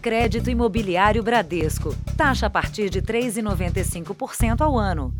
Crédito 0.00 0.48
Imobiliário 0.48 1.22
Bradesco. 1.22 1.94
Taxa 2.16 2.46
a 2.46 2.50
partir 2.50 2.88
de 2.88 3.02
3,95% 3.02 4.62
ao 4.62 4.78
ano. 4.78 5.12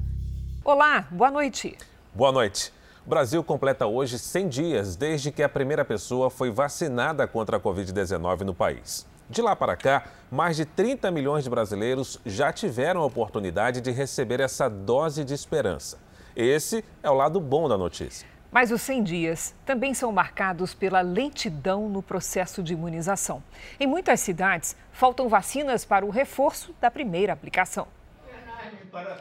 Olá, 0.64 1.06
boa 1.10 1.30
noite. 1.30 1.76
Boa 2.14 2.32
noite. 2.32 2.72
O 3.04 3.10
Brasil 3.10 3.44
completa 3.44 3.86
hoje 3.86 4.18
100 4.18 4.48
dias 4.48 4.96
desde 4.96 5.30
que 5.30 5.42
a 5.42 5.50
primeira 5.50 5.84
pessoa 5.84 6.30
foi 6.30 6.50
vacinada 6.50 7.26
contra 7.26 7.58
a 7.58 7.60
Covid-19 7.60 8.40
no 8.40 8.54
país. 8.54 9.06
De 9.28 9.42
lá 9.42 9.54
para 9.54 9.76
cá, 9.76 10.04
mais 10.30 10.56
de 10.56 10.64
30 10.64 11.10
milhões 11.10 11.44
de 11.44 11.50
brasileiros 11.50 12.18
já 12.24 12.50
tiveram 12.50 13.02
a 13.02 13.06
oportunidade 13.06 13.82
de 13.82 13.90
receber 13.90 14.40
essa 14.40 14.70
dose 14.70 15.24
de 15.24 15.34
esperança. 15.34 15.98
Esse 16.34 16.82
é 17.02 17.10
o 17.10 17.14
lado 17.14 17.38
bom 17.38 17.68
da 17.68 17.76
notícia. 17.76 18.26
Mas 18.50 18.72
os 18.72 18.82
100 18.82 19.04
dias 19.04 19.54
também 19.64 19.94
são 19.94 20.10
marcados 20.10 20.74
pela 20.74 21.00
lentidão 21.00 21.88
no 21.88 22.02
processo 22.02 22.62
de 22.62 22.72
imunização. 22.72 23.42
Em 23.78 23.86
muitas 23.86 24.18
cidades, 24.20 24.76
faltam 24.90 25.28
vacinas 25.28 25.84
para 25.84 26.04
o 26.04 26.10
reforço 26.10 26.74
da 26.80 26.90
primeira 26.90 27.32
aplicação. 27.32 27.86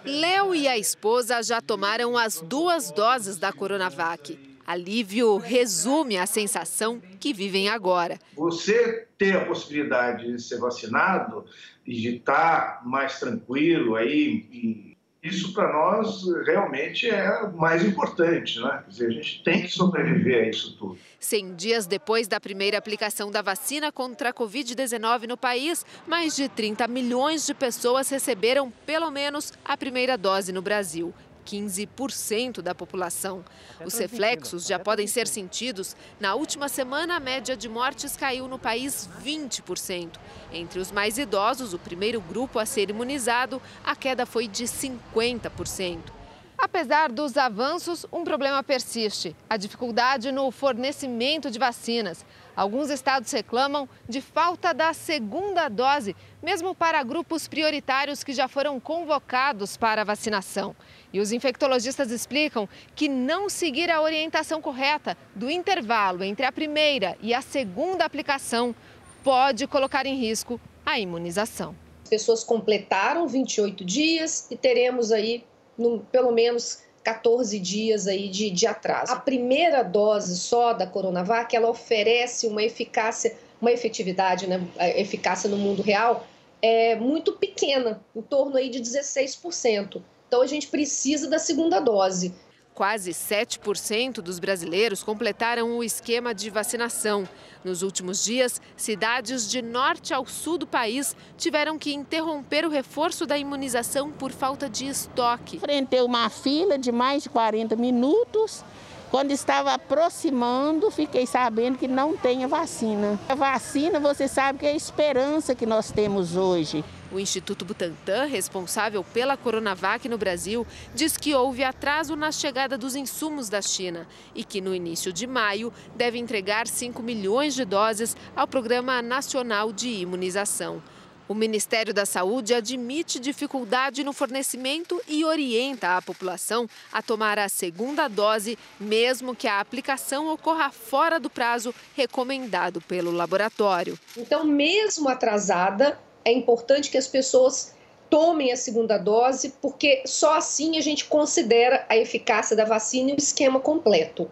Léo 0.04 0.56
e 0.56 0.68
a 0.68 0.78
esposa 0.78 1.44
já 1.44 1.62
tomaram 1.62 2.18
as 2.18 2.42
duas 2.42 2.92
doses 2.92 3.38
da 3.38 3.54
Coronavac. 3.54 4.38
Alívio 4.66 5.38
resume 5.38 6.18
a 6.18 6.26
sensação 6.26 7.02
que 7.20 7.34
vivem 7.34 7.70
agora. 7.70 8.20
Você 8.36 9.08
ter 9.18 9.36
a 9.36 9.46
possibilidade 9.46 10.32
de 10.32 10.42
ser 10.42 10.59
vacinado 10.59 11.46
e 11.86 11.94
de 11.94 12.16
estar 12.18 12.82
mais 12.86 13.20
tranquilo 13.20 13.96
aí 13.96 14.96
isso 15.22 15.54
para 15.54 15.72
nós 15.73 16.23
realmente 16.46 17.09
é 17.09 17.41
o 17.41 17.58
mais 17.58 17.84
importante, 17.84 18.59
né? 18.59 18.82
Quer 18.84 18.90
dizer, 18.90 19.08
a 19.08 19.12
gente 19.12 19.44
tem 19.44 19.62
que 19.64 19.70
sobreviver 19.70 20.45
a 20.45 20.50
isso 20.50 20.78
tudo. 20.78 20.98
100 21.20 21.55
dias 21.55 21.86
depois 21.86 22.28
da 22.28 22.40
primeira 22.40 22.78
aplicação 22.78 23.30
da 23.30 23.42
vacina 23.42 23.92
contra 23.92 24.30
a 24.30 24.34
Covid-19 24.34 25.28
no 25.28 25.36
país, 25.36 25.86
mais 26.08 26.36
de 26.36 26.48
30 26.48 26.88
milhões 26.88 27.45
de 27.45 27.54
pessoas 27.54 28.09
receberam 28.09 28.72
pelo 28.86 29.12
menos 29.12 29.52
a 29.66 29.75
primeira 29.75 30.17
dose 30.17 30.53
no 30.53 30.62
Brasil. 30.62 31.14
15% 31.50 32.61
da 32.61 32.75
população. 32.75 33.44
Os 33.83 33.97
reflexos 33.97 34.67
já 34.67 34.78
podem 34.78 35.08
ser 35.08 35.28
sentidos. 35.28 35.95
Na 36.19 36.36
última 36.36 36.69
semana, 36.69 37.16
a 37.16 37.19
média 37.19 37.58
de 37.58 37.67
mortes 37.67 38.16
caiu 38.16 38.47
no 38.47 38.59
país 38.59 39.09
20%. 39.23 40.11
Entre 40.53 40.80
os 40.80 40.91
mais 40.91 41.17
idosos, 41.17 41.73
o 41.73 41.80
primeiro 41.80 42.22
grupo 42.22 42.59
a 42.59 42.66
ser 42.66 42.89
imunizado, 42.89 43.61
a 43.83 43.95
queda 43.95 44.25
foi 44.25 44.47
de 44.47 44.66
50%. 44.66 46.19
Apesar 46.61 47.09
dos 47.09 47.38
avanços, 47.38 48.06
um 48.11 48.25
problema 48.25 48.61
persiste: 48.61 49.34
a 49.50 49.56
dificuldade 49.56 50.30
no 50.30 50.52
fornecimento 50.52 51.50
de 51.50 51.58
vacinas. 51.58 52.25
Alguns 52.53 52.89
estados 52.89 53.31
reclamam 53.31 53.88
de 54.09 54.19
falta 54.19 54.73
da 54.73 54.91
segunda 54.91 55.69
dose, 55.69 56.13
mesmo 56.44 56.75
para 56.75 57.02
grupos 57.02 57.47
prioritários 57.47 58.25
que 58.25 58.34
já 58.34 58.50
foram 58.50 58.78
convocados 58.78 59.78
para 59.78 60.02
a 60.02 60.03
vacinação. 60.03 60.75
E 61.12 61.20
os 61.20 61.32
infectologistas 61.32 62.12
explicam 62.12 62.70
que 62.96 63.10
não 63.10 63.50
seguir 63.50 63.90
a 63.90 64.02
orientação 64.02 64.62
correta 64.62 65.18
do 65.36 65.50
intervalo 65.50 66.24
entre 66.24 66.46
a 66.46 66.52
primeira 66.52 67.18
e 67.22 67.34
a 67.34 67.42
segunda 67.42 68.06
aplicação 68.06 68.76
pode 69.24 69.66
colocar 69.68 70.06
em 70.06 70.16
risco 70.16 70.60
a 70.86 71.00
imunização. 71.00 71.76
As 72.04 72.10
pessoas 72.10 72.44
completaram 72.44 73.28
28 73.28 73.84
dias 73.84 74.48
e 74.50 74.56
teremos 74.56 75.12
aí 75.12 75.44
no, 75.78 76.00
pelo 76.12 76.32
menos 76.32 76.84
14 77.04 77.58
dias 77.60 78.08
aí 78.08 78.30
de, 78.30 78.50
de 78.50 78.68
atraso. 78.68 79.12
A 79.12 79.16
primeira 79.16 79.84
dose 79.84 80.38
só 80.38 80.74
da 80.74 80.86
Coronavac, 80.86 81.56
ela 81.56 81.70
oferece 81.70 82.46
uma 82.46 82.64
eficácia, 82.64 83.36
uma 83.62 83.72
efetividade, 83.72 84.48
né, 84.48 84.62
eficácia 84.96 85.50
no 85.50 85.58
mundo 85.58 85.82
real 85.82 86.28
é 86.62 86.96
muito 86.96 87.34
pequena, 87.34 88.02
em 88.16 88.22
torno 88.22 88.58
aí 88.58 88.70
de 88.70 88.80
16%. 88.80 90.02
Então 90.30 90.44
a 90.44 90.47
gente 90.47 90.67
precisa 90.67 91.27
da 91.27 91.39
segunda 91.39 91.80
dose. 91.80 92.31
Quase 92.75 93.11
7% 93.11 94.22
dos 94.22 94.38
brasileiros 94.38 95.01
completaram 95.01 95.75
o 95.75 95.84
esquema 95.84 96.35
de 96.35 96.51
vacinação. 96.51 97.28
Nos 97.66 97.81
últimos 97.81 98.23
dias, 98.23 98.62
cidades 98.78 99.50
de 99.50 99.59
norte 99.59 100.13
ao 100.13 100.28
sul 100.28 100.59
do 100.59 100.68
país 100.68 101.16
tiveram 101.35 101.79
que 101.79 101.91
interromper 101.91 102.63
o 102.63 102.69
reforço 102.69 103.25
da 103.25 103.39
imunização 103.39 104.12
por 104.12 104.31
falta 104.31 104.69
de 104.69 104.88
estoque. 104.88 105.57
Enfrentei 105.57 106.01
uma 106.01 106.29
fila 106.29 106.78
de 106.78 106.91
mais 106.91 107.23
de 107.23 107.29
40 107.29 107.75
minutos. 107.75 108.63
Quando 109.09 109.31
estava 109.31 109.73
aproximando, 109.73 110.91
fiquei 110.91 111.25
sabendo 111.25 111.79
que 111.79 111.88
não 111.88 112.16
tem 112.16 112.44
a 112.44 112.47
vacina. 112.47 113.19
A 113.28 113.34
vacina, 113.34 114.00
você 114.00 114.28
sabe 114.28 114.59
que 114.59 114.68
é 114.68 114.69
a 114.69 114.75
esperança 114.75 115.56
que 115.56 115.66
nós 115.66 115.91
temos 115.91 116.35
hoje. 116.35 116.85
O 117.12 117.20
Instituto 117.20 117.66
Butantan, 117.66 118.25
responsável 118.25 119.03
pela 119.03 119.36
Coronavac 119.36 120.08
no 120.08 120.18
Brasil, 120.18 120.66
diz 120.94 121.18
que 121.18 121.34
houve 121.34 121.64
atraso 121.64 122.16
na 122.16 122.31
chegada 122.31 122.78
dos 122.78 122.96
insumos 122.96 123.50
da 123.50 123.62
China 123.62 124.08
e 124.36 124.44
que 124.44 124.62
no 124.62 124.75
início 124.75 125.12
de 125.12 125.25
maio 125.25 125.74
deve 125.96 126.19
entregar 126.19 126.68
5 126.68 127.02
milhões 127.02 127.56
de 127.56 127.66
doses 127.66 128.16
ao 128.36 128.48
Programa 128.48 129.02
Nacional 129.02 129.74
de 129.74 129.90
Imunização. 129.90 130.84
O 131.28 131.36
Ministério 131.36 131.94
da 131.94 132.08
Saúde 132.08 132.56
admite 132.56 133.19
dificuldade 133.19 134.03
no 134.03 134.14
fornecimento 134.14 135.00
e 135.08 135.24
orienta 135.24 135.96
a 135.96 136.02
população 136.02 136.68
a 136.92 137.03
tomar 137.03 137.38
a 137.38 137.48
segunda 137.48 138.08
dose, 138.08 138.58
mesmo 138.80 139.36
que 139.36 139.48
a 139.48 139.59
aplicação 139.59 140.28
ocorra 140.28 140.72
fora 140.72 141.19
do 141.19 141.30
prazo 141.30 141.74
recomendado 141.96 142.81
pelo 142.81 143.12
laboratório. 143.12 143.98
Então, 144.18 144.44
mesmo 144.44 145.08
atrasada, 145.08 146.00
é 146.29 146.34
importante 146.34 146.90
que 146.90 146.97
as 146.97 147.07
pessoas 147.07 147.73
tomem 148.09 148.51
a 148.51 148.56
segunda 148.56 148.97
dose, 148.97 149.53
porque 149.62 150.03
só 150.06 150.38
assim 150.38 150.78
a 150.78 150.81
gente 150.81 151.06
considera 151.06 151.85
a 151.90 151.97
eficácia 151.97 152.56
da 152.56 152.66
vacina 152.66 153.12
e 153.12 153.13
o 153.13 153.17
esquema 153.17 153.59
completo. 153.59 154.29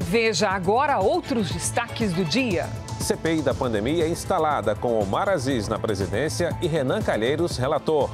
Veja 0.00 0.48
agora 0.48 0.98
outros 0.98 1.50
destaques 1.50 2.12
do 2.12 2.24
dia. 2.24 2.68
CPI 3.00 3.42
da 3.42 3.52
pandemia 3.52 4.04
é 4.04 4.08
instalada 4.08 4.74
com 4.74 4.98
Omar 4.98 5.28
Aziz 5.28 5.68
na 5.68 5.78
presidência 5.78 6.56
e 6.62 6.66
Renan 6.66 7.02
Calheiros, 7.02 7.56
relator. 7.56 8.10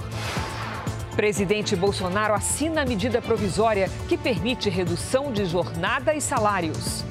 Presidente 1.15 1.77
Bolsonaro 1.77 2.35
assina 2.35 2.83
a 2.83 2.87
medida 2.87 3.21
provisória 3.21 3.91
que 4.09 4.17
permite 4.17 4.71
redução 4.71 5.31
de 5.31 5.45
jornada 5.45 6.15
e 6.15 6.21
salários. 6.21 7.05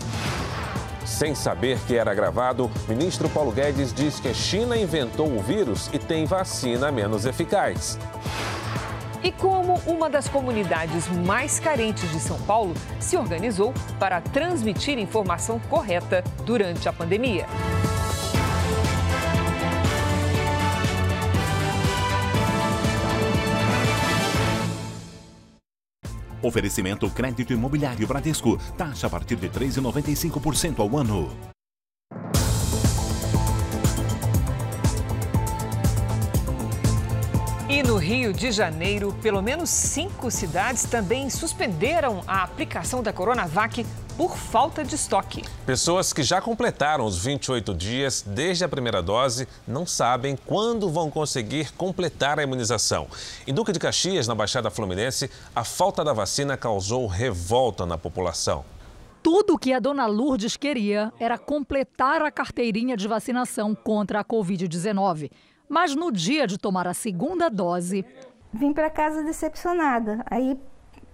Sem 1.22 1.36
saber 1.36 1.78
que 1.86 1.96
era 1.96 2.16
gravado, 2.16 2.72
ministro 2.90 3.30
Paulo 3.30 3.52
Guedes 3.52 3.94
diz 3.94 4.20
que 4.20 4.28
a 4.28 4.34
China 4.34 4.76
inventou 4.76 5.32
o 5.32 5.40
vírus 5.40 5.88
e 5.94 6.00
tem 6.00 6.26
vacina 6.26 6.92
menos 6.92 7.28
eficaz. 7.28 8.00
E 9.22 9.32
como 9.32 9.76
uma 9.86 10.10
das 10.10 10.28
comunidades 10.28 11.08
mais 11.24 11.60
carentes 11.60 12.10
de 12.12 12.20
São 12.20 12.40
Paulo 12.40 12.74
se 13.00 13.16
organizou 13.16 13.72
para 14.00 14.20
transmitir 14.20 14.98
informação 14.98 15.60
correta 15.70 16.24
durante 16.44 16.90
a 16.90 16.94
pandemia. 16.94 17.46
Oferecimento 26.42 27.10
crédito 27.10 27.54
imobiliário 27.54 28.08
Bradesco. 28.08 28.58
Taxa 28.78 29.08
a 29.08 29.10
partir 29.10 29.38
de 29.38 29.50
3,95% 29.50 30.80
ao 30.80 30.98
ano. 30.98 31.61
E 37.82 37.84
no 37.84 37.98
Rio 37.98 38.32
de 38.32 38.52
Janeiro, 38.52 39.12
pelo 39.24 39.42
menos 39.42 39.68
cinco 39.68 40.30
cidades 40.30 40.84
também 40.84 41.32
suspenderam 41.32 42.22
a 42.28 42.44
aplicação 42.44 43.02
da 43.02 43.12
Coronavac 43.12 43.84
por 44.16 44.38
falta 44.38 44.84
de 44.84 44.94
estoque. 44.94 45.44
Pessoas 45.66 46.14
que 46.14 46.22
já 46.22 46.40
completaram 46.40 47.06
os 47.06 47.18
28 47.26 47.74
dias 47.74 48.24
desde 48.24 48.64
a 48.64 48.70
primeira 48.70 49.02
dose 49.02 49.48
não 49.68 49.88
sabem 49.88 50.38
quando 50.46 50.92
vão 50.92 51.10
conseguir 51.10 51.72
completar 51.72 52.38
a 52.38 52.44
imunização. 52.44 53.08
Em 53.48 53.54
Duque 53.54 53.72
de 53.72 53.80
Caxias, 53.80 54.28
na 54.28 54.36
Baixada 54.36 54.70
Fluminense, 54.70 55.28
a 55.56 55.64
falta 55.64 56.04
da 56.04 56.14
vacina 56.14 56.56
causou 56.56 57.08
revolta 57.08 57.84
na 57.84 57.98
população. 57.98 58.64
Tudo 59.24 59.58
que 59.58 59.74
a 59.74 59.80
dona 59.80 60.06
Lourdes 60.06 60.56
queria 60.56 61.12
era 61.20 61.36
completar 61.36 62.22
a 62.22 62.30
carteirinha 62.30 62.96
de 62.96 63.08
vacinação 63.08 63.74
contra 63.74 64.20
a 64.20 64.24
Covid-19. 64.24 65.32
Mas 65.72 65.96
no 65.96 66.12
dia 66.12 66.46
de 66.46 66.58
tomar 66.58 66.86
a 66.86 66.94
segunda 66.94 67.48
dose. 67.48 68.04
Vim 68.54 68.74
para 68.74 68.90
casa 68.90 69.24
decepcionada. 69.24 70.22
Aí 70.30 70.60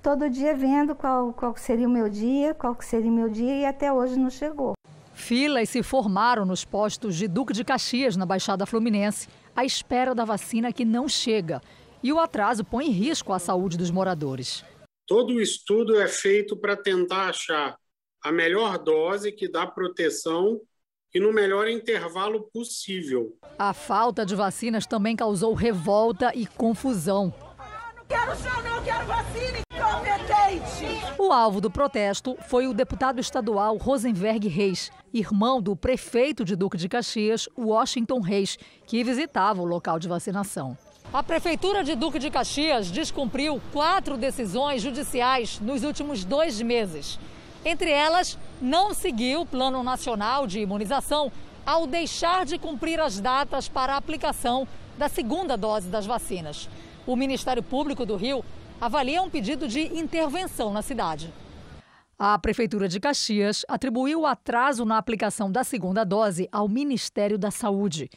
todo 0.02 0.28
dia 0.32 0.56
vendo 0.56 0.96
qual, 0.96 1.32
qual 1.32 1.56
seria 1.56 1.88
o 1.88 1.92
meu 1.92 2.10
dia, 2.10 2.56
qual 2.56 2.76
seria 2.82 3.12
o 3.12 3.14
meu 3.14 3.30
dia 3.30 3.56
e 3.56 3.66
até 3.66 3.94
hoje 3.94 4.18
não 4.18 4.32
chegou. 4.32 4.74
Filas 5.14 5.70
se 5.70 5.84
formaram 5.84 6.44
nos 6.44 6.66
postos 6.66 7.16
de 7.16 7.28
Duque 7.28 7.54
de 7.54 7.64
Caxias, 7.64 8.18
na 8.18 8.26
Baixada 8.26 8.66
Fluminense, 8.66 9.30
à 9.56 9.64
espera 9.64 10.16
da 10.16 10.26
vacina 10.26 10.74
que 10.74 10.84
não 10.84 11.08
chega. 11.08 11.62
E 12.02 12.12
o 12.12 12.20
atraso 12.20 12.64
põe 12.64 12.88
em 12.88 12.92
risco 12.92 13.34
a 13.34 13.38
saúde 13.38 13.78
dos 13.78 13.92
moradores. 13.92 14.66
Todo 15.06 15.36
o 15.36 15.42
estudo 15.42 16.02
é 16.02 16.08
feito 16.08 16.58
para 16.58 16.76
tentar 16.76 17.30
achar 17.30 17.78
a 18.24 18.32
melhor 18.32 18.80
dose 18.80 19.32
que 19.32 19.48
dá 19.48 19.68
proteção 19.68 20.60
e 21.14 21.20
no 21.20 21.34
melhor 21.34 21.68
intervalo 21.68 22.50
possível. 22.54 23.36
A 23.58 23.74
falta 23.74 24.26
de 24.26 24.36
vacinas 24.36 24.86
também 24.86 25.16
causou 25.16 25.54
revolta 25.54 26.32
e 26.36 26.46
confusão. 26.46 27.34
Não 27.96 28.06
quero 28.06 28.36
chão, 28.38 28.64
não 28.64 28.84
quero 28.84 29.06
vacina 29.06 29.58
incompetente! 29.72 31.06
O 31.18 31.32
alvo 31.32 31.60
do 31.60 31.72
protesto 31.72 32.38
foi 32.48 32.68
o 32.68 32.74
deputado 32.74 33.20
estadual 33.20 33.78
Rosenberg 33.78 34.48
Reis, 34.48 34.92
irmão 35.14 35.62
do 35.62 35.76
prefeito 35.76 36.46
de 36.46 36.56
Duque 36.56 36.78
de 36.78 36.88
Caxias, 36.88 37.50
Washington 37.58 38.20
Reis, 38.20 38.58
que 38.86 39.04
visitava 39.04 39.62
o 39.62 39.66
local 39.66 40.00
de 40.00 40.08
vacinação. 40.08 40.78
A 41.14 41.24
Prefeitura 41.24 41.86
de 41.86 41.96
Duque 41.96 42.20
de 42.20 42.30
Caxias 42.30 42.92
descumpriu 42.92 43.62
quatro 43.72 44.18
decisões 44.18 44.82
judiciais 44.82 45.58
nos 45.62 45.84
últimos 45.84 46.26
dois 46.26 46.62
meses. 46.62 47.18
Entre 47.66 47.92
elas, 47.92 48.38
não 48.62 48.94
seguiu 48.94 49.42
o 49.42 49.46
Plano 49.46 49.84
Nacional 49.84 50.48
de 50.48 50.60
Imunização 50.60 51.32
ao 51.66 51.86
deixar 51.86 52.46
de 52.46 52.58
cumprir 52.58 53.00
as 53.00 53.20
datas 53.20 53.68
para 53.68 53.94
a 53.94 53.98
aplicação 53.98 54.68
da 54.98 55.10
segunda 55.10 55.58
dose 55.58 55.90
das 55.90 56.06
vacinas. 56.06 56.70
O 57.06 57.16
Ministério 57.16 57.62
Público 57.62 58.06
do 58.06 58.16
Rio 58.16 58.44
avalia 58.80 59.22
um 59.22 59.30
pedido 59.30 59.68
de 59.68 59.82
intervenção 59.98 60.72
na 60.72 60.82
cidade. 60.82 61.34
A 62.18 62.38
Prefeitura 62.40 62.88
de 62.88 63.00
Caxias 63.00 63.64
atribuiu 63.68 64.22
o 64.22 64.26
atraso 64.26 64.86
na 64.86 64.98
aplicação 64.98 65.52
da 65.52 65.64
segunda 65.64 66.04
dose 66.04 66.48
ao 66.52 66.68
Ministério 66.68 67.38
da 67.38 67.52
Saúde. 67.52 68.10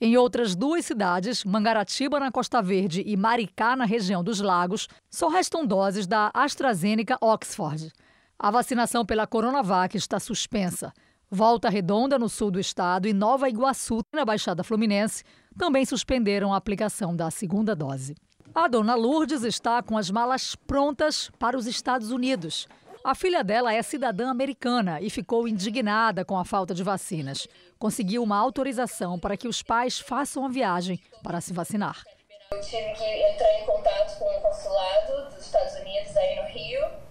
Em 0.00 0.16
outras 0.16 0.54
duas 0.54 0.84
cidades, 0.84 1.44
Mangaratiba, 1.44 2.20
na 2.20 2.30
Costa 2.30 2.62
Verde, 2.62 3.02
e 3.04 3.16
Maricá, 3.16 3.74
na 3.74 3.84
região 3.84 4.22
dos 4.22 4.40
Lagos, 4.40 4.86
só 5.10 5.28
restam 5.28 5.66
doses 5.66 6.06
da 6.06 6.30
AstraZeneca 6.32 7.18
Oxford. 7.20 7.90
A 8.40 8.52
vacinação 8.52 9.04
pela 9.04 9.26
Coronavac 9.26 9.96
está 9.96 10.20
suspensa. 10.20 10.92
Volta 11.28 11.68
Redonda, 11.68 12.16
no 12.16 12.28
sul 12.28 12.52
do 12.52 12.60
estado, 12.60 13.08
e 13.08 13.12
Nova 13.12 13.48
Iguaçu, 13.48 14.00
na 14.14 14.24
Baixada 14.24 14.62
Fluminense, 14.62 15.24
também 15.58 15.84
suspenderam 15.84 16.54
a 16.54 16.56
aplicação 16.56 17.16
da 17.16 17.32
segunda 17.32 17.74
dose. 17.74 18.14
A 18.54 18.68
dona 18.68 18.94
Lourdes 18.94 19.42
está 19.42 19.82
com 19.82 19.98
as 19.98 20.08
malas 20.08 20.54
prontas 20.54 21.32
para 21.36 21.58
os 21.58 21.66
Estados 21.66 22.12
Unidos. 22.12 22.68
A 23.02 23.12
filha 23.12 23.42
dela 23.42 23.74
é 23.74 23.82
cidadã 23.82 24.30
americana 24.30 25.00
e 25.00 25.10
ficou 25.10 25.48
indignada 25.48 26.24
com 26.24 26.38
a 26.38 26.44
falta 26.44 26.72
de 26.72 26.84
vacinas. 26.84 27.48
Conseguiu 27.76 28.22
uma 28.22 28.38
autorização 28.38 29.18
para 29.18 29.36
que 29.36 29.48
os 29.48 29.62
pais 29.62 29.98
façam 29.98 30.46
a 30.46 30.48
viagem 30.48 31.00
para 31.24 31.40
se 31.40 31.52
vacinar. 31.52 32.04
Eu 32.52 32.60
tive 32.60 32.92
que 32.92 33.04
entrar 33.04 33.60
em 33.60 33.66
contato 33.66 34.16
com 34.16 34.24
o 34.24 34.40
consulado 34.42 35.34
dos 35.34 35.44
Estados 35.44 35.74
Unidos 35.74 36.16
aí 36.16 36.36
no 36.36 36.48
Rio, 36.48 37.08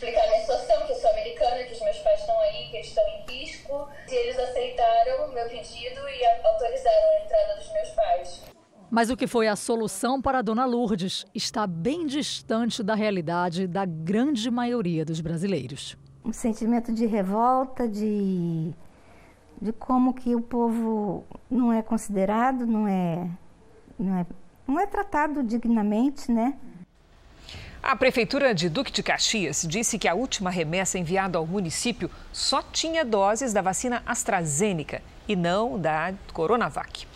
explicar 0.00 0.24
a 0.24 0.28
minha 0.28 0.40
situação, 0.40 0.86
que 0.86 0.92
eu 0.92 0.96
sou 0.96 1.10
americana, 1.10 1.64
que 1.64 1.72
os 1.74 1.80
meus 1.80 1.98
pais 2.10 2.20
estão 2.20 2.40
aí, 2.40 2.68
que 2.70 2.78
estão 2.78 3.04
em 3.08 3.32
risco. 3.32 3.88
E 4.08 4.14
eles 4.14 4.38
aceitaram 4.38 5.28
o 5.28 5.34
meu 5.34 5.48
pedido 5.48 6.00
e 6.08 6.46
autorizaram 6.46 7.10
a 7.10 7.24
entrada 7.24 7.56
dos 7.56 7.72
meus 7.72 7.90
pais. 7.90 8.42
Mas 8.90 9.08
o 9.08 9.16
que 9.16 9.26
foi 9.26 9.46
a 9.46 9.54
solução 9.54 10.20
para 10.20 10.38
a 10.38 10.42
dona 10.42 10.64
Lourdes 10.64 11.24
está 11.32 11.66
bem 11.66 12.06
distante 12.06 12.82
da 12.82 12.94
realidade 12.94 13.66
da 13.66 13.84
grande 13.84 14.50
maioria 14.50 15.04
dos 15.04 15.20
brasileiros. 15.20 15.96
Um 16.24 16.32
sentimento 16.32 16.92
de 16.92 17.06
revolta, 17.06 17.88
de, 17.88 18.72
de 19.62 19.72
como 19.72 20.12
que 20.12 20.34
o 20.34 20.40
povo 20.40 21.24
não 21.48 21.72
é 21.72 21.82
considerado, 21.82 22.66
não 22.66 22.88
é, 22.88 23.30
não 23.96 24.18
é, 24.18 24.26
não 24.66 24.80
é 24.80 24.86
tratado 24.86 25.42
dignamente, 25.44 26.30
né? 26.32 26.58
A 27.82 27.96
Prefeitura 27.96 28.54
de 28.54 28.68
Duque 28.68 28.92
de 28.92 29.02
Caxias 29.02 29.64
disse 29.66 29.98
que 29.98 30.06
a 30.06 30.14
última 30.14 30.50
remessa 30.50 30.98
enviada 30.98 31.38
ao 31.38 31.46
município 31.46 32.10
só 32.30 32.62
tinha 32.62 33.06
doses 33.06 33.54
da 33.54 33.62
vacina 33.62 34.02
AstraZeneca 34.04 35.00
e 35.26 35.34
não 35.34 35.78
da 35.78 36.12
Coronavac. 36.34 37.06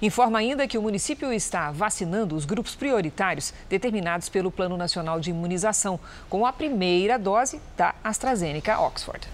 Informa 0.00 0.38
ainda 0.38 0.66
que 0.66 0.78
o 0.78 0.82
município 0.82 1.30
está 1.30 1.70
vacinando 1.70 2.34
os 2.34 2.46
grupos 2.46 2.74
prioritários 2.74 3.52
determinados 3.68 4.30
pelo 4.30 4.50
Plano 4.50 4.78
Nacional 4.78 5.20
de 5.20 5.28
Imunização, 5.28 6.00
com 6.30 6.46
a 6.46 6.52
primeira 6.54 7.18
dose 7.18 7.60
da 7.76 7.94
AstraZeneca 8.02 8.80
Oxford. 8.80 9.28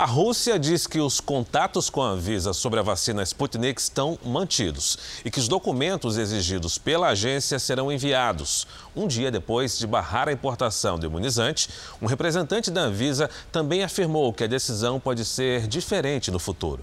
A 0.00 0.06
Rússia 0.06 0.58
diz 0.58 0.86
que 0.86 0.98
os 0.98 1.20
contatos 1.20 1.90
com 1.90 2.00
a 2.00 2.08
Anvisa 2.08 2.54
sobre 2.54 2.80
a 2.80 2.82
vacina 2.82 3.22
Sputnik 3.22 3.78
estão 3.78 4.18
mantidos 4.24 5.20
e 5.26 5.30
que 5.30 5.38
os 5.38 5.46
documentos 5.46 6.16
exigidos 6.16 6.78
pela 6.78 7.08
agência 7.08 7.58
serão 7.58 7.92
enviados. 7.92 8.66
Um 8.96 9.06
dia 9.06 9.30
depois 9.30 9.78
de 9.78 9.86
barrar 9.86 10.26
a 10.26 10.32
importação 10.32 10.98
do 10.98 11.04
imunizante, 11.04 11.68
um 12.00 12.06
representante 12.06 12.70
da 12.70 12.80
Anvisa 12.80 13.28
também 13.52 13.82
afirmou 13.82 14.32
que 14.32 14.42
a 14.42 14.46
decisão 14.46 14.98
pode 14.98 15.22
ser 15.22 15.66
diferente 15.66 16.30
no 16.30 16.38
futuro. 16.38 16.82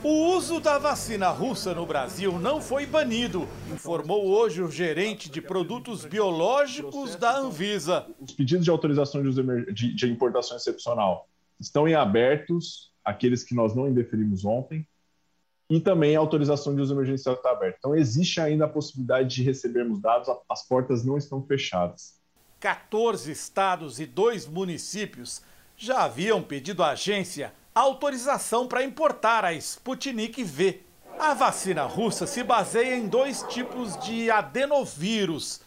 O 0.00 0.36
uso 0.36 0.60
da 0.60 0.78
vacina 0.78 1.30
russa 1.30 1.74
no 1.74 1.84
Brasil 1.84 2.38
não 2.38 2.60
foi 2.60 2.86
banido, 2.86 3.48
informou 3.72 4.28
hoje 4.28 4.62
o 4.62 4.70
gerente 4.70 5.28
de 5.28 5.42
produtos 5.42 6.04
biológicos 6.04 7.16
da 7.16 7.36
Anvisa. 7.36 8.06
Os 8.20 8.32
pedidos 8.32 8.64
de 8.64 8.70
autorização 8.70 9.20
de, 9.20 9.74
de, 9.74 9.94
de 9.96 10.06
importação 10.06 10.56
excepcional 10.56 11.26
estão 11.60 11.86
em 11.86 11.94
abertos, 11.94 12.90
aqueles 13.04 13.44
que 13.44 13.54
nós 13.54 13.74
não 13.74 13.88
indeferimos 13.88 14.44
ontem, 14.44 14.86
e 15.68 15.78
também 15.78 16.16
a 16.16 16.18
autorização 16.18 16.74
de 16.74 16.80
uso 16.80 16.94
emergencial 16.94 17.36
está 17.36 17.50
aberta. 17.50 17.76
Então, 17.78 17.94
existe 17.94 18.40
ainda 18.40 18.64
a 18.64 18.68
possibilidade 18.68 19.36
de 19.36 19.42
recebermos 19.42 20.00
dados, 20.00 20.28
as 20.48 20.66
portas 20.66 21.04
não 21.04 21.16
estão 21.16 21.40
fechadas. 21.46 22.18
14 22.58 23.30
estados 23.30 24.00
e 24.00 24.06
dois 24.06 24.46
municípios 24.46 25.42
já 25.76 26.04
haviam 26.04 26.42
pedido 26.42 26.82
à 26.82 26.90
agência 26.90 27.52
autorização 27.74 28.66
para 28.66 28.84
importar 28.84 29.44
a 29.44 29.54
Sputnik 29.54 30.42
V. 30.42 30.80
A 31.18 31.34
vacina 31.34 31.84
russa 31.84 32.26
se 32.26 32.42
baseia 32.42 32.96
em 32.96 33.06
dois 33.06 33.42
tipos 33.44 33.96
de 33.98 34.30
adenovírus, 34.30 35.60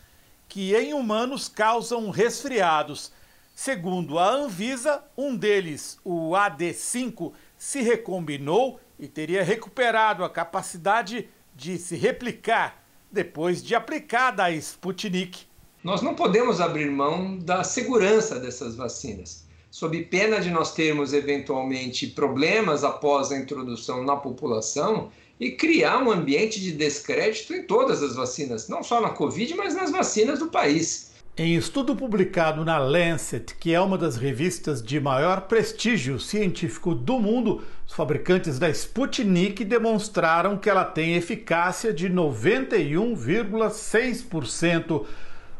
que 0.49 0.75
em 0.75 0.93
humanos 0.93 1.47
causam 1.47 2.09
resfriados 2.09 3.11
Segundo 3.55 4.17
a 4.17 4.31
Anvisa, 4.31 5.03
um 5.15 5.35
deles, 5.35 5.99
o 6.03 6.31
AD5, 6.31 7.33
se 7.55 7.81
recombinou 7.81 8.79
e 8.97 9.07
teria 9.07 9.43
recuperado 9.43 10.23
a 10.23 10.29
capacidade 10.29 11.29
de 11.55 11.77
se 11.77 11.95
replicar 11.95 12.83
depois 13.11 13.63
de 13.63 13.75
aplicada 13.75 14.43
a 14.43 14.51
Sputnik. 14.51 15.45
Nós 15.83 16.01
não 16.01 16.15
podemos 16.15 16.59
abrir 16.59 16.89
mão 16.89 17.37
da 17.37 17.63
segurança 17.63 18.39
dessas 18.39 18.75
vacinas, 18.75 19.45
sob 19.69 20.01
pena 20.05 20.39
de 20.39 20.49
nós 20.49 20.73
termos 20.73 21.13
eventualmente 21.13 22.07
problemas 22.07 22.83
após 22.83 23.31
a 23.31 23.37
introdução 23.37 24.03
na 24.03 24.15
população 24.15 25.11
e 25.39 25.51
criar 25.51 25.99
um 25.99 26.09
ambiente 26.09 26.59
de 26.59 26.71
descrédito 26.71 27.53
em 27.53 27.63
todas 27.63 28.01
as 28.01 28.15
vacinas, 28.15 28.67
não 28.67 28.81
só 28.81 28.99
na 28.99 29.09
Covid, 29.09 29.53
mas 29.53 29.75
nas 29.75 29.91
vacinas 29.91 30.39
do 30.39 30.47
país. 30.47 31.12
Em 31.35 31.55
estudo 31.55 31.95
publicado 31.95 32.63
na 32.63 32.77
Lancet, 32.77 33.55
que 33.55 33.73
é 33.73 33.81
uma 33.81 33.97
das 33.97 34.17
revistas 34.17 34.83
de 34.83 34.99
maior 34.99 35.47
prestígio 35.47 36.19
científico 36.19 36.93
do 36.93 37.17
mundo, 37.17 37.63
os 37.87 37.93
fabricantes 37.95 38.59
da 38.59 38.69
Sputnik 38.69 39.65
demonstraram 39.65 40.59
que 40.59 40.69
ela 40.69 40.85
tem 40.85 41.15
eficácia 41.15 41.91
de 41.91 42.07
91,6%. 42.07 45.07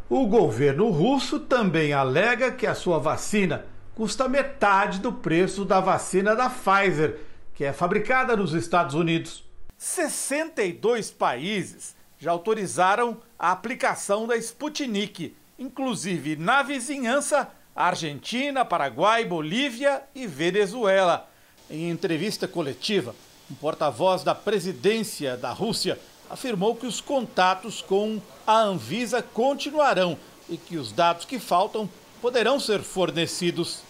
O 0.08 0.28
governo 0.28 0.92
russo 0.92 1.40
também 1.40 1.92
alega 1.92 2.52
que 2.52 2.68
a 2.68 2.76
sua 2.76 3.00
vacina 3.00 3.66
custa 3.96 4.30
metade 4.30 5.00
do 5.00 5.12
preço 5.12 5.66
da 5.66 5.80
vacina 5.80 6.36
da 6.36 6.52
Pfizer, 6.52 7.18
que 7.56 7.66
é 7.66 7.74
fabricada 7.74 8.38
nos 8.38 8.54
Estados 8.54 8.94
Unidos. 8.94 9.44
62 9.76 11.10
países 11.10 11.96
já 12.20 12.30
autorizaram 12.30 13.18
a 13.40 13.52
aplicação 13.52 14.28
da 14.28 14.38
Sputnik 14.38 15.36
inclusive 15.58 16.36
na 16.36 16.64
vizinhança 16.64 17.50
Argentina, 17.76 18.64
Paraguai, 18.64 19.26
Bolívia 19.26 20.04
e 20.14 20.28
Venezuela. 20.28 21.30
Em 21.70 21.90
entrevista 21.90 22.48
coletiva, 22.48 23.16
um 23.50 23.56
porta-voz 23.56 24.24
da 24.24 24.36
presidência 24.36 25.36
da 25.36 25.52
Rússia 25.52 26.00
afirmou 26.30 26.76
que 26.76 26.86
os 26.86 27.02
contatos 27.02 27.82
com 27.82 28.22
a 28.46 28.60
Anvisa 28.60 29.22
continuarão 29.22 30.18
e 30.50 30.58
que 30.58 30.78
os 30.78 30.92
dados 30.92 31.26
que 31.26 31.40
faltam 31.40 31.90
poderão 32.22 32.60
ser 32.60 32.82
fornecidos. 32.82 33.82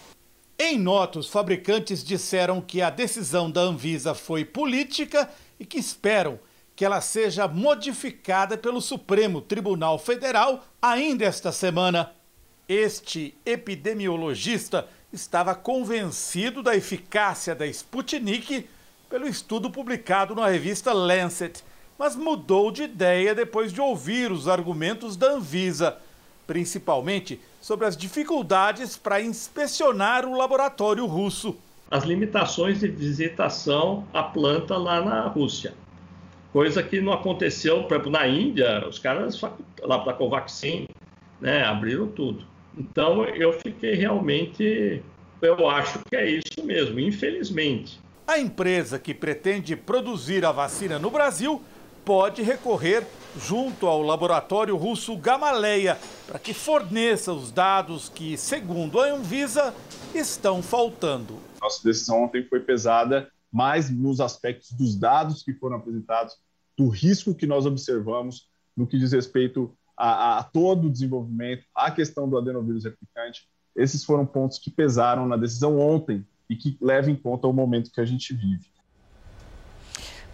Em 0.58 0.78
nota, 0.78 1.18
os 1.18 1.28
fabricantes 1.28 2.02
disseram 2.02 2.60
que 2.60 2.80
a 2.80 2.90
decisão 2.90 3.50
da 3.50 3.60
Anvisa 3.60 4.14
foi 4.14 4.44
política 4.44 5.28
e 5.58 5.66
que 5.66 5.78
esperam 5.78 6.38
que 6.76 6.84
ela 6.84 7.00
seja 7.00 7.46
modificada 7.46 8.56
pelo 8.58 8.80
Supremo 8.80 9.40
Tribunal 9.40 9.98
Federal 9.98 10.64
ainda 10.82 11.24
esta 11.24 11.52
semana. 11.52 12.10
Este 12.68 13.34
epidemiologista 13.44 14.88
estava 15.12 15.54
convencido 15.54 16.62
da 16.62 16.74
eficácia 16.74 17.54
da 17.54 17.66
Sputnik 17.66 18.68
pelo 19.08 19.28
estudo 19.28 19.70
publicado 19.70 20.34
na 20.34 20.48
revista 20.48 20.92
Lancet, 20.92 21.62
mas 21.96 22.16
mudou 22.16 22.72
de 22.72 22.82
ideia 22.82 23.34
depois 23.34 23.72
de 23.72 23.80
ouvir 23.80 24.32
os 24.32 24.48
argumentos 24.48 25.16
da 25.16 25.32
Anvisa, 25.32 25.98
principalmente 26.46 27.40
sobre 27.60 27.86
as 27.86 27.96
dificuldades 27.96 28.96
para 28.96 29.22
inspecionar 29.22 30.26
o 30.26 30.36
laboratório 30.36 31.06
russo. 31.06 31.56
as 31.90 32.02
limitações 32.02 32.80
de 32.80 32.88
visitação 32.88 34.04
à 34.12 34.22
planta 34.22 34.76
lá 34.76 35.00
na 35.00 35.28
Rússia. 35.28 35.74
Coisa 36.54 36.84
que 36.84 37.00
não 37.00 37.12
aconteceu, 37.12 37.82
por 37.82 37.94
exemplo, 37.94 38.12
na 38.12 38.28
Índia, 38.28 38.86
os 38.88 38.96
caras 39.00 39.40
lá 39.82 39.96
da 40.04 40.12
Covaxin, 40.12 40.86
né, 41.40 41.64
abriram 41.64 42.06
tudo. 42.06 42.46
Então 42.78 43.24
eu 43.24 43.52
fiquei 43.54 43.94
realmente, 43.94 45.02
eu 45.42 45.68
acho 45.68 45.98
que 46.08 46.14
é 46.14 46.30
isso 46.30 46.64
mesmo, 46.64 47.00
infelizmente. 47.00 48.00
A 48.24 48.38
empresa 48.38 49.00
que 49.00 49.12
pretende 49.12 49.74
produzir 49.74 50.44
a 50.44 50.52
vacina 50.52 50.96
no 50.96 51.10
Brasil 51.10 51.60
pode 52.04 52.40
recorrer 52.40 53.04
junto 53.36 53.88
ao 53.88 54.00
laboratório 54.00 54.76
russo 54.76 55.16
Gamaleya 55.16 55.98
para 56.24 56.38
que 56.38 56.54
forneça 56.54 57.32
os 57.32 57.50
dados 57.50 58.08
que, 58.08 58.36
segundo 58.36 59.00
a 59.00 59.06
Anvisa, 59.08 59.74
estão 60.14 60.62
faltando. 60.62 61.36
Nossa 61.60 61.82
decisão 61.82 62.22
ontem 62.22 62.46
foi 62.48 62.60
pesada 62.60 63.28
mais 63.50 63.88
nos 63.90 64.20
aspectos 64.20 64.72
dos 64.72 64.96
dados 64.96 65.42
que 65.42 65.52
foram 65.54 65.76
apresentados, 65.76 66.36
do 66.76 66.88
risco 66.88 67.34
que 67.34 67.46
nós 67.46 67.66
observamos 67.66 68.48
no 68.76 68.86
que 68.86 68.98
diz 68.98 69.12
respeito 69.12 69.74
a, 69.96 70.38
a 70.38 70.42
todo 70.42 70.86
o 70.86 70.90
desenvolvimento, 70.90 71.64
a 71.74 71.90
questão 71.90 72.28
do 72.28 72.36
adenovírus 72.36 72.84
replicante. 72.84 73.48
Esses 73.76 74.04
foram 74.04 74.26
pontos 74.26 74.58
que 74.58 74.70
pesaram 74.70 75.26
na 75.26 75.36
decisão 75.36 75.78
ontem 75.78 76.26
e 76.48 76.56
que 76.56 76.76
levam 76.80 77.10
em 77.10 77.16
conta 77.16 77.46
o 77.46 77.52
momento 77.52 77.90
que 77.90 78.00
a 78.00 78.04
gente 78.04 78.34
vive. 78.34 78.74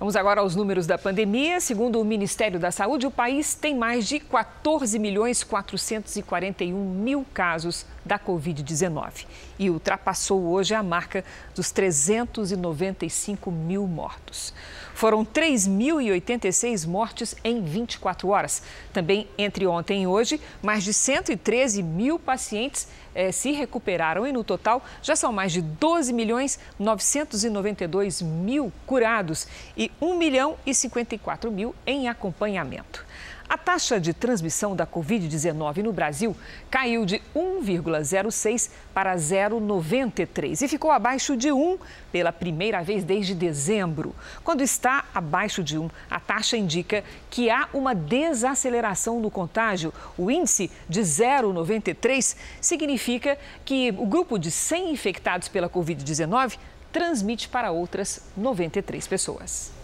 Vamos 0.00 0.16
agora 0.16 0.40
aos 0.40 0.56
números 0.56 0.86
da 0.86 0.96
pandemia. 0.96 1.60
Segundo 1.60 2.00
o 2.00 2.04
Ministério 2.06 2.58
da 2.58 2.70
Saúde, 2.70 3.06
o 3.06 3.10
país 3.10 3.54
tem 3.54 3.76
mais 3.76 4.08
de 4.08 4.18
14 4.18 4.98
milhões 4.98 5.44
441 5.44 6.74
mil 6.74 7.22
casos 7.34 7.84
da 8.02 8.18
Covid-19 8.18 9.26
e 9.58 9.68
ultrapassou 9.68 10.40
hoje 10.44 10.74
a 10.74 10.82
marca 10.82 11.22
dos 11.54 11.70
395 11.70 13.50
mil 13.50 13.86
mortos. 13.86 14.54
Foram 15.00 15.24
3.086 15.24 16.86
mortes 16.86 17.34
em 17.42 17.64
24 17.64 18.28
horas. 18.28 18.62
Também 18.92 19.26
entre 19.38 19.66
ontem 19.66 20.02
e 20.02 20.06
hoje, 20.06 20.38
mais 20.62 20.84
de 20.84 20.92
113 20.92 21.82
mil 21.82 22.18
pacientes 22.18 22.86
eh, 23.14 23.32
se 23.32 23.50
recuperaram 23.50 24.26
e 24.26 24.32
no 24.32 24.44
total 24.44 24.84
já 25.02 25.16
são 25.16 25.32
mais 25.32 25.52
de 25.52 25.62
12 25.62 26.12
milhões 26.12 26.60
992 26.78 28.20
mil 28.20 28.70
curados 28.84 29.48
e 29.74 29.90
1 30.02 30.18
milhão 30.18 30.58
e 30.66 30.74
54 30.74 31.50
mil 31.50 31.74
em 31.86 32.06
acompanhamento. 32.06 33.02
A 33.50 33.58
taxa 33.58 33.98
de 33.98 34.14
transmissão 34.14 34.76
da 34.76 34.86
Covid-19 34.86 35.78
no 35.78 35.92
Brasil 35.92 36.36
caiu 36.70 37.04
de 37.04 37.20
1,06 37.34 38.70
para 38.94 39.16
0,93 39.16 40.62
e 40.62 40.68
ficou 40.68 40.92
abaixo 40.92 41.36
de 41.36 41.50
1 41.50 41.76
pela 42.12 42.30
primeira 42.30 42.80
vez 42.80 43.02
desde 43.02 43.34
dezembro. 43.34 44.14
Quando 44.44 44.60
está 44.60 45.04
abaixo 45.12 45.64
de 45.64 45.76
1, 45.76 45.90
a 46.08 46.20
taxa 46.20 46.56
indica 46.56 47.02
que 47.28 47.50
há 47.50 47.68
uma 47.74 47.92
desaceleração 47.92 49.18
no 49.18 49.32
contágio. 49.32 49.92
O 50.16 50.30
índice 50.30 50.70
de 50.88 51.00
0,93 51.00 52.36
significa 52.60 53.36
que 53.64 53.92
o 53.98 54.06
grupo 54.06 54.38
de 54.38 54.52
100 54.52 54.92
infectados 54.92 55.48
pela 55.48 55.68
Covid-19 55.68 56.56
transmite 56.92 57.48
para 57.48 57.72
outras 57.72 58.22
93 58.36 59.08
pessoas. 59.08 59.79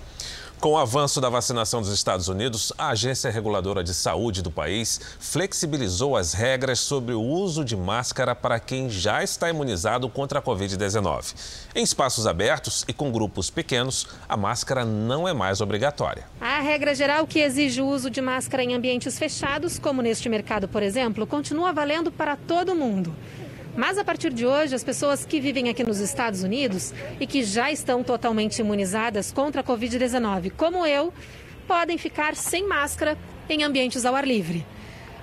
Com 0.58 0.70
o 0.70 0.78
avanço 0.78 1.20
da 1.20 1.28
vacinação 1.28 1.82
dos 1.82 1.92
Estados 1.92 2.28
Unidos, 2.28 2.72
a 2.78 2.88
Agência 2.88 3.30
Reguladora 3.30 3.84
de 3.84 3.92
Saúde 3.92 4.40
do 4.40 4.50
país 4.50 4.98
flexibilizou 5.20 6.16
as 6.16 6.32
regras 6.32 6.80
sobre 6.80 7.12
o 7.12 7.20
uso 7.20 7.62
de 7.62 7.76
máscara 7.76 8.34
para 8.34 8.58
quem 8.58 8.88
já 8.88 9.22
está 9.22 9.50
imunizado 9.50 10.08
contra 10.08 10.38
a 10.38 10.42
Covid-19. 10.42 11.34
Em 11.75 11.82
espaços 11.82 12.26
abertos 12.26 12.86
e 12.88 12.94
com 12.94 13.12
grupos 13.12 13.50
pequenos, 13.50 14.06
a 14.26 14.36
máscara 14.36 14.82
não 14.82 15.28
é 15.28 15.34
mais 15.34 15.60
obrigatória. 15.60 16.25
A 16.40 16.60
regra 16.60 16.94
geral 16.94 17.26
que 17.26 17.38
exige 17.38 17.82
o 17.82 17.86
uso 17.86 18.08
de 18.08 18.22
máscara 18.22 18.64
em 18.64 18.75
ambientes 18.75 19.18
fechados, 19.18 19.78
como 19.78 20.00
neste 20.00 20.26
mercado, 20.30 20.66
por 20.66 20.82
exemplo, 20.82 21.26
continua 21.26 21.70
valendo 21.70 22.10
para 22.10 22.34
todo 22.34 22.75
mundo. 22.75 23.14
Mas 23.76 23.99
a 23.99 24.04
partir 24.04 24.33
de 24.33 24.47
hoje, 24.47 24.75
as 24.75 24.83
pessoas 24.83 25.26
que 25.26 25.38
vivem 25.38 25.68
aqui 25.68 25.85
nos 25.85 26.00
Estados 26.00 26.42
Unidos 26.42 26.95
e 27.21 27.26
que 27.26 27.45
já 27.45 27.71
estão 27.71 28.02
totalmente 28.02 28.59
imunizadas 28.61 29.30
contra 29.30 29.61
a 29.61 29.64
Covid-19, 29.64 30.52
como 30.56 30.87
eu, 30.87 31.12
podem 31.68 31.99
ficar 31.99 32.35
sem 32.35 32.66
máscara 32.66 33.18
em 33.50 33.62
ambientes 33.62 34.06
ao 34.06 34.16
ar 34.16 34.26
livre. 34.26 34.64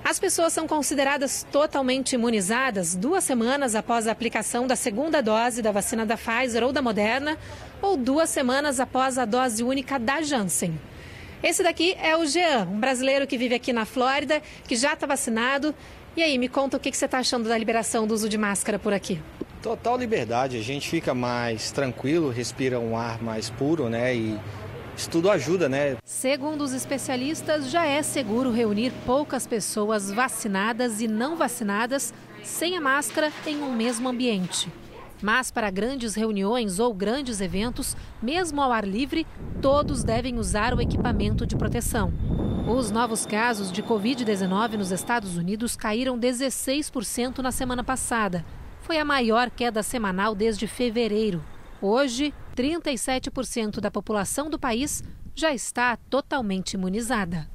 As 0.04 0.20
pessoas 0.20 0.52
são 0.52 0.68
consideradas 0.68 1.44
totalmente 1.50 2.12
imunizadas 2.12 2.94
duas 2.94 3.24
semanas 3.24 3.74
após 3.74 4.06
a 4.06 4.12
aplicação 4.12 4.68
da 4.68 4.76
segunda 4.76 5.20
dose 5.20 5.60
da 5.60 5.72
vacina 5.72 6.06
da 6.06 6.16
Pfizer 6.16 6.62
ou 6.62 6.72
da 6.72 6.82
Moderna, 6.82 7.36
ou 7.82 7.96
duas 7.96 8.30
semanas 8.30 8.78
após 8.78 9.18
a 9.18 9.24
dose 9.24 9.64
única 9.64 9.98
da 9.98 10.22
Janssen. 10.22 10.78
Esse 11.42 11.62
daqui 11.62 11.96
é 12.00 12.16
o 12.16 12.24
Jean, 12.24 12.68
um 12.70 12.78
brasileiro 12.78 13.26
que 13.26 13.36
vive 13.36 13.54
aqui 13.54 13.72
na 13.72 13.84
Flórida, 13.84 14.40
que 14.68 14.76
já 14.76 14.94
está 14.94 15.06
vacinado 15.06 15.74
e 16.16 16.22
aí, 16.22 16.38
me 16.38 16.48
conta 16.48 16.76
o 16.76 16.80
que 16.80 16.92
você 16.92 17.04
está 17.04 17.18
achando 17.18 17.48
da 17.48 17.58
liberação 17.58 18.06
do 18.06 18.14
uso 18.14 18.28
de 18.28 18.38
máscara 18.38 18.78
por 18.78 18.92
aqui. 18.92 19.20
Total 19.62 19.96
liberdade, 19.96 20.58
a 20.58 20.62
gente 20.62 20.88
fica 20.88 21.14
mais 21.14 21.72
tranquilo, 21.72 22.30
respira 22.30 22.78
um 22.78 22.96
ar 22.96 23.22
mais 23.22 23.48
puro, 23.50 23.88
né? 23.88 24.14
E 24.14 24.38
isso 24.96 25.10
tudo 25.10 25.30
ajuda, 25.30 25.68
né? 25.68 25.96
Segundo 26.04 26.62
os 26.62 26.72
especialistas, 26.72 27.70
já 27.70 27.84
é 27.86 28.02
seguro 28.02 28.50
reunir 28.50 28.92
poucas 29.04 29.46
pessoas 29.46 30.10
vacinadas 30.10 31.00
e 31.00 31.08
não 31.08 31.36
vacinadas 31.36 32.12
sem 32.42 32.76
a 32.76 32.80
máscara 32.80 33.32
em 33.46 33.62
um 33.62 33.72
mesmo 33.74 34.08
ambiente. 34.08 34.68
Mas 35.22 35.50
para 35.50 35.70
grandes 35.70 36.14
reuniões 36.14 36.78
ou 36.78 36.92
grandes 36.92 37.40
eventos, 37.40 37.96
mesmo 38.22 38.60
ao 38.60 38.72
ar 38.72 38.86
livre, 38.86 39.26
todos 39.62 40.04
devem 40.04 40.38
usar 40.38 40.74
o 40.74 40.80
equipamento 40.80 41.46
de 41.46 41.56
proteção. 41.56 42.12
Os 42.66 42.90
novos 42.90 43.26
casos 43.26 43.70
de 43.70 43.82
Covid-19 43.82 44.78
nos 44.78 44.90
Estados 44.90 45.36
Unidos 45.36 45.76
caíram 45.76 46.18
16% 46.18 47.38
na 47.38 47.52
semana 47.52 47.84
passada. 47.84 48.44
Foi 48.80 48.98
a 48.98 49.04
maior 49.04 49.50
queda 49.50 49.82
semanal 49.82 50.34
desde 50.34 50.66
fevereiro. 50.66 51.44
Hoje, 51.80 52.32
37% 52.56 53.80
da 53.80 53.90
população 53.90 54.48
do 54.48 54.58
país 54.58 55.02
já 55.34 55.52
está 55.52 55.96
totalmente 56.08 56.74
imunizada. 56.74 57.53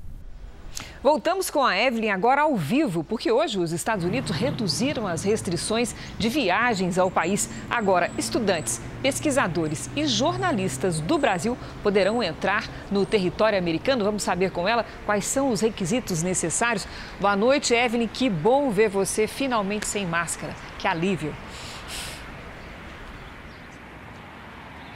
Voltamos 1.02 1.50
com 1.50 1.64
a 1.64 1.78
Evelyn 1.78 2.10
agora 2.10 2.42
ao 2.42 2.56
vivo, 2.56 3.04
porque 3.04 3.32
hoje 3.32 3.58
os 3.58 3.72
Estados 3.72 4.04
Unidos 4.04 4.32
reduziram 4.32 5.08
as 5.08 5.24
restrições 5.24 5.96
de 6.18 6.28
viagens 6.28 6.98
ao 6.98 7.10
país. 7.10 7.50
Agora, 7.70 8.12
estudantes, 8.18 8.82
pesquisadores 9.02 9.90
e 9.96 10.06
jornalistas 10.06 11.00
do 11.00 11.18
Brasil 11.18 11.58
poderão 11.82 12.22
entrar 12.22 12.68
no 12.92 13.06
território 13.06 13.58
americano. 13.58 14.04
Vamos 14.04 14.24
saber 14.24 14.52
com 14.52 14.68
ela 14.68 14.86
quais 15.06 15.26
são 15.26 15.52
os 15.52 15.62
requisitos 15.62 16.22
necessários. 16.22 16.88
Boa 17.20 17.36
noite, 17.36 17.74
Evelyn. 17.74 18.08
Que 18.08 18.30
bom 18.30 18.70
ver 18.70 18.90
você 18.90 19.26
finalmente 19.26 19.88
sem 19.88 20.06
máscara. 20.06 20.54
Que 20.78 20.88
alívio. 20.88 21.34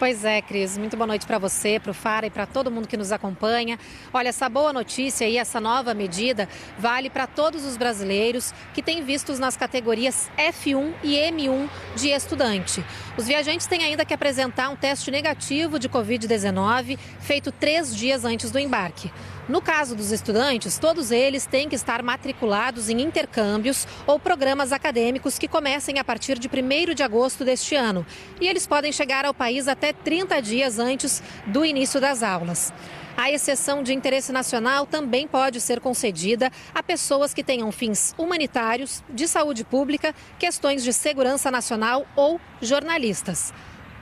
Pois 0.03 0.25
é, 0.25 0.41
Cris. 0.41 0.77
Muito 0.77 0.97
boa 0.97 1.07
noite 1.07 1.25
para 1.25 1.37
você, 1.37 1.79
para 1.79 1.91
o 1.91 1.93
Fara 1.93 2.25
e 2.25 2.29
para 2.29 2.45
todo 2.45 2.69
mundo 2.69 2.89
que 2.89 2.97
nos 2.97 3.13
acompanha. 3.13 3.79
Olha, 4.13 4.27
essa 4.27 4.49
boa 4.49 4.73
notícia 4.73 5.29
e 5.29 5.37
essa 5.37 5.61
nova 5.61 5.93
medida 5.93 6.49
vale 6.77 7.09
para 7.09 7.25
todos 7.25 7.63
os 7.63 7.77
brasileiros 7.77 8.53
que 8.73 8.83
têm 8.83 9.01
vistos 9.01 9.39
nas 9.39 9.55
categorias 9.55 10.29
F1 10.37 10.91
e 11.03 11.15
M1 11.15 11.69
de 11.95 12.09
estudante. 12.09 12.83
Os 13.17 13.27
viajantes 13.27 13.65
têm 13.65 13.81
ainda 13.81 14.03
que 14.03 14.13
apresentar 14.13 14.67
um 14.67 14.75
teste 14.75 15.09
negativo 15.09 15.79
de 15.79 15.87
Covid-19 15.87 16.99
feito 17.21 17.49
três 17.49 17.95
dias 17.95 18.25
antes 18.25 18.51
do 18.51 18.59
embarque. 18.59 19.09
No 19.47 19.61
caso 19.61 19.93
dos 19.93 20.13
estudantes, 20.13 20.77
todos 20.77 21.11
eles 21.11 21.45
têm 21.45 21.67
que 21.67 21.75
estar 21.75 22.01
matriculados 22.01 22.87
em 22.89 23.01
intercâmbios 23.01 23.85
ou 24.07 24.17
programas 24.17 24.71
acadêmicos 24.71 25.37
que 25.37 25.49
comecem 25.49 25.99
a 25.99 26.03
partir 26.03 26.39
de 26.39 26.47
1 26.47 26.93
de 26.93 27.03
agosto 27.03 27.43
deste 27.43 27.75
ano. 27.75 28.05
E 28.39 28.47
eles 28.47 28.65
podem 28.65 28.93
chegar 28.93 29.25
ao 29.25 29.33
país 29.33 29.67
até 29.67 29.91
30 29.91 30.41
dias 30.41 30.79
antes 30.79 31.21
do 31.45 31.65
início 31.65 31.99
das 31.99 32.23
aulas. 32.23 32.71
A 33.17 33.29
exceção 33.31 33.83
de 33.83 33.93
interesse 33.93 34.31
nacional 34.31 34.87
também 34.87 35.27
pode 35.27 35.59
ser 35.59 35.81
concedida 35.81 36.49
a 36.73 36.81
pessoas 36.81 37.33
que 37.33 37.43
tenham 37.43 37.71
fins 37.71 38.15
humanitários, 38.17 39.03
de 39.09 39.27
saúde 39.27 39.65
pública, 39.65 40.15
questões 40.39 40.83
de 40.83 40.93
segurança 40.93 41.51
nacional 41.51 42.07
ou 42.15 42.39
jornalistas. 42.61 43.53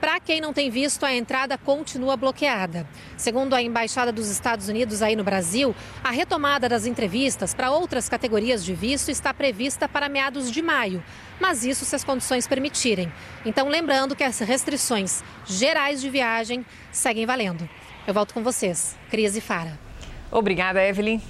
Para 0.02 0.18
quem 0.18 0.40
não 0.40 0.52
tem 0.52 0.68
visto, 0.68 1.06
a 1.06 1.14
entrada 1.14 1.56
continua 1.56 2.16
bloqueada. 2.16 2.84
Segundo 3.16 3.54
a 3.54 3.62
Embaixada 3.62 4.10
dos 4.10 4.28
Estados 4.28 4.68
Unidos 4.68 5.00
aí 5.00 5.14
no 5.14 5.22
Brasil, 5.22 5.76
a 6.02 6.10
retomada 6.10 6.68
das 6.68 6.86
entrevistas 6.86 7.54
para 7.54 7.70
outras 7.70 8.08
categorias 8.08 8.64
de 8.64 8.74
visto 8.74 9.12
está 9.12 9.32
prevista 9.32 9.88
para 9.88 10.08
meados 10.08 10.50
de 10.50 10.60
maio, 10.60 11.04
mas 11.40 11.64
isso 11.64 11.84
se 11.84 11.94
as 11.94 12.02
condições 12.02 12.48
permitirem. 12.48 13.12
Então, 13.46 13.68
lembrando 13.68 14.16
que 14.16 14.24
as 14.24 14.40
restrições 14.40 15.22
gerais 15.46 16.00
de 16.00 16.10
viagem 16.10 16.66
seguem 16.90 17.24
valendo. 17.24 17.70
Eu 18.04 18.12
volto 18.12 18.34
com 18.34 18.42
vocês, 18.42 18.98
Cris 19.08 19.36
e 19.36 19.40
Fara. 19.40 19.78
Obrigada, 20.32 20.84
Evelyn. 20.84 21.20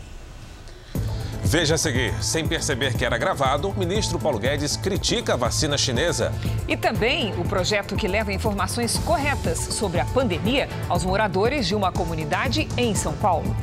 Veja 1.53 1.75
a 1.75 1.79
seguir: 1.79 2.15
sem 2.25 2.49
perceber 2.49 2.95
que 2.95 3.05
era 3.05 3.19
gravado, 3.19 3.69
o 3.69 3.79
ministro 3.79 4.19
Paulo 4.19 4.39
Guedes 4.39 4.75
critica 4.75 5.35
a 5.35 5.37
vacina 5.37 5.77
chinesa. 5.77 6.33
E 6.67 6.79
também 6.79 7.39
o 7.39 7.45
projeto 7.45 7.95
que 7.95 8.09
leva 8.09 8.33
informações 8.33 8.97
corretas 8.97 9.59
sobre 9.59 10.01
a 10.01 10.07
pandemia 10.07 10.67
aos 10.89 11.05
moradores 11.05 11.67
de 11.67 11.75
uma 11.75 11.93
comunidade 11.93 12.67
em 12.75 12.95
São 12.95 13.13
Paulo. 13.13 13.55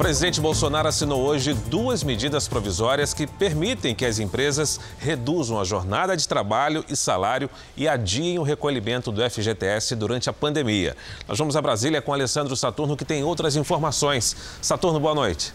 O 0.00 0.02
presidente 0.02 0.40
Bolsonaro 0.40 0.88
assinou 0.88 1.20
hoje 1.20 1.52
duas 1.52 2.02
medidas 2.02 2.48
provisórias 2.48 3.12
que 3.12 3.26
permitem 3.26 3.94
que 3.94 4.06
as 4.06 4.18
empresas 4.18 4.80
reduzam 4.98 5.60
a 5.60 5.64
jornada 5.64 6.16
de 6.16 6.26
trabalho 6.26 6.82
e 6.88 6.96
salário 6.96 7.50
e 7.76 7.86
adiem 7.86 8.38
o 8.38 8.42
recolhimento 8.42 9.12
do 9.12 9.20
FGTS 9.20 9.94
durante 9.94 10.30
a 10.30 10.32
pandemia. 10.32 10.96
Nós 11.28 11.38
vamos 11.38 11.54
a 11.54 11.60
Brasília 11.60 12.00
com 12.00 12.14
Alessandro 12.14 12.56
Saturno, 12.56 12.96
que 12.96 13.04
tem 13.04 13.22
outras 13.22 13.56
informações. 13.56 14.34
Saturno, 14.62 14.98
boa 14.98 15.14
noite. 15.14 15.52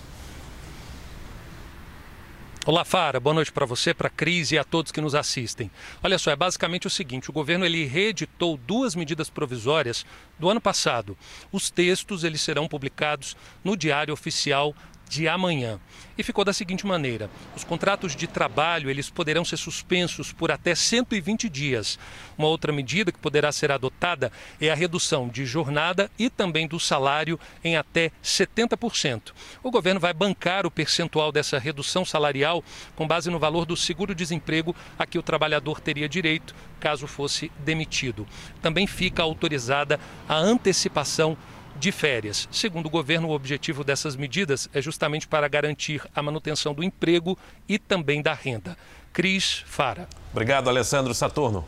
Olá, 2.68 2.84
Fara. 2.84 3.20
Boa 3.20 3.36
noite 3.36 3.52
para 3.52 3.64
você, 3.64 3.94
para 3.94 4.08
a 4.08 4.10
Cris 4.10 4.52
e 4.52 4.58
a 4.58 4.64
todos 4.64 4.92
que 4.92 5.00
nos 5.00 5.14
assistem. 5.14 5.70
Olha 6.02 6.18
só, 6.18 6.32
é 6.32 6.36
basicamente 6.36 6.88
o 6.88 6.90
seguinte: 6.90 7.30
o 7.30 7.34
governo 7.34 7.64
ele 7.64 7.86
reeditou 7.86 8.58
duas 8.58 8.96
medidas 8.96 9.30
provisórias 9.30 10.04
do 10.40 10.50
ano 10.50 10.60
passado. 10.60 11.16
Os 11.52 11.70
textos 11.70 12.24
eles 12.24 12.42
serão 12.42 12.68
publicados 12.68 13.38
no 13.64 13.78
Diário 13.78 14.12
Oficial 14.12 14.74
de 15.08 15.28
amanhã. 15.28 15.80
E 16.18 16.24
ficou 16.24 16.46
da 16.46 16.54
seguinte 16.54 16.86
maneira: 16.86 17.30
os 17.56 17.64
contratos 17.64 18.16
de 18.16 18.28
trabalho 18.28 18.90
eles 18.90 19.10
poderão 19.10 19.44
ser 19.44 19.58
suspensos 19.58 20.32
por 20.32 20.52
até 20.52 20.74
120 20.74 21.50
dias. 21.50 22.00
Uma 22.38 22.48
outra 22.48 22.72
medida 22.72 23.12
que 23.12 23.20
poderá 23.20 23.52
ser 23.52 23.72
adotada 23.72 24.32
é 24.60 24.70
a 24.70 24.76
redução 24.76 25.28
de 25.28 25.46
jornada 25.46 26.10
e 26.18 26.30
também 26.30 26.68
do 26.68 26.80
salário 26.80 27.40
em 27.64 27.76
até 27.76 28.12
70%. 28.24 29.34
O 29.64 29.72
governo 29.72 30.00
vai 30.00 30.14
bancar 30.14 30.66
o 30.66 30.72
percentual 30.72 31.32
dessa 31.32 31.60
redução 31.60 32.06
salarial 32.06 32.64
com 32.96 33.08
base 33.08 33.30
no 33.30 33.40
valor 33.40 33.66
do 33.66 33.76
seguro-desemprego 33.76 34.76
a 34.98 35.06
que 35.06 35.20
o 35.20 35.24
trabalhador 35.24 35.80
teria 35.80 36.08
direito 36.08 36.56
caso 36.80 37.08
fosse 37.08 37.52
demitido. 37.60 38.28
Também 38.62 38.86
fica 38.86 39.24
autorizada 39.24 40.00
a 40.30 40.36
antecipação 40.36 41.36
de 41.76 41.92
férias. 41.92 42.48
Segundo 42.52 42.88
o 42.88 42.90
governo, 42.90 43.30
o 43.30 43.32
objetivo 43.32 43.84
dessas 43.84 44.16
medidas 44.16 44.70
é 44.74 44.82
justamente 44.82 45.28
para 45.28 45.48
garantir 45.48 46.02
a 46.16 46.22
manutenção 46.22 46.74
do 46.74 46.84
emprego 46.84 47.38
e 47.68 47.78
também 47.78 48.22
da 48.22 48.34
renda. 48.34 48.78
Cris 49.14 49.64
Fara. 49.66 50.08
Obrigado, 50.32 50.70
Alessandro 50.70 51.14
Saturno. 51.14 51.66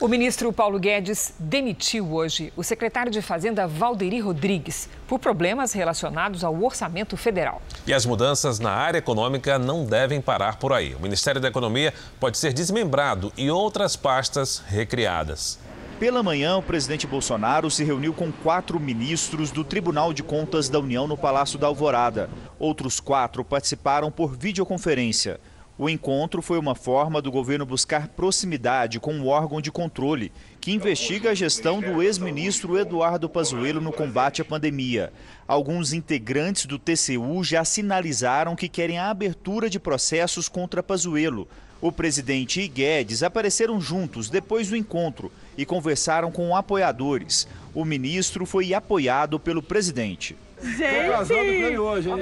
O 0.00 0.06
ministro 0.06 0.52
Paulo 0.52 0.78
Guedes 0.78 1.34
demitiu 1.40 2.14
hoje 2.14 2.52
o 2.56 2.62
secretário 2.62 3.10
de 3.10 3.20
Fazenda 3.20 3.66
Valderi 3.66 4.20
Rodrigues 4.20 4.88
por 5.08 5.18
problemas 5.18 5.72
relacionados 5.72 6.44
ao 6.44 6.62
orçamento 6.62 7.16
federal. 7.16 7.60
E 7.84 7.92
as 7.92 8.06
mudanças 8.06 8.60
na 8.60 8.70
área 8.70 8.98
econômica 8.98 9.58
não 9.58 9.84
devem 9.84 10.20
parar 10.20 10.56
por 10.58 10.72
aí. 10.72 10.94
O 10.94 11.00
Ministério 11.00 11.40
da 11.40 11.48
Economia 11.48 11.92
pode 12.20 12.38
ser 12.38 12.52
desmembrado 12.52 13.32
e 13.36 13.50
outras 13.50 13.96
pastas 13.96 14.62
recriadas. 14.68 15.58
Pela 15.98 16.22
manhã, 16.22 16.56
o 16.56 16.62
presidente 16.62 17.08
Bolsonaro 17.08 17.68
se 17.68 17.82
reuniu 17.82 18.14
com 18.14 18.30
quatro 18.30 18.78
ministros 18.78 19.50
do 19.50 19.64
Tribunal 19.64 20.12
de 20.12 20.22
Contas 20.22 20.68
da 20.68 20.78
União 20.78 21.08
no 21.08 21.16
Palácio 21.16 21.58
da 21.58 21.66
Alvorada. 21.66 22.30
Outros 22.56 23.00
quatro 23.00 23.44
participaram 23.44 24.08
por 24.08 24.36
videoconferência. 24.36 25.40
O 25.76 25.88
encontro 25.88 26.40
foi 26.40 26.56
uma 26.56 26.76
forma 26.76 27.20
do 27.20 27.32
governo 27.32 27.66
buscar 27.66 28.06
proximidade 28.08 29.00
com 29.00 29.18
o 29.18 29.26
órgão 29.26 29.60
de 29.60 29.72
controle, 29.72 30.30
que 30.60 30.70
investiga 30.70 31.30
a 31.30 31.34
gestão 31.34 31.80
do 31.80 32.00
ex-ministro 32.00 32.78
Eduardo 32.78 33.28
Pazuello 33.28 33.80
no 33.80 33.92
combate 33.92 34.40
à 34.40 34.44
pandemia. 34.44 35.12
Alguns 35.48 35.92
integrantes 35.92 36.66
do 36.66 36.78
TCU 36.78 37.42
já 37.42 37.64
sinalizaram 37.64 38.54
que 38.54 38.68
querem 38.68 38.98
a 38.98 39.10
abertura 39.10 39.68
de 39.68 39.80
processos 39.80 40.48
contra 40.48 40.80
Pazuello. 40.80 41.48
O 41.80 41.92
presidente 41.92 42.60
e 42.60 42.66
Guedes 42.66 43.22
apareceram 43.22 43.80
juntos 43.80 44.28
depois 44.28 44.68
do 44.68 44.76
encontro 44.76 45.30
e 45.56 45.64
conversaram 45.64 46.32
com 46.32 46.56
apoiadores. 46.56 47.46
O 47.72 47.84
ministro 47.84 48.44
foi 48.44 48.74
apoiado 48.74 49.38
pelo 49.38 49.62
presidente. 49.62 50.36
Gente! 50.60 51.10
Casado 51.10 51.38
hoje, 51.84 52.10
hein? 52.10 52.16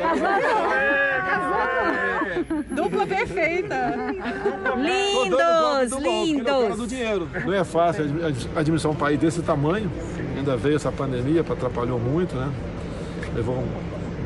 Dupla 2.70 3.06
perfeita! 3.06 3.94
Lindos, 4.76 6.02
lindos! 6.02 7.44
Não 7.46 7.54
é 7.54 7.64
fácil 7.64 8.04
administrar 8.54 8.92
um 8.92 8.96
país 8.96 9.18
desse 9.18 9.40
tamanho. 9.40 9.90
Ainda 10.36 10.54
veio 10.54 10.76
essa 10.76 10.92
pandemia, 10.92 11.40
atrapalhou 11.40 11.98
muito, 11.98 12.36
né? 12.36 12.52
Levou 13.34 13.64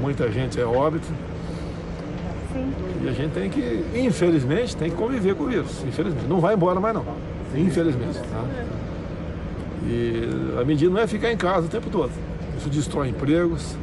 muita 0.01 0.31
gente 0.33 0.61
a 0.61 0.69
óbito. 0.69 1.07
E 3.03 3.09
a 3.09 3.13
gente 3.13 3.33
tem 3.33 3.49
que, 3.49 3.85
infelizmente, 3.95 4.77
tem 4.77 4.91
que 4.91 4.97
conviver 4.97 5.35
com 5.35 5.45
o 5.45 5.47
vírus. 5.49 5.83
Infelizmente. 5.87 6.27
Não 6.29 6.41
vai 6.41 6.55
embora 6.55 6.79
mais 6.79 6.95
não. 6.95 7.05
Infelizmente. 7.55 8.19
Tá? 8.19 8.45
E 9.87 10.29
a 10.61 10.65
medida 10.65 10.93
não 10.93 11.01
é 11.01 11.07
ficar 11.07 11.33
em 11.33 11.37
casa 11.37 11.67
o 11.67 11.71
tempo 11.71 11.89
todo. 11.91 12.13
Isso 12.59 12.69
destrói 12.69 13.09
empregos, 13.09 13.75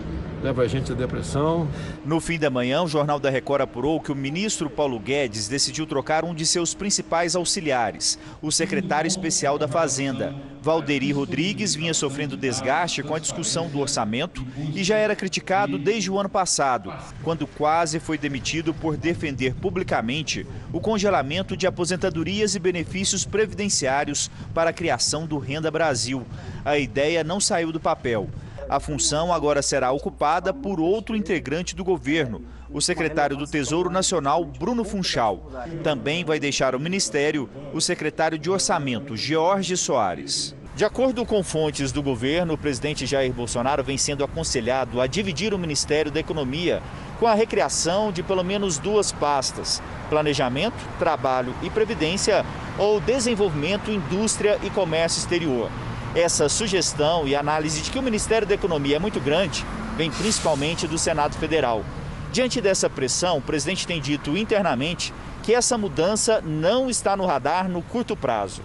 leva 0.42 0.62
a 0.62 0.68
gente 0.68 0.92
à 0.92 0.96
depressão. 0.96 1.68
No 2.06 2.20
fim 2.20 2.38
da 2.38 2.50
manhã, 2.50 2.84
o 2.84 2.88
Jornal 2.88 3.20
da 3.20 3.30
Record 3.30 3.62
apurou 3.62 4.00
que 4.00 4.12
o 4.12 4.16
ministro 4.16 4.70
Paulo 4.70 5.00
Guedes 5.00 5.48
decidiu 5.48 5.86
trocar 5.86 6.24
um 6.24 6.34
de 6.34 6.46
seus 6.46 6.74
principais 6.74 7.36
auxiliares, 7.36 8.20
o 8.42 8.52
secretário 8.52 9.08
especial 9.08 9.58
da 9.58 9.68
Fazenda. 9.68 10.36
Valderi 10.62 11.12
Rodrigues 11.12 11.76
vinha 11.76 11.94
sofrendo 11.94 12.36
desgaste 12.36 13.02
com 13.02 13.16
a 13.16 13.20
discussão 13.20 13.70
do 13.70 13.80
orçamento 13.80 14.46
e 14.76 14.84
já 14.84 14.98
era 14.98 15.16
criticado 15.16 15.78
desde 15.78 16.12
o 16.12 16.20
ano 16.20 16.28
passado, 16.28 16.94
quando 17.24 17.48
quase 17.48 18.00
foi 18.00 18.18
demitido 18.18 18.74
por 18.74 18.98
defender 18.98 19.54
publicamente 19.56 20.46
o 20.74 20.82
congelamento 20.82 21.56
de 21.56 21.66
aposentadorias 21.66 22.54
e 22.54 22.60
benefícios 22.60 23.24
previdenciários 23.24 24.30
para 24.54 24.72
a 24.72 24.74
criação 24.74 25.26
do 25.26 25.38
Renda 25.38 25.72
Brasil. 25.72 26.26
A 26.66 26.78
ideia 26.78 27.24
não 27.24 27.40
saiu 27.40 27.72
do 27.72 27.80
papel. 27.80 28.28
A 28.70 28.82
função 28.82 29.32
agora 29.32 29.62
será 29.62 29.92
ocupada 29.92 30.54
por 30.54 30.80
outro 30.80 31.16
integrante 31.16 31.74
do 31.74 31.86
governo, 31.86 32.42
o 32.70 32.82
secretário 32.82 33.38
do 33.38 33.48
Tesouro 33.48 33.90
Nacional, 33.90 34.44
Bruno 34.44 34.84
Funchal. 34.84 35.50
Também 35.84 36.26
vai 36.26 36.38
deixar 36.38 36.76
o 36.76 36.80
ministério 36.80 37.50
o 37.74 37.80
secretário 37.80 38.38
de 38.38 38.50
Orçamento, 38.50 39.16
George 39.16 39.78
Soares. 39.78 40.54
De 40.76 40.84
acordo 40.84 41.26
com 41.26 41.42
fontes 41.44 41.94
do 41.94 42.04
governo, 42.04 42.54
o 42.54 42.58
presidente 42.58 43.06
Jair 43.06 43.34
Bolsonaro 43.34 43.84
vem 43.84 43.98
sendo 43.98 44.24
aconselhado 44.24 45.00
a 45.00 45.08
dividir 45.08 45.54
o 45.54 45.58
Ministério 45.58 46.12
da 46.12 46.20
Economia 46.20 46.84
com 47.20 47.26
a 47.26 47.34
recriação 47.34 48.12
de 48.12 48.22
pelo 48.22 48.44
menos 48.44 48.78
duas 48.78 49.14
pastas: 49.14 49.82
Planejamento, 50.10 50.78
Trabalho 51.00 51.56
e 51.64 51.70
Previdência 51.70 52.46
ou 52.78 53.00
Desenvolvimento, 53.00 53.90
Indústria 53.90 54.60
e 54.62 54.70
Comércio 54.70 55.20
Exterior. 55.20 55.72
Essa 56.16 56.50
sugestão 56.50 57.28
e 57.28 57.36
análise 57.36 57.82
de 57.82 57.92
que 57.92 58.00
o 58.00 58.04
Ministério 58.04 58.48
da 58.48 58.56
Economia 58.56 58.96
é 58.96 59.00
muito 59.00 59.20
grande 59.20 59.66
vem 59.96 60.10
principalmente 60.10 60.88
do 60.88 60.98
Senado 60.98 61.36
Federal. 61.38 61.84
Diante 62.32 62.62
dessa 62.62 62.90
pressão, 62.90 63.38
o 63.38 63.42
presidente 63.42 63.88
tem 63.88 64.00
dito 64.00 64.38
internamente 64.38 65.14
que 65.44 65.54
essa 65.54 65.78
mudança 65.78 66.42
não 66.42 66.90
está 66.90 67.16
no 67.16 67.26
radar 67.26 67.70
no 67.70 67.82
curto 67.82 68.16
prazo. 68.16 68.62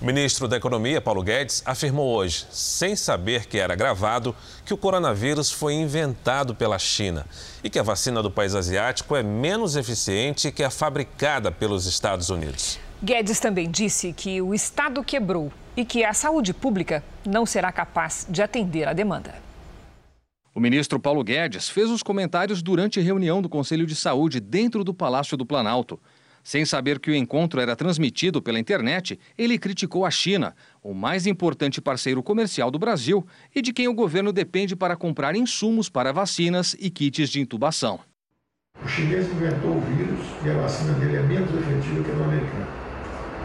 O 0.00 0.04
ministro 0.04 0.48
da 0.48 0.56
Economia, 0.56 1.00
Paulo 1.00 1.22
Guedes, 1.22 1.62
afirmou 1.64 2.14
hoje, 2.14 2.46
sem 2.50 2.96
saber 2.96 3.46
que 3.46 3.58
era 3.58 3.74
gravado, 3.74 4.34
que 4.64 4.74
o 4.74 4.76
coronavírus 4.76 5.50
foi 5.50 5.74
inventado 5.74 6.54
pela 6.54 6.78
China 6.78 7.24
e 7.62 7.70
que 7.70 7.78
a 7.78 7.82
vacina 7.82 8.22
do 8.22 8.30
país 8.30 8.54
asiático 8.54 9.14
é 9.16 9.22
menos 9.22 9.76
eficiente 9.76 10.50
que 10.50 10.64
a 10.64 10.70
fabricada 10.70 11.50
pelos 11.50 11.86
Estados 11.86 12.28
Unidos. 12.28 12.78
Guedes 13.04 13.38
também 13.38 13.70
disse 13.70 14.14
que 14.14 14.40
o 14.40 14.54
Estado 14.54 15.04
quebrou 15.04 15.52
e 15.76 15.84
que 15.84 16.02
a 16.02 16.14
saúde 16.14 16.54
pública 16.54 17.04
não 17.22 17.44
será 17.44 17.70
capaz 17.70 18.26
de 18.30 18.40
atender 18.40 18.88
a 18.88 18.94
demanda. 18.94 19.34
O 20.54 20.60
ministro 20.60 20.98
Paulo 20.98 21.22
Guedes 21.22 21.68
fez 21.68 21.90
os 21.90 22.02
comentários 22.02 22.62
durante 22.62 22.98
a 22.98 23.02
reunião 23.02 23.42
do 23.42 23.48
Conselho 23.48 23.84
de 23.86 23.94
Saúde 23.94 24.40
dentro 24.40 24.82
do 24.82 24.94
Palácio 24.94 25.36
do 25.36 25.44
Planalto. 25.44 26.00
Sem 26.42 26.64
saber 26.64 26.98
que 26.98 27.10
o 27.10 27.14
encontro 27.14 27.60
era 27.60 27.76
transmitido 27.76 28.40
pela 28.40 28.58
internet, 28.58 29.20
ele 29.36 29.58
criticou 29.58 30.06
a 30.06 30.10
China, 30.10 30.56
o 30.82 30.94
mais 30.94 31.26
importante 31.26 31.82
parceiro 31.82 32.22
comercial 32.22 32.70
do 32.70 32.78
Brasil 32.78 33.26
e 33.54 33.60
de 33.60 33.74
quem 33.74 33.86
o 33.86 33.94
governo 33.94 34.32
depende 34.32 34.74
para 34.74 34.96
comprar 34.96 35.36
insumos 35.36 35.90
para 35.90 36.10
vacinas 36.10 36.74
e 36.80 36.88
kits 36.88 37.28
de 37.28 37.38
intubação. 37.38 38.00
O 38.82 38.88
chinês 38.88 39.30
inventou 39.30 39.76
o 39.76 39.80
vírus 39.82 40.20
e 40.42 40.48
a 40.48 40.54
vacina 40.54 40.94
dele 40.94 41.16
é 41.16 41.22
menos 41.22 41.50
efetiva 41.50 42.02
que 42.02 42.10
a 42.10 42.14
do 42.14 42.24
americano. 42.24 42.83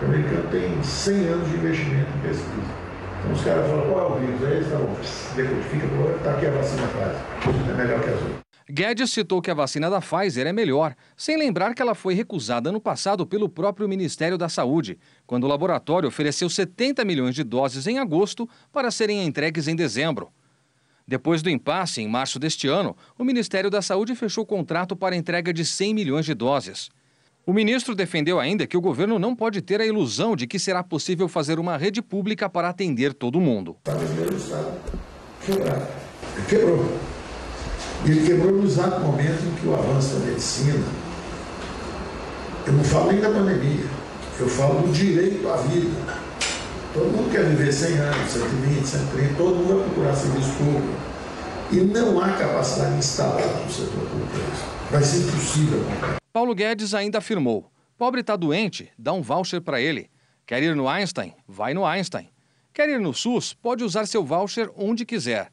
O 0.01 0.05
americano 0.05 0.49
tem 0.49 0.81
100 0.81 1.27
anos 1.27 1.49
de 1.49 1.55
investimento 1.55 2.09
em 2.17 2.21
pesquisa. 2.21 2.89
Então 3.19 3.33
os 3.33 3.41
caras 3.43 3.67
falam, 3.67 3.89
qual 3.89 3.99
é 3.99 4.15
o 4.15 4.19
vírus? 4.19 4.43
Aí 4.45 4.53
eles 4.53 4.67
falam, 4.67 4.87
decodifica, 5.35 5.85
está 6.15 6.31
aqui 6.31 6.45
a 6.45 6.51
vacina 6.51 6.87
faz. 6.87 7.17
É 7.69 7.73
melhor 7.73 8.01
que 8.01 8.09
as 8.09 8.21
outras. 8.21 8.39
Guedes 8.71 9.11
citou 9.11 9.41
que 9.41 9.49
a 9.49 9.53
vacina 9.55 9.89
da 9.89 9.99
Pfizer 9.99 10.45
é 10.45 10.53
melhor, 10.53 10.95
sem 11.17 11.37
lembrar 11.37 11.73
que 11.73 11.81
ela 11.81 11.95
foi 11.95 12.13
recusada 12.13 12.71
no 12.71 12.79
passado 12.79 13.25
pelo 13.25 13.49
próprio 13.49 13.89
Ministério 13.89 14.37
da 14.37 14.47
Saúde, 14.47 14.97
quando 15.25 15.45
o 15.45 15.47
laboratório 15.47 16.07
ofereceu 16.07 16.47
70 16.49 17.03
milhões 17.03 17.33
de 17.33 17.43
doses 17.43 17.87
em 17.87 17.97
agosto 17.97 18.47
para 18.71 18.91
serem 18.91 19.25
entregues 19.25 19.67
em 19.67 19.75
dezembro. 19.75 20.31
Depois 21.05 21.41
do 21.41 21.49
impasse, 21.49 21.99
em 21.99 22.07
março 22.07 22.37
deste 22.37 22.67
ano, 22.67 22.95
o 23.17 23.23
Ministério 23.23 23.71
da 23.71 23.81
Saúde 23.81 24.15
fechou 24.15 24.45
contrato 24.45 24.95
para 24.95 25.15
entrega 25.15 25.51
de 25.51 25.65
100 25.65 25.93
milhões 25.95 26.25
de 26.25 26.35
doses. 26.35 26.91
O 27.49 27.51
ministro 27.51 27.95
defendeu 27.95 28.39
ainda 28.39 28.67
que 28.67 28.77
o 28.77 28.81
governo 28.81 29.17
não 29.17 29.35
pode 29.35 29.59
ter 29.59 29.81
a 29.81 29.85
ilusão 29.87 30.35
de 30.35 30.45
que 30.45 30.59
será 30.59 30.83
possível 30.83 31.27
fazer 31.27 31.57
uma 31.57 31.77
rede 31.77 31.99
pública 31.99 32.47
para 32.47 32.69
atender 32.69 33.11
todo 33.11 33.41
mundo. 33.41 33.75
Quebrou. 36.47 36.85
E 38.05 38.11
ele 38.11 38.27
quebrou 38.27 38.51
no 38.51 38.67
exato 38.67 39.01
momento 39.01 39.43
em 39.43 39.51
que 39.59 39.67
o 39.67 39.73
avanço 39.73 40.17
da 40.17 40.27
medicina, 40.27 40.85
eu 42.67 42.73
não 42.73 42.83
falo 42.83 43.13
nem 43.13 43.19
da 43.19 43.31
pandemia, 43.31 43.85
eu 44.39 44.47
falo 44.47 44.83
do 44.83 44.93
direito 44.93 45.49
à 45.49 45.57
vida. 45.57 46.19
Todo 46.93 47.05
mundo 47.05 47.31
quer 47.31 47.45
viver 47.45 47.73
100 47.73 47.97
anos, 47.97 48.31
120, 48.31 48.85
130, 48.85 49.33
todo 49.33 49.55
mundo 49.55 49.73
vai 49.73 49.85
procurar 49.85 50.15
serviço 50.15 50.51
público. 50.51 50.93
E 51.71 51.77
não 51.77 52.21
há 52.21 52.29
capacidade 52.29 52.95
instalada 52.99 53.47
no 53.65 53.71
setor 53.71 54.07
público. 54.07 54.78
Vai 54.91 55.03
ser 55.03 55.19
impossível. 55.19 55.79
Paulo 56.33 56.55
Guedes 56.55 56.95
ainda 56.95 57.19
afirmou: 57.19 57.71
pobre 57.95 58.21
está 58.21 58.35
doente, 58.35 58.91
dá 58.97 59.13
um 59.13 59.21
voucher 59.21 59.61
para 59.61 59.79
ele. 59.79 60.09
Quer 60.47 60.63
ir 60.63 60.75
no 60.75 60.87
Einstein? 60.87 61.35
Vai 61.47 61.75
no 61.75 61.85
Einstein. 61.85 62.27
Quer 62.73 62.89
ir 62.89 62.99
no 62.99 63.13
SUS? 63.13 63.53
Pode 63.53 63.83
usar 63.83 64.07
seu 64.07 64.25
voucher 64.25 64.67
onde 64.75 65.05
quiser. 65.05 65.51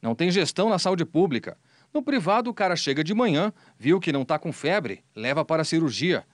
Não 0.00 0.14
tem 0.14 0.30
gestão 0.30 0.68
na 0.68 0.78
saúde 0.78 1.04
pública. 1.04 1.58
No 1.92 2.00
privado, 2.00 2.48
o 2.48 2.54
cara 2.54 2.76
chega 2.76 3.02
de 3.02 3.12
manhã, 3.12 3.52
viu 3.76 3.98
que 3.98 4.12
não 4.12 4.22
está 4.22 4.38
com 4.38 4.52
febre, 4.52 5.02
leva 5.16 5.44
para 5.44 5.62
a 5.62 5.64
cirurgia. 5.64 6.24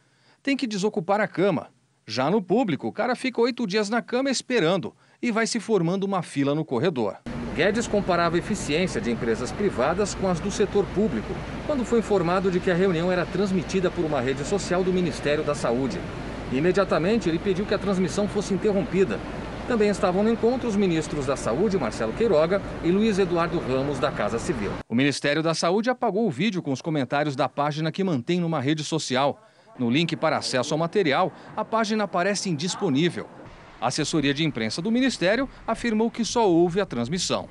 Tem 0.42 0.54
que 0.54 0.66
desocupar 0.66 1.22
a 1.22 1.28
cama. 1.28 1.70
Já 2.06 2.30
no 2.30 2.42
público, 2.42 2.86
o 2.86 2.92
cara 2.92 3.16
fica 3.16 3.40
oito 3.40 3.66
dias 3.66 3.88
na 3.88 4.02
cama 4.02 4.30
esperando 4.30 4.94
e 5.22 5.30
vai 5.30 5.46
se 5.46 5.58
formando 5.58 6.04
uma 6.04 6.20
fila 6.20 6.54
no 6.54 6.66
corredor. 6.66 7.16
Guedes 7.54 7.86
comparava 7.86 8.36
a 8.36 8.38
eficiência 8.38 8.98
de 8.98 9.10
empresas 9.10 9.52
privadas 9.52 10.14
com 10.14 10.26
as 10.26 10.40
do 10.40 10.50
setor 10.50 10.86
público, 10.94 11.34
quando 11.66 11.84
foi 11.84 11.98
informado 11.98 12.50
de 12.50 12.58
que 12.58 12.70
a 12.70 12.74
reunião 12.74 13.12
era 13.12 13.26
transmitida 13.26 13.90
por 13.90 14.06
uma 14.06 14.22
rede 14.22 14.42
social 14.44 14.82
do 14.82 14.90
Ministério 14.90 15.44
da 15.44 15.54
Saúde. 15.54 16.00
Imediatamente, 16.50 17.28
ele 17.28 17.38
pediu 17.38 17.66
que 17.66 17.74
a 17.74 17.78
transmissão 17.78 18.26
fosse 18.26 18.54
interrompida. 18.54 19.20
Também 19.68 19.90
estavam 19.90 20.22
no 20.22 20.30
encontro 20.30 20.66
os 20.66 20.76
ministros 20.76 21.26
da 21.26 21.36
Saúde, 21.36 21.78
Marcelo 21.78 22.14
Queiroga, 22.14 22.62
e 22.82 22.90
Luiz 22.90 23.18
Eduardo 23.18 23.58
Ramos, 23.58 23.98
da 23.98 24.10
Casa 24.10 24.38
Civil. 24.38 24.72
O 24.88 24.94
Ministério 24.94 25.42
da 25.42 25.52
Saúde 25.52 25.90
apagou 25.90 26.26
o 26.26 26.30
vídeo 26.30 26.62
com 26.62 26.72
os 26.72 26.80
comentários 26.80 27.36
da 27.36 27.50
página 27.50 27.92
que 27.92 28.02
mantém 28.02 28.40
numa 28.40 28.60
rede 28.60 28.82
social. 28.82 29.46
No 29.78 29.90
link 29.90 30.16
para 30.16 30.38
acesso 30.38 30.72
ao 30.72 30.78
material, 30.78 31.30
a 31.54 31.64
página 31.64 32.04
aparece 32.04 32.48
indisponível. 32.48 33.26
A 33.82 33.88
assessoria 33.88 34.32
de 34.32 34.44
imprensa 34.44 34.80
do 34.80 34.92
Ministério 34.92 35.48
afirmou 35.66 36.08
que 36.08 36.24
só 36.24 36.48
houve 36.48 36.80
a 36.80 36.86
transmissão. 36.86 37.48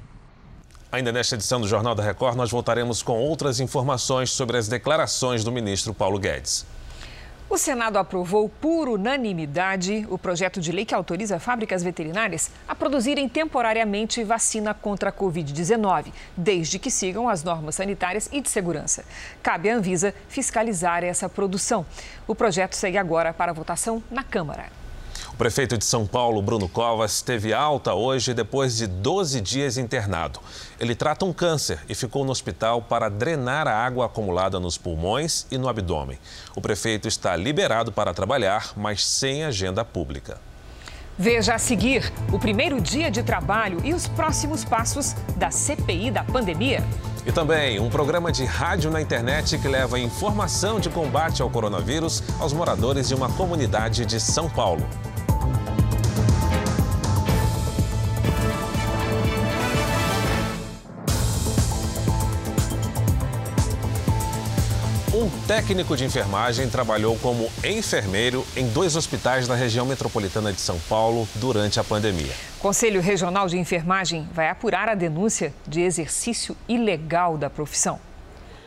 Ainda 0.89 1.11
nesta 1.11 1.35
edição 1.35 1.59
do 1.59 1.67
Jornal 1.67 1.93
da 1.93 2.01
Record, 2.01 2.37
nós 2.37 2.49
voltaremos 2.49 3.03
com 3.03 3.19
outras 3.19 3.59
informações 3.59 4.29
sobre 4.31 4.57
as 4.57 4.69
declarações 4.69 5.43
do 5.43 5.51
ministro 5.51 5.93
Paulo 5.93 6.17
Guedes. 6.17 6.65
O 7.49 7.57
Senado 7.57 7.97
aprovou 7.97 8.47
por 8.47 8.87
unanimidade 8.87 10.07
o 10.09 10.17
projeto 10.17 10.61
de 10.61 10.71
lei 10.71 10.85
que 10.85 10.95
autoriza 10.95 11.37
fábricas 11.37 11.83
veterinárias 11.83 12.49
a 12.65 12.73
produzirem 12.73 13.27
temporariamente 13.27 14.23
vacina 14.23 14.73
contra 14.73 15.09
a 15.09 15.13
Covid-19, 15.13 16.13
desde 16.37 16.79
que 16.79 16.89
sigam 16.89 17.27
as 17.27 17.43
normas 17.43 17.75
sanitárias 17.75 18.29
e 18.31 18.39
de 18.39 18.47
segurança. 18.47 19.03
Cabe 19.43 19.69
à 19.69 19.75
Anvisa 19.75 20.15
fiscalizar 20.29 21.03
essa 21.03 21.27
produção. 21.27 21.85
O 22.25 22.33
projeto 22.33 22.73
segue 22.73 22.97
agora 22.97 23.33
para 23.33 23.51
votação 23.51 24.01
na 24.09 24.23
Câmara. 24.23 24.80
O 25.41 25.43
prefeito 25.43 25.75
de 25.75 25.83
São 25.83 26.05
Paulo, 26.05 26.39
Bruno 26.39 26.69
Covas, 26.69 27.23
teve 27.23 27.51
alta 27.51 27.95
hoje 27.95 28.31
depois 28.31 28.77
de 28.77 28.85
12 28.85 29.41
dias 29.41 29.75
internado. 29.75 30.39
Ele 30.79 30.93
trata 30.93 31.25
um 31.25 31.33
câncer 31.33 31.79
e 31.89 31.95
ficou 31.95 32.23
no 32.23 32.31
hospital 32.31 32.83
para 32.83 33.09
drenar 33.09 33.67
a 33.67 33.73
água 33.73 34.05
acumulada 34.05 34.59
nos 34.59 34.77
pulmões 34.77 35.47
e 35.49 35.57
no 35.57 35.67
abdômen. 35.67 36.19
O 36.55 36.61
prefeito 36.61 37.07
está 37.07 37.35
liberado 37.35 37.91
para 37.91 38.13
trabalhar, 38.13 38.73
mas 38.77 39.03
sem 39.03 39.43
agenda 39.43 39.83
pública. 39.83 40.39
Veja 41.17 41.55
a 41.55 41.57
seguir 41.57 42.13
o 42.31 42.37
primeiro 42.37 42.79
dia 42.79 43.09
de 43.09 43.23
trabalho 43.23 43.79
e 43.83 43.95
os 43.95 44.07
próximos 44.07 44.63
passos 44.63 45.15
da 45.37 45.49
CPI 45.49 46.11
da 46.11 46.23
pandemia. 46.23 46.83
E 47.25 47.31
também 47.31 47.79
um 47.79 47.89
programa 47.89 48.31
de 48.31 48.45
rádio 48.45 48.91
na 48.91 49.01
internet 49.01 49.57
que 49.57 49.67
leva 49.67 49.99
informação 49.99 50.79
de 50.79 50.91
combate 50.91 51.41
ao 51.41 51.49
coronavírus 51.49 52.21
aos 52.39 52.53
moradores 52.53 53.07
de 53.07 53.15
uma 53.15 53.29
comunidade 53.29 54.05
de 54.05 54.19
São 54.19 54.47
Paulo. 54.47 54.87
Um 65.13 65.29
técnico 65.45 65.95
de 65.95 66.05
enfermagem 66.05 66.69
trabalhou 66.69 67.17
como 67.19 67.51
enfermeiro 67.63 68.43
em 68.55 68.67
dois 68.67 68.95
hospitais 68.95 69.47
da 69.47 69.53
região 69.53 69.85
metropolitana 69.85 70.53
de 70.53 70.61
São 70.61 70.79
Paulo 70.89 71.27
durante 71.35 71.79
a 71.79 71.83
pandemia. 71.83 72.31
O 72.57 72.61
Conselho 72.61 73.01
Regional 73.01 73.47
de 73.47 73.59
Enfermagem 73.59 74.27
vai 74.33 74.49
apurar 74.49 74.89
a 74.89 74.95
denúncia 74.95 75.53
de 75.67 75.81
exercício 75.81 76.55
ilegal 76.67 77.37
da 77.37 77.49
profissão. 77.49 77.99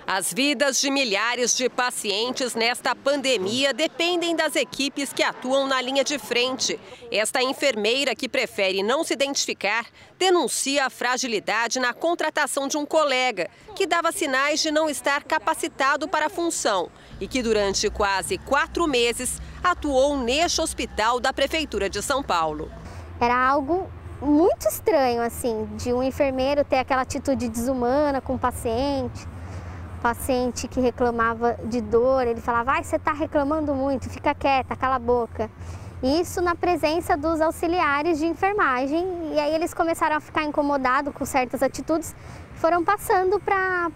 As 0.06 0.34
vidas 0.34 0.82
de 0.82 0.90
milhares 0.90 1.56
de 1.56 1.66
pacientes 1.70 2.54
nesta 2.54 2.94
pandemia 2.94 3.72
dependem 3.72 4.36
das 4.36 4.54
equipes 4.54 5.14
que 5.14 5.22
atuam 5.22 5.66
na 5.66 5.80
linha 5.80 6.04
de 6.04 6.18
frente. 6.18 6.78
Esta 7.10 7.42
enfermeira, 7.42 8.14
que 8.14 8.28
prefere 8.28 8.82
não 8.82 9.02
se 9.02 9.14
identificar, 9.14 9.86
denuncia 10.18 10.84
a 10.84 10.90
fragilidade 10.90 11.80
na 11.80 11.94
contratação 11.94 12.68
de 12.68 12.76
um 12.76 12.84
colega, 12.84 13.48
que 13.74 13.86
dava 13.86 14.12
sinais 14.12 14.60
de 14.60 14.70
não 14.70 14.90
estar 14.90 15.24
capacitado 15.24 16.06
para 16.06 16.26
a 16.26 16.30
função 16.30 16.90
e 17.18 17.26
que, 17.26 17.42
durante 17.42 17.88
quase 17.88 18.36
quatro 18.36 18.86
meses, 18.86 19.40
atuou 19.62 20.18
neste 20.18 20.60
hospital 20.60 21.18
da 21.18 21.32
Prefeitura 21.32 21.88
de 21.88 22.02
São 22.02 22.22
Paulo. 22.22 22.70
Era 23.18 23.34
algo 23.34 23.90
muito 24.20 24.68
estranho, 24.68 25.22
assim, 25.22 25.66
de 25.78 25.94
um 25.94 26.02
enfermeiro 26.02 26.62
ter 26.62 26.76
aquela 26.76 27.02
atitude 27.02 27.48
desumana 27.48 28.20
com 28.20 28.34
o 28.34 28.38
paciente 28.38 29.32
paciente 30.04 30.68
que 30.68 30.80
reclamava 30.80 31.56
de 31.64 31.80
dor, 31.80 32.26
ele 32.26 32.38
falava, 32.38 32.72
ai, 32.72 32.84
você 32.84 32.96
está 32.96 33.10
reclamando 33.10 33.74
muito, 33.74 34.10
fica 34.10 34.34
quieta, 34.34 34.76
cala 34.76 34.96
a 34.96 34.98
boca. 34.98 35.50
Isso 36.02 36.42
na 36.42 36.54
presença 36.54 37.16
dos 37.16 37.40
auxiliares 37.40 38.18
de 38.18 38.26
enfermagem, 38.26 39.32
e 39.32 39.40
aí 39.40 39.54
eles 39.54 39.72
começaram 39.72 40.16
a 40.16 40.20
ficar 40.20 40.44
incomodados 40.44 41.14
com 41.14 41.24
certas 41.24 41.62
atitudes, 41.62 42.14
foram 42.56 42.84
passando 42.84 43.40
para 43.40 43.90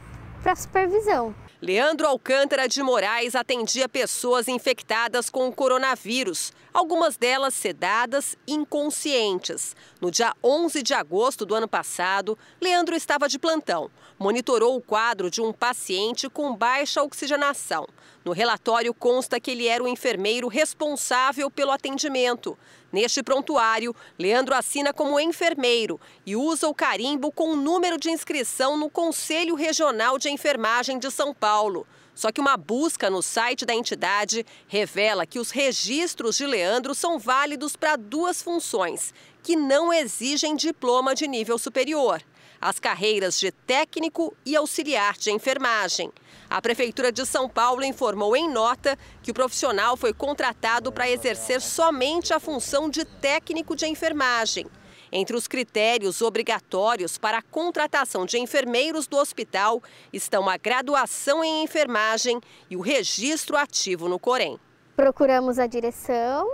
a 0.46 0.56
supervisão. 0.56 1.34
Leandro 1.60 2.06
Alcântara 2.06 2.68
de 2.68 2.80
Moraes 2.84 3.34
atendia 3.34 3.88
pessoas 3.88 4.46
infectadas 4.46 5.28
com 5.28 5.48
o 5.48 5.52
coronavírus, 5.52 6.52
algumas 6.72 7.16
delas 7.16 7.52
sedadas 7.52 8.36
inconscientes. 8.46 9.74
No 10.00 10.08
dia 10.08 10.32
11 10.42 10.84
de 10.84 10.94
agosto 10.94 11.44
do 11.44 11.56
ano 11.56 11.66
passado, 11.66 12.38
Leandro 12.60 12.94
estava 12.94 13.28
de 13.28 13.40
plantão. 13.40 13.90
Monitorou 14.16 14.76
o 14.76 14.80
quadro 14.80 15.28
de 15.28 15.42
um 15.42 15.52
paciente 15.52 16.28
com 16.28 16.54
baixa 16.54 17.02
oxigenação. 17.02 17.88
No 18.24 18.30
relatório 18.30 18.94
consta 18.94 19.40
que 19.40 19.50
ele 19.50 19.66
era 19.66 19.82
o 19.82 19.88
enfermeiro 19.88 20.46
responsável 20.46 21.50
pelo 21.50 21.72
atendimento. 21.72 22.56
Neste 22.90 23.22
prontuário, 23.22 23.94
Leandro 24.18 24.54
assina 24.54 24.94
como 24.94 25.20
enfermeiro 25.20 26.00
e 26.24 26.34
usa 26.34 26.66
o 26.66 26.74
carimbo 26.74 27.30
com 27.30 27.50
o 27.50 27.56
número 27.56 27.98
de 27.98 28.10
inscrição 28.10 28.78
no 28.78 28.88
Conselho 28.88 29.54
Regional 29.54 30.18
de 30.18 30.30
Enfermagem 30.30 30.98
de 30.98 31.10
São 31.10 31.34
Paulo. 31.34 31.86
Só 32.14 32.32
que 32.32 32.40
uma 32.40 32.56
busca 32.56 33.10
no 33.10 33.22
site 33.22 33.66
da 33.66 33.74
entidade 33.74 34.44
revela 34.66 35.26
que 35.26 35.38
os 35.38 35.50
registros 35.50 36.36
de 36.36 36.46
Leandro 36.46 36.94
são 36.94 37.18
válidos 37.18 37.76
para 37.76 37.94
duas 37.94 38.42
funções, 38.42 39.12
que 39.42 39.54
não 39.54 39.92
exigem 39.92 40.56
diploma 40.56 41.14
de 41.14 41.28
nível 41.28 41.58
superior: 41.58 42.22
as 42.60 42.78
carreiras 42.78 43.38
de 43.38 43.52
técnico 43.52 44.34
e 44.44 44.56
auxiliar 44.56 45.16
de 45.16 45.30
enfermagem. 45.30 46.10
A 46.50 46.62
Prefeitura 46.62 47.12
de 47.12 47.26
São 47.26 47.46
Paulo 47.46 47.84
informou 47.84 48.34
em 48.34 48.50
nota 48.50 48.96
que 49.22 49.30
o 49.30 49.34
profissional 49.34 49.98
foi 49.98 50.14
contratado 50.14 50.90
para 50.90 51.08
exercer 51.08 51.60
somente 51.60 52.32
a 52.32 52.40
função 52.40 52.88
de 52.88 53.04
técnico 53.04 53.76
de 53.76 53.86
enfermagem. 53.86 54.66
Entre 55.12 55.36
os 55.36 55.46
critérios 55.46 56.22
obrigatórios 56.22 57.18
para 57.18 57.38
a 57.38 57.42
contratação 57.42 58.24
de 58.24 58.38
enfermeiros 58.38 59.06
do 59.06 59.18
hospital 59.18 59.82
estão 60.10 60.48
a 60.48 60.56
graduação 60.56 61.44
em 61.44 61.62
enfermagem 61.62 62.40
e 62.70 62.76
o 62.76 62.80
registro 62.80 63.56
ativo 63.56 64.08
no 64.08 64.18
Corém. 64.18 64.58
Procuramos 64.96 65.58
a 65.58 65.66
direção 65.66 66.50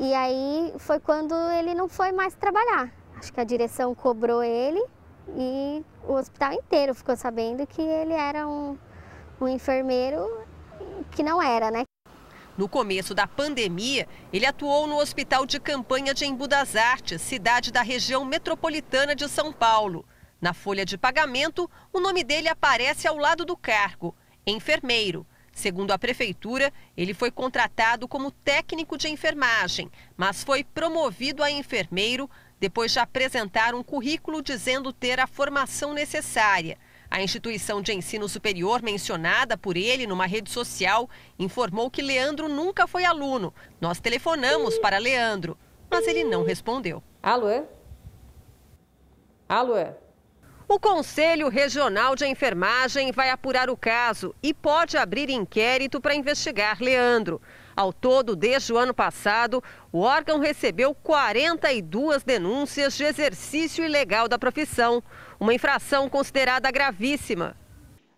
e 0.00 0.14
aí 0.14 0.72
foi 0.78 0.98
quando 0.98 1.34
ele 1.52 1.74
não 1.74 1.88
foi 1.88 2.10
mais 2.10 2.34
trabalhar. 2.34 2.92
Acho 3.16 3.32
que 3.32 3.40
a 3.40 3.44
direção 3.44 3.94
cobrou 3.94 4.42
ele 4.42 4.84
e 5.36 5.84
o 6.06 6.14
hospital 6.14 6.52
inteiro 6.52 6.94
ficou 6.94 7.16
sabendo 7.16 7.66
que 7.66 7.82
ele 7.82 8.12
era 8.12 8.46
um 8.46 8.76
um 9.40 9.48
enfermeiro 9.48 10.46
que 11.12 11.22
não 11.22 11.42
era, 11.42 11.70
né? 11.70 11.84
No 12.56 12.68
começo 12.68 13.14
da 13.14 13.26
pandemia, 13.26 14.08
ele 14.32 14.44
atuou 14.44 14.86
no 14.88 14.98
Hospital 14.98 15.46
de 15.46 15.60
Campanha 15.60 16.12
de 16.12 16.26
Embu 16.26 16.48
das 16.48 16.74
Artes, 16.74 17.22
cidade 17.22 17.70
da 17.70 17.82
região 17.82 18.24
metropolitana 18.24 19.14
de 19.14 19.28
São 19.28 19.52
Paulo. 19.52 20.04
Na 20.40 20.52
folha 20.52 20.84
de 20.84 20.98
pagamento, 20.98 21.70
o 21.92 22.00
nome 22.00 22.24
dele 22.24 22.48
aparece 22.48 23.06
ao 23.06 23.16
lado 23.16 23.44
do 23.44 23.56
cargo, 23.56 24.14
enfermeiro. 24.44 25.24
Segundo 25.52 25.92
a 25.92 25.98
prefeitura, 25.98 26.72
ele 26.96 27.14
foi 27.14 27.30
contratado 27.30 28.06
como 28.06 28.30
técnico 28.30 28.96
de 28.96 29.08
enfermagem, 29.08 29.90
mas 30.16 30.42
foi 30.42 30.62
promovido 30.62 31.42
a 31.42 31.50
enfermeiro 31.50 32.28
depois 32.60 32.92
de 32.92 32.98
apresentar 32.98 33.74
um 33.74 33.82
currículo 33.82 34.42
dizendo 34.42 34.92
ter 34.92 35.20
a 35.20 35.26
formação 35.26 35.92
necessária. 35.92 36.76
A 37.10 37.22
instituição 37.22 37.80
de 37.80 37.92
ensino 37.92 38.28
superior 38.28 38.82
mencionada 38.82 39.56
por 39.56 39.76
ele 39.76 40.06
numa 40.06 40.26
rede 40.26 40.50
social 40.50 41.08
informou 41.38 41.90
que 41.90 42.02
Leandro 42.02 42.48
nunca 42.48 42.86
foi 42.86 43.04
aluno. 43.04 43.52
Nós 43.80 43.98
telefonamos 43.98 44.78
para 44.78 44.98
Leandro, 44.98 45.56
mas 45.90 46.06
ele 46.06 46.22
não 46.22 46.44
respondeu. 46.44 47.02
Alô? 47.22 47.64
Alô? 49.48 49.74
O 50.68 50.78
Conselho 50.78 51.48
Regional 51.48 52.14
de 52.14 52.26
Enfermagem 52.26 53.10
vai 53.10 53.30
apurar 53.30 53.70
o 53.70 53.76
caso 53.76 54.34
e 54.42 54.52
pode 54.52 54.98
abrir 54.98 55.30
inquérito 55.30 55.98
para 55.98 56.14
investigar 56.14 56.78
Leandro. 56.78 57.40
Ao 57.78 57.92
todo, 57.92 58.34
desde 58.34 58.72
o 58.72 58.76
ano 58.76 58.92
passado, 58.92 59.62
o 59.92 60.00
órgão 60.00 60.40
recebeu 60.40 60.92
42 60.96 62.24
denúncias 62.24 62.96
de 62.96 63.04
exercício 63.04 63.84
ilegal 63.84 64.26
da 64.26 64.36
profissão 64.36 65.00
uma 65.38 65.54
infração 65.54 66.08
considerada 66.08 66.72
gravíssima. 66.72 67.54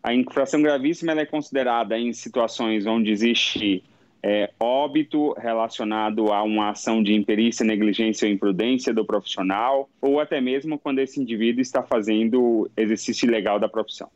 A 0.03 0.15
infração 0.15 0.63
gravíssima 0.63 1.13
é 1.13 1.27
considerada 1.27 1.99
em 1.99 2.11
situações 2.15 2.87
onde 2.87 3.11
existe 3.11 3.85
é, 4.23 4.51
óbito 4.59 5.35
relacionado 5.35 6.33
a 6.33 6.43
uma 6.43 6.71
ação 6.71 7.03
de 7.03 7.13
imperícia, 7.13 7.63
negligência 7.63 8.27
ou 8.27 8.33
imprudência 8.33 8.95
do 8.95 9.05
profissional, 9.05 9.91
ou 10.01 10.21
até 10.21 10.41
mesmo 10.41 10.79
quando 10.79 11.01
esse 11.01 11.21
indivíduo 11.21 11.61
está 11.61 11.83
fazendo 11.83 12.71
exercício 12.75 13.27
ilegal 13.27 13.59
da 13.59 13.69
profissão. 13.69 14.09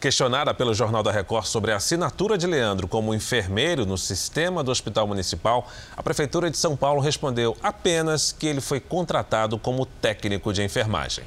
Questionada 0.00 0.54
pelo 0.54 0.72
Jornal 0.72 1.02
da 1.02 1.10
Record 1.10 1.46
sobre 1.46 1.72
a 1.72 1.76
assinatura 1.76 2.38
de 2.38 2.46
Leandro 2.46 2.86
como 2.86 3.12
enfermeiro 3.12 3.84
no 3.84 3.98
sistema 3.98 4.62
do 4.62 4.70
Hospital 4.70 5.08
Municipal, 5.08 5.66
a 5.96 6.00
Prefeitura 6.04 6.48
de 6.48 6.56
São 6.56 6.76
Paulo 6.76 7.00
respondeu 7.00 7.56
apenas 7.60 8.30
que 8.30 8.46
ele 8.46 8.60
foi 8.60 8.78
contratado 8.78 9.58
como 9.58 9.84
técnico 9.84 10.52
de 10.52 10.62
enfermagem. 10.62 11.24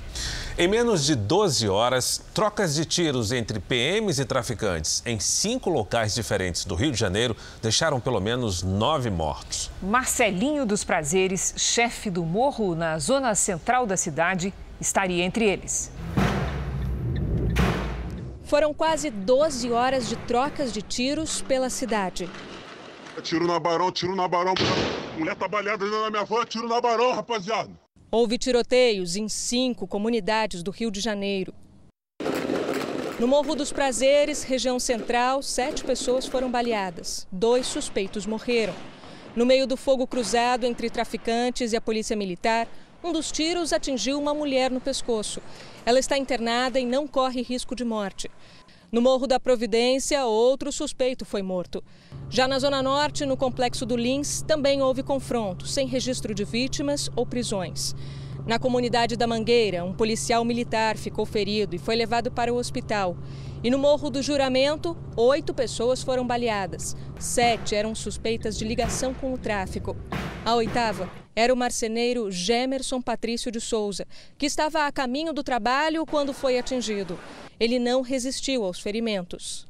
Em 0.57 0.69
menos 0.69 1.03
de 1.03 1.15
12 1.15 1.67
horas, 1.67 2.23
trocas 2.33 2.73
de 2.73 2.85
tiros 2.85 3.33
entre 3.33 3.59
PMs 3.59 4.19
e 4.19 4.25
traficantes 4.25 5.03
em 5.05 5.19
cinco 5.19 5.69
locais 5.69 6.15
diferentes 6.15 6.63
do 6.63 6.73
Rio 6.73 6.93
de 6.93 6.97
Janeiro 6.97 7.35
deixaram 7.61 7.99
pelo 7.99 8.21
menos 8.21 8.63
nove 8.63 9.09
mortos. 9.09 9.69
Marcelinho 9.81 10.65
dos 10.65 10.85
Prazeres, 10.85 11.53
chefe 11.57 12.09
do 12.09 12.23
morro 12.23 12.73
na 12.73 12.97
zona 12.99 13.35
central 13.35 13.85
da 13.85 13.97
cidade, 13.97 14.53
estaria 14.79 15.25
entre 15.25 15.43
eles. 15.43 15.91
Foram 18.51 18.73
quase 18.73 19.09
12 19.09 19.71
horas 19.71 20.09
de 20.09 20.17
trocas 20.17 20.73
de 20.73 20.81
tiros 20.81 21.41
pela 21.41 21.69
cidade. 21.69 22.29
Tiro 23.23 23.47
na 23.47 23.57
Barão, 23.57 23.89
tiro 23.93 24.13
na 24.13 24.27
Barão. 24.27 24.53
Mulher 25.17 25.37
tá 25.37 25.47
balhada 25.47 25.85
na 25.85 26.09
minha 26.09 26.23
avó, 26.23 26.43
tiro 26.43 26.67
na 26.67 26.81
Barão, 26.81 27.13
rapaziada. 27.13 27.71
Houve 28.11 28.37
tiroteios 28.37 29.15
em 29.15 29.29
cinco 29.29 29.87
comunidades 29.87 30.63
do 30.63 30.69
Rio 30.69 30.91
de 30.91 30.99
Janeiro. 30.99 31.53
No 33.17 33.25
Morro 33.25 33.55
dos 33.55 33.71
Prazeres, 33.71 34.43
região 34.43 34.81
central, 34.81 35.41
sete 35.41 35.85
pessoas 35.85 36.25
foram 36.25 36.51
baleadas. 36.51 37.25
Dois 37.31 37.65
suspeitos 37.65 38.25
morreram. 38.25 38.73
No 39.33 39.45
meio 39.45 39.65
do 39.65 39.77
fogo 39.77 40.05
cruzado 40.05 40.65
entre 40.65 40.89
traficantes 40.89 41.71
e 41.71 41.77
a 41.77 41.81
polícia 41.81 42.17
militar, 42.17 42.67
um 43.03 43.11
dos 43.11 43.31
tiros 43.31 43.73
atingiu 43.73 44.19
uma 44.19 44.33
mulher 44.33 44.71
no 44.71 44.79
pescoço. 44.79 45.41
Ela 45.85 45.99
está 45.99 46.17
internada 46.17 46.79
e 46.79 46.85
não 46.85 47.07
corre 47.07 47.41
risco 47.41 47.75
de 47.75 47.83
morte. 47.83 48.29
No 48.91 49.01
Morro 49.01 49.25
da 49.25 49.39
Providência, 49.39 50.25
outro 50.25 50.71
suspeito 50.71 51.23
foi 51.23 51.41
morto. 51.41 51.81
Já 52.29 52.47
na 52.47 52.59
Zona 52.59 52.83
Norte, 52.83 53.25
no 53.25 53.37
complexo 53.37 53.85
do 53.85 53.95
Lins, 53.95 54.41
também 54.41 54.81
houve 54.81 55.01
confronto, 55.01 55.65
sem 55.65 55.87
registro 55.87 56.35
de 56.35 56.43
vítimas 56.43 57.09
ou 57.15 57.25
prisões. 57.25 57.95
Na 58.45 58.59
comunidade 58.59 59.15
da 59.15 59.27
Mangueira, 59.27 59.85
um 59.85 59.93
policial 59.93 60.43
militar 60.43 60.97
ficou 60.97 61.25
ferido 61.25 61.75
e 61.75 61.79
foi 61.79 61.95
levado 61.95 62.31
para 62.31 62.53
o 62.53 62.57
hospital. 62.57 63.15
E 63.63 63.69
no 63.69 63.77
Morro 63.77 64.09
do 64.09 64.21
Juramento, 64.21 64.97
oito 65.15 65.53
pessoas 65.53 66.03
foram 66.03 66.27
baleadas. 66.27 66.95
Sete 67.17 67.75
eram 67.75 67.95
suspeitas 67.95 68.57
de 68.57 68.65
ligação 68.65 69.13
com 69.13 69.33
o 69.33 69.37
tráfico. 69.37 69.95
A 70.43 70.55
oitava 70.55 71.20
era 71.35 71.53
o 71.53 71.57
marceneiro 71.57 72.31
Gemerson 72.31 73.01
Patrício 73.01 73.51
de 73.51 73.61
Souza, 73.61 74.05
que 74.37 74.45
estava 74.45 74.85
a 74.85 74.91
caminho 74.91 75.33
do 75.33 75.43
trabalho 75.43 76.05
quando 76.05 76.33
foi 76.33 76.57
atingido. 76.57 77.19
Ele 77.59 77.79
não 77.79 78.01
resistiu 78.01 78.63
aos 78.63 78.79
ferimentos. 78.79 79.67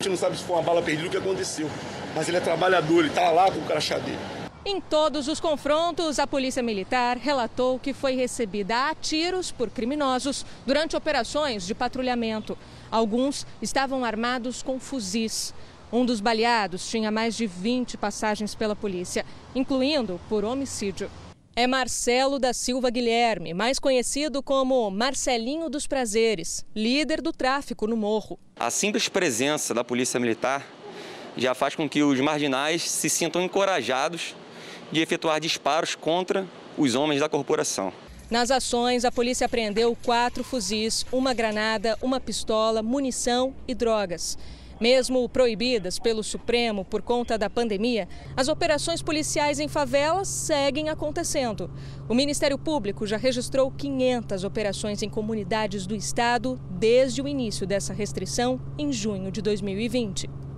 A 0.00 0.04
gente 0.04 0.12
não 0.12 0.18
sabe 0.18 0.36
se 0.36 0.44
foi 0.44 0.56
uma 0.56 0.62
bala 0.62 0.82
perdida 0.82 1.08
o 1.08 1.10
que 1.10 1.16
aconteceu, 1.16 1.68
mas 2.14 2.28
ele 2.28 2.38
é 2.38 2.40
trabalhador, 2.40 3.00
ele 3.00 3.08
está 3.08 3.30
lá 3.30 3.50
com 3.50 3.58
o 3.58 3.66
crachá 3.66 3.98
dele. 3.98 4.18
Em 4.64 4.78
todos 4.78 5.26
os 5.26 5.40
confrontos, 5.40 6.18
a 6.18 6.26
Polícia 6.26 6.62
Militar 6.62 7.16
relatou 7.16 7.78
que 7.78 7.94
foi 7.94 8.14
recebida 8.14 8.90
a 8.90 8.94
tiros 8.94 9.50
por 9.50 9.70
criminosos 9.70 10.44
durante 10.66 10.94
operações 10.94 11.66
de 11.66 11.74
patrulhamento. 11.74 12.58
Alguns 12.90 13.46
estavam 13.62 14.04
armados 14.04 14.62
com 14.62 14.78
fuzis. 14.78 15.54
Um 15.92 16.06
dos 16.06 16.20
baleados 16.20 16.88
tinha 16.88 17.10
mais 17.10 17.36
de 17.36 17.48
20 17.48 17.96
passagens 17.96 18.54
pela 18.54 18.76
polícia, 18.76 19.26
incluindo 19.54 20.20
por 20.28 20.44
homicídio. 20.44 21.10
É 21.56 21.66
Marcelo 21.66 22.38
da 22.38 22.52
Silva 22.52 22.90
Guilherme, 22.90 23.52
mais 23.52 23.80
conhecido 23.80 24.40
como 24.40 24.88
Marcelinho 24.88 25.68
dos 25.68 25.88
Prazeres, 25.88 26.64
líder 26.76 27.20
do 27.20 27.32
tráfico 27.32 27.88
no 27.88 27.96
morro. 27.96 28.38
A 28.56 28.70
simples 28.70 29.08
presença 29.08 29.74
da 29.74 29.82
Polícia 29.82 30.20
Militar 30.20 30.64
já 31.36 31.54
faz 31.54 31.74
com 31.74 31.88
que 31.88 32.04
os 32.04 32.20
marginais 32.20 32.88
se 32.88 33.10
sintam 33.10 33.42
encorajados 33.42 34.36
de 34.92 35.00
efetuar 35.00 35.40
disparos 35.40 35.96
contra 35.96 36.46
os 36.78 36.94
homens 36.94 37.18
da 37.18 37.28
corporação. 37.28 37.92
Nas 38.30 38.52
ações, 38.52 39.04
a 39.04 39.10
polícia 39.10 39.44
apreendeu 39.44 39.96
quatro 40.04 40.44
fuzis, 40.44 41.04
uma 41.10 41.34
granada, 41.34 41.98
uma 42.00 42.20
pistola, 42.20 42.80
munição 42.80 43.52
e 43.66 43.74
drogas. 43.74 44.38
Mesmo 44.80 45.28
proibidas 45.28 45.98
pelo 45.98 46.22
Supremo 46.22 46.86
por 46.86 47.02
conta 47.02 47.36
da 47.36 47.50
pandemia, 47.50 48.08
as 48.34 48.48
operações 48.48 49.02
policiais 49.02 49.60
em 49.60 49.68
favelas 49.68 50.26
seguem 50.26 50.88
acontecendo. 50.88 51.70
O 52.08 52.14
Ministério 52.14 52.56
Público 52.56 53.06
já 53.06 53.18
registrou 53.18 53.70
500 53.70 54.42
operações 54.42 55.02
em 55.02 55.10
comunidades 55.10 55.86
do 55.86 55.94
estado 55.94 56.58
desde 56.70 57.20
o 57.20 57.28
início 57.28 57.66
dessa 57.66 57.92
restrição, 57.92 58.58
em 58.78 58.90
junho 58.90 59.30
de 59.30 59.42
2020. 59.42 60.49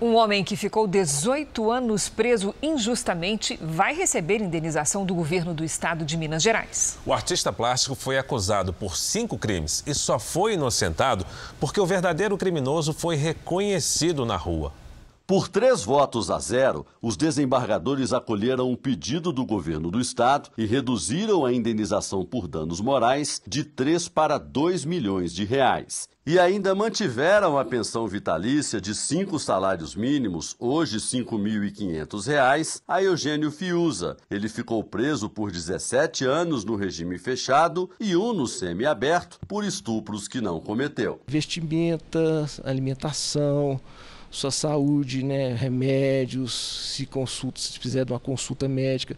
Um 0.00 0.16
homem 0.16 0.42
que 0.42 0.56
ficou 0.56 0.88
18 0.88 1.70
anos 1.70 2.08
preso 2.08 2.52
injustamente 2.60 3.56
vai 3.62 3.94
receber 3.94 4.40
indenização 4.40 5.06
do 5.06 5.14
governo 5.14 5.54
do 5.54 5.64
estado 5.64 6.04
de 6.04 6.16
Minas 6.16 6.42
Gerais. 6.42 6.98
O 7.06 7.12
artista 7.12 7.52
plástico 7.52 7.94
foi 7.94 8.18
acusado 8.18 8.72
por 8.72 8.96
cinco 8.96 9.38
crimes 9.38 9.84
e 9.86 9.94
só 9.94 10.18
foi 10.18 10.54
inocentado 10.54 11.24
porque 11.60 11.80
o 11.80 11.86
verdadeiro 11.86 12.36
criminoso 12.36 12.92
foi 12.92 13.14
reconhecido 13.14 14.26
na 14.26 14.36
rua. 14.36 14.72
Por 15.26 15.48
três 15.48 15.82
votos 15.82 16.30
a 16.30 16.38
zero, 16.38 16.84
os 17.00 17.16
desembargadores 17.16 18.12
acolheram 18.12 18.70
um 18.70 18.76
pedido 18.76 19.32
do 19.32 19.46
governo 19.46 19.90
do 19.90 19.98
estado 19.98 20.50
e 20.54 20.66
reduziram 20.66 21.46
a 21.46 21.52
indenização 21.52 22.26
por 22.26 22.46
danos 22.46 22.78
morais 22.78 23.40
de 23.46 23.64
3 23.64 24.06
para 24.08 24.36
2 24.36 24.84
milhões 24.84 25.34
de 25.34 25.46
reais. 25.46 26.10
E 26.26 26.38
ainda 26.38 26.74
mantiveram 26.74 27.58
a 27.58 27.64
pensão 27.64 28.06
vitalícia 28.06 28.78
de 28.78 28.94
cinco 28.94 29.38
salários 29.38 29.94
mínimos, 29.94 30.56
hoje 30.58 30.98
R$ 30.98 31.24
5.500, 31.24 32.82
a 32.86 33.02
Eugênio 33.02 33.50
Fiuza. 33.50 34.18
Ele 34.30 34.48
ficou 34.48 34.84
preso 34.84 35.30
por 35.30 35.50
17 35.50 36.26
anos 36.26 36.66
no 36.66 36.76
regime 36.76 37.18
fechado 37.18 37.88
e 37.98 38.14
um 38.14 38.34
no 38.34 38.46
semiaberto 38.46 39.38
por 39.48 39.64
estupros 39.64 40.28
que 40.28 40.42
não 40.42 40.60
cometeu. 40.60 41.20
Vestimenta, 41.26 42.46
alimentação, 42.62 43.80
sua 44.34 44.50
saúde, 44.50 45.24
né, 45.24 45.54
remédios, 45.54 46.52
se 46.94 47.06
consulta, 47.06 47.60
se 47.60 47.78
fizer 47.78 48.04
uma 48.10 48.18
consulta 48.18 48.68
médica. 48.68 49.16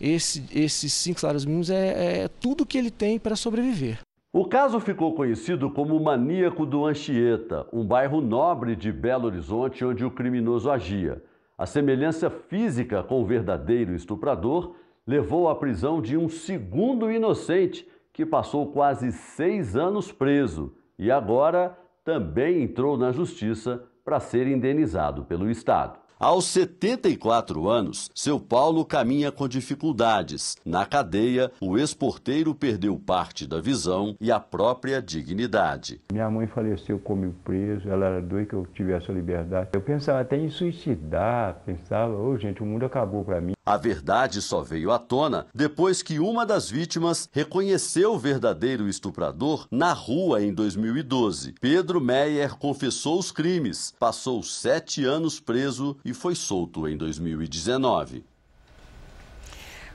Esse, 0.00 0.44
esses 0.54 0.92
cinco 0.92 1.20
salários 1.20 1.44
mínimos 1.44 1.70
é, 1.70 2.24
é 2.24 2.28
tudo 2.28 2.66
que 2.66 2.76
ele 2.76 2.90
tem 2.90 3.18
para 3.18 3.34
sobreviver. 3.34 4.00
O 4.30 4.44
caso 4.44 4.78
ficou 4.78 5.14
conhecido 5.14 5.70
como 5.70 5.96
o 5.96 6.04
Maníaco 6.04 6.66
do 6.66 6.84
Anchieta, 6.84 7.66
um 7.72 7.82
bairro 7.84 8.20
nobre 8.20 8.76
de 8.76 8.92
Belo 8.92 9.26
Horizonte 9.26 9.84
onde 9.84 10.04
o 10.04 10.10
criminoso 10.10 10.70
agia. 10.70 11.22
A 11.56 11.64
semelhança 11.64 12.28
física 12.28 13.02
com 13.02 13.22
o 13.22 13.26
verdadeiro 13.26 13.94
estuprador 13.94 14.74
levou 15.06 15.48
à 15.48 15.56
prisão 15.56 16.02
de 16.02 16.16
um 16.16 16.28
segundo 16.28 17.10
inocente 17.10 17.88
que 18.12 18.26
passou 18.26 18.70
quase 18.70 19.12
seis 19.12 19.74
anos 19.74 20.12
preso 20.12 20.74
e 20.98 21.10
agora 21.10 21.76
também 22.04 22.62
entrou 22.62 22.98
na 22.98 23.10
justiça 23.12 23.82
para 24.08 24.20
ser 24.20 24.46
indenizado 24.48 25.22
pelo 25.24 25.50
Estado. 25.50 25.98
Aos 26.20 26.46
74 26.46 27.68
anos, 27.68 28.10
seu 28.12 28.40
Paulo 28.40 28.84
caminha 28.84 29.30
com 29.30 29.46
dificuldades. 29.46 30.56
Na 30.64 30.84
cadeia, 30.84 31.52
o 31.60 31.78
ex-porteiro 31.78 32.52
perdeu 32.56 32.98
parte 32.98 33.46
da 33.46 33.60
visão 33.60 34.16
e 34.20 34.32
a 34.32 34.40
própria 34.40 35.00
dignidade. 35.00 36.00
Minha 36.10 36.28
mãe 36.28 36.48
faleceu 36.48 36.98
comigo 36.98 37.36
preso, 37.44 37.88
ela 37.88 38.06
era 38.06 38.20
doida 38.20 38.48
que 38.48 38.54
eu 38.56 38.66
tivesse 38.74 39.08
a 39.08 39.14
liberdade. 39.14 39.68
Eu 39.72 39.80
pensava 39.80 40.18
até 40.18 40.36
em 40.36 40.50
suicidar, 40.50 41.62
pensava, 41.64 42.12
ô 42.12 42.30
oh, 42.30 42.36
gente, 42.36 42.64
o 42.64 42.66
mundo 42.66 42.84
acabou 42.84 43.24
para 43.24 43.40
mim. 43.40 43.54
A 43.64 43.76
verdade 43.76 44.40
só 44.40 44.62
veio 44.62 44.90
à 44.90 44.98
tona 44.98 45.46
depois 45.54 46.02
que 46.02 46.18
uma 46.18 46.46
das 46.46 46.70
vítimas 46.70 47.28
reconheceu 47.30 48.14
o 48.14 48.18
verdadeiro 48.18 48.88
estuprador 48.88 49.68
na 49.70 49.92
rua 49.92 50.42
em 50.42 50.54
2012. 50.54 51.54
Pedro 51.60 52.00
Meyer 52.00 52.56
confessou 52.56 53.18
os 53.18 53.30
crimes, 53.30 53.94
passou 54.00 54.42
sete 54.42 55.04
anos 55.04 55.38
preso 55.38 55.98
e 56.08 56.14
foi 56.14 56.34
solto 56.34 56.88
em 56.88 56.96
2019. 56.96 58.24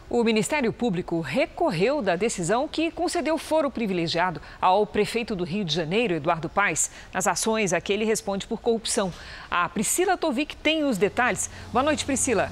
O 0.10 0.23
Ministério 0.23 0.71
Público 0.71 1.21
recorreu 1.21 2.02
da 2.02 2.15
decisão 2.15 2.67
que 2.67 2.91
concedeu 2.91 3.38
foro 3.38 3.71
privilegiado 3.71 4.39
ao 4.62 4.86
prefeito 4.86 5.36
do 5.36 5.43
Rio 5.43 5.65
de 5.65 5.73
Janeiro, 5.73 6.13
Eduardo 6.13 6.47
Paes, 6.47 6.91
nas 7.12 7.26
ações 7.26 7.73
a 7.73 7.82
que 7.82 7.91
ele 7.91 8.06
responde 8.06 8.45
por 8.45 8.62
corrupção. 8.62 9.12
A 9.49 9.67
Priscila 9.67 10.15
Tovic 10.15 10.56
tem 10.58 10.84
os 10.84 10.97
detalhes. 10.97 11.49
Boa 11.71 11.84
noite, 11.84 12.06
Priscila. 12.06 12.52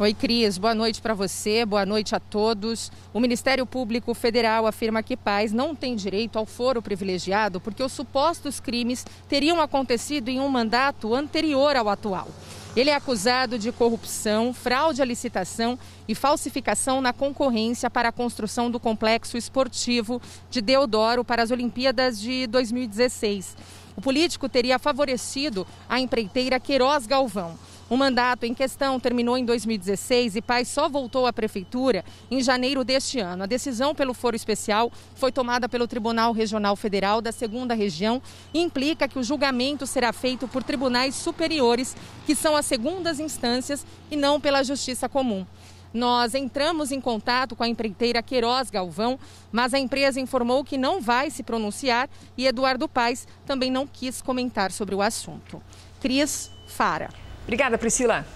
Oi, 0.00 0.14
Cris. 0.14 0.56
Boa 0.56 0.74
noite 0.74 1.02
para 1.02 1.12
você, 1.12 1.62
boa 1.66 1.84
noite 1.84 2.14
a 2.14 2.18
todos. 2.18 2.90
O 3.12 3.20
Ministério 3.20 3.66
Público 3.66 4.14
Federal 4.14 4.66
afirma 4.66 5.02
que 5.02 5.14
Paz 5.14 5.52
não 5.52 5.74
tem 5.74 5.94
direito 5.94 6.38
ao 6.38 6.46
foro 6.46 6.80
privilegiado 6.80 7.60
porque 7.60 7.82
os 7.82 7.92
supostos 7.92 8.60
crimes 8.60 9.04
teriam 9.28 9.60
acontecido 9.60 10.30
em 10.30 10.40
um 10.40 10.48
mandato 10.48 11.14
anterior 11.14 11.76
ao 11.76 11.86
atual. 11.86 12.28
Ele 12.74 12.88
é 12.88 12.94
acusado 12.94 13.58
de 13.58 13.70
corrupção, 13.70 14.54
fraude 14.54 15.02
à 15.02 15.04
licitação 15.04 15.78
e 16.08 16.14
falsificação 16.14 17.02
na 17.02 17.12
concorrência 17.12 17.90
para 17.90 18.08
a 18.08 18.12
construção 18.12 18.70
do 18.70 18.80
complexo 18.80 19.36
esportivo 19.36 20.18
de 20.48 20.62
Deodoro 20.62 21.22
para 21.22 21.42
as 21.42 21.50
Olimpíadas 21.50 22.18
de 22.18 22.46
2016. 22.46 23.54
O 23.94 24.00
político 24.00 24.48
teria 24.48 24.78
favorecido 24.78 25.66
a 25.86 26.00
empreiteira 26.00 26.58
Queiroz 26.58 27.06
Galvão. 27.06 27.58
O 27.90 27.96
mandato 27.96 28.44
em 28.44 28.54
questão 28.54 29.00
terminou 29.00 29.36
em 29.36 29.44
2016 29.44 30.36
e 30.36 30.40
Paz 30.40 30.68
só 30.68 30.88
voltou 30.88 31.26
à 31.26 31.32
prefeitura 31.32 32.04
em 32.30 32.40
janeiro 32.40 32.84
deste 32.84 33.18
ano. 33.18 33.42
A 33.42 33.46
decisão 33.46 33.96
pelo 33.96 34.14
foro 34.14 34.36
especial 34.36 34.92
foi 35.16 35.32
tomada 35.32 35.68
pelo 35.68 35.88
Tribunal 35.88 36.32
Regional 36.32 36.76
Federal 36.76 37.20
da 37.20 37.32
Segunda 37.32 37.74
Região 37.74 38.22
e 38.54 38.60
implica 38.60 39.08
que 39.08 39.18
o 39.18 39.24
julgamento 39.24 39.88
será 39.88 40.12
feito 40.12 40.46
por 40.46 40.62
tribunais 40.62 41.16
superiores, 41.16 41.96
que 42.24 42.36
são 42.36 42.54
as 42.54 42.64
segundas 42.64 43.18
instâncias, 43.18 43.84
e 44.08 44.14
não 44.14 44.40
pela 44.40 44.62
Justiça 44.62 45.08
Comum. 45.08 45.44
Nós 45.92 46.36
entramos 46.36 46.92
em 46.92 47.00
contato 47.00 47.56
com 47.56 47.64
a 47.64 47.68
empreiteira 47.68 48.22
Queiroz 48.22 48.70
Galvão, 48.70 49.18
mas 49.50 49.74
a 49.74 49.80
empresa 49.80 50.20
informou 50.20 50.62
que 50.62 50.78
não 50.78 51.00
vai 51.00 51.28
se 51.28 51.42
pronunciar 51.42 52.08
e 52.38 52.46
Eduardo 52.46 52.88
Paes 52.88 53.26
também 53.44 53.68
não 53.68 53.84
quis 53.84 54.22
comentar 54.22 54.70
sobre 54.70 54.94
o 54.94 55.02
assunto. 55.02 55.60
Cris 56.00 56.52
Fara. 56.68 57.19
Obrigada, 57.44 57.78
Priscila. 57.78 58.26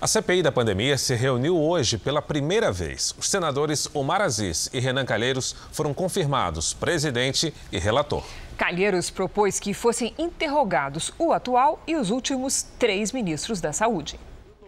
A 0.00 0.06
CPI 0.06 0.42
da 0.42 0.52
pandemia 0.52 0.96
se 0.96 1.16
reuniu 1.16 1.60
hoje 1.60 1.98
pela 1.98 2.22
primeira 2.22 2.70
vez. 2.70 3.12
Os 3.18 3.28
senadores 3.28 3.88
Omar 3.92 4.20
Aziz 4.20 4.70
e 4.72 4.78
Renan 4.78 5.04
Calheiros 5.04 5.56
foram 5.72 5.92
confirmados 5.92 6.72
presidente 6.72 7.52
e 7.72 7.78
relator. 7.78 8.24
Calheiros 8.56 9.10
propôs 9.10 9.58
que 9.58 9.74
fossem 9.74 10.14
interrogados 10.16 11.12
o 11.18 11.32
atual 11.32 11.82
e 11.84 11.96
os 11.96 12.10
últimos 12.10 12.62
três 12.78 13.10
ministros 13.10 13.60
da 13.60 13.72
Saúde. 13.72 14.20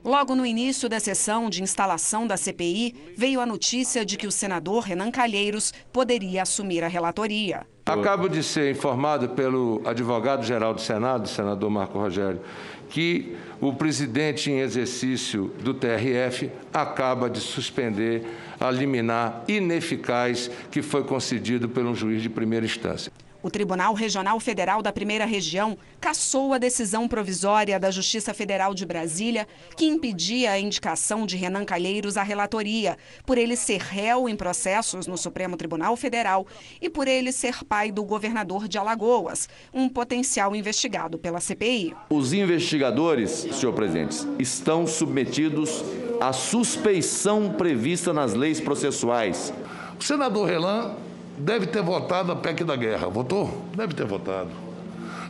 Logo 0.03 0.35
no 0.35 0.46
início 0.46 0.88
da 0.88 0.98
sessão 0.98 1.48
de 1.48 1.62
instalação 1.62 2.26
da 2.26 2.37
CPI, 2.37 3.14
veio 3.16 3.40
a 3.40 3.46
notícia 3.46 4.05
de 4.05 4.16
que 4.16 4.26
o 4.26 4.33
senador 4.33 4.83
Renan 4.83 5.11
Calheiros 5.11 5.72
poderia 5.92 6.42
assumir 6.42 6.83
a 6.83 6.88
relatoria. 6.88 7.66
Acabo 7.92 8.29
de 8.29 8.42
ser 8.42 8.70
informado 8.70 9.31
pelo 9.31 9.83
advogado-geral 9.85 10.74
do 10.74 10.81
Senado, 10.81 11.29
senador 11.29 11.70
Marco 11.70 11.98
Rogério, 11.98 12.40
que 12.88 13.37
o 13.61 13.72
presidente 13.72 14.50
em 14.50 14.61
exercício 14.61 15.53
do 15.62 15.74
TRF 15.74 16.50
acaba 16.72 17.29
de 17.29 17.40
suspender 17.40 18.24
a 18.61 18.70
liminar 18.70 19.44
ineficaz 19.48 20.50
que 20.70 20.83
foi 20.83 21.03
concedido 21.05 21.70
um 21.85 21.94
juiz 21.94 22.22
de 22.22 22.29
primeira 22.29 22.64
instância. 22.64 23.11
O 23.42 23.48
Tribunal 23.48 23.94
Regional 23.94 24.38
Federal 24.38 24.83
da 24.83 24.92
Primeira 24.92 25.24
Região 25.24 25.79
cassou 25.98 26.53
a 26.53 26.59
decisão 26.59 27.09
provisória 27.09 27.81
da 27.81 27.90
Justiça 27.90 28.35
Federal 28.35 28.74
de 28.74 28.85
Brasília 28.85 29.48
que 29.76 29.87
impedia 29.87 30.50
a 30.53 30.61
indicação 30.61 31.24
de 31.24 31.37
Renan 31.37 31.64
Calheiros 31.64 32.18
à 32.18 32.22
relatoria, 32.22 32.98
por 33.24 33.38
ele 33.38 33.57
ser 33.57 33.81
réu 33.81 34.29
em 34.29 34.37
processos 34.37 35.07
no 35.07 35.16
Supremo 35.16 35.57
Tribunal 35.57 35.96
Federal 35.96 36.46
e 36.83 36.90
por 36.90 37.09
ele 37.09 37.33
ser 37.33 37.64
pai 37.64 37.90
do 37.90 38.05
governador 38.05 38.68
de 38.68 38.76
Alagoas, 38.76 39.48
um 39.72 39.88
potencial 39.88 40.55
investigado 40.55 41.18
pela 41.18 41.40
CPI. 41.40 41.94
Os 42.11 42.35
investigadores, 42.35 43.31
senhor 43.31 43.72
presidente, 43.72 44.18
estão 44.38 44.87
submetidos 44.87 45.83
à 46.20 46.35
suspeição 46.35 47.55
prevista 47.55 48.12
nas 48.12 48.35
leis 48.35 48.61
processuais. 48.61 49.50
O 49.98 50.05
senador 50.05 50.46
Renan 50.46 50.94
deve 51.40 51.66
ter 51.66 51.83
votado 51.83 52.33
a 52.33 52.37
PEC 52.37 52.64
da 52.64 52.76
guerra. 52.76 53.09
Votou? 53.09 53.64
Deve 53.76 53.94
ter 53.94 54.07
votado. 54.07 54.50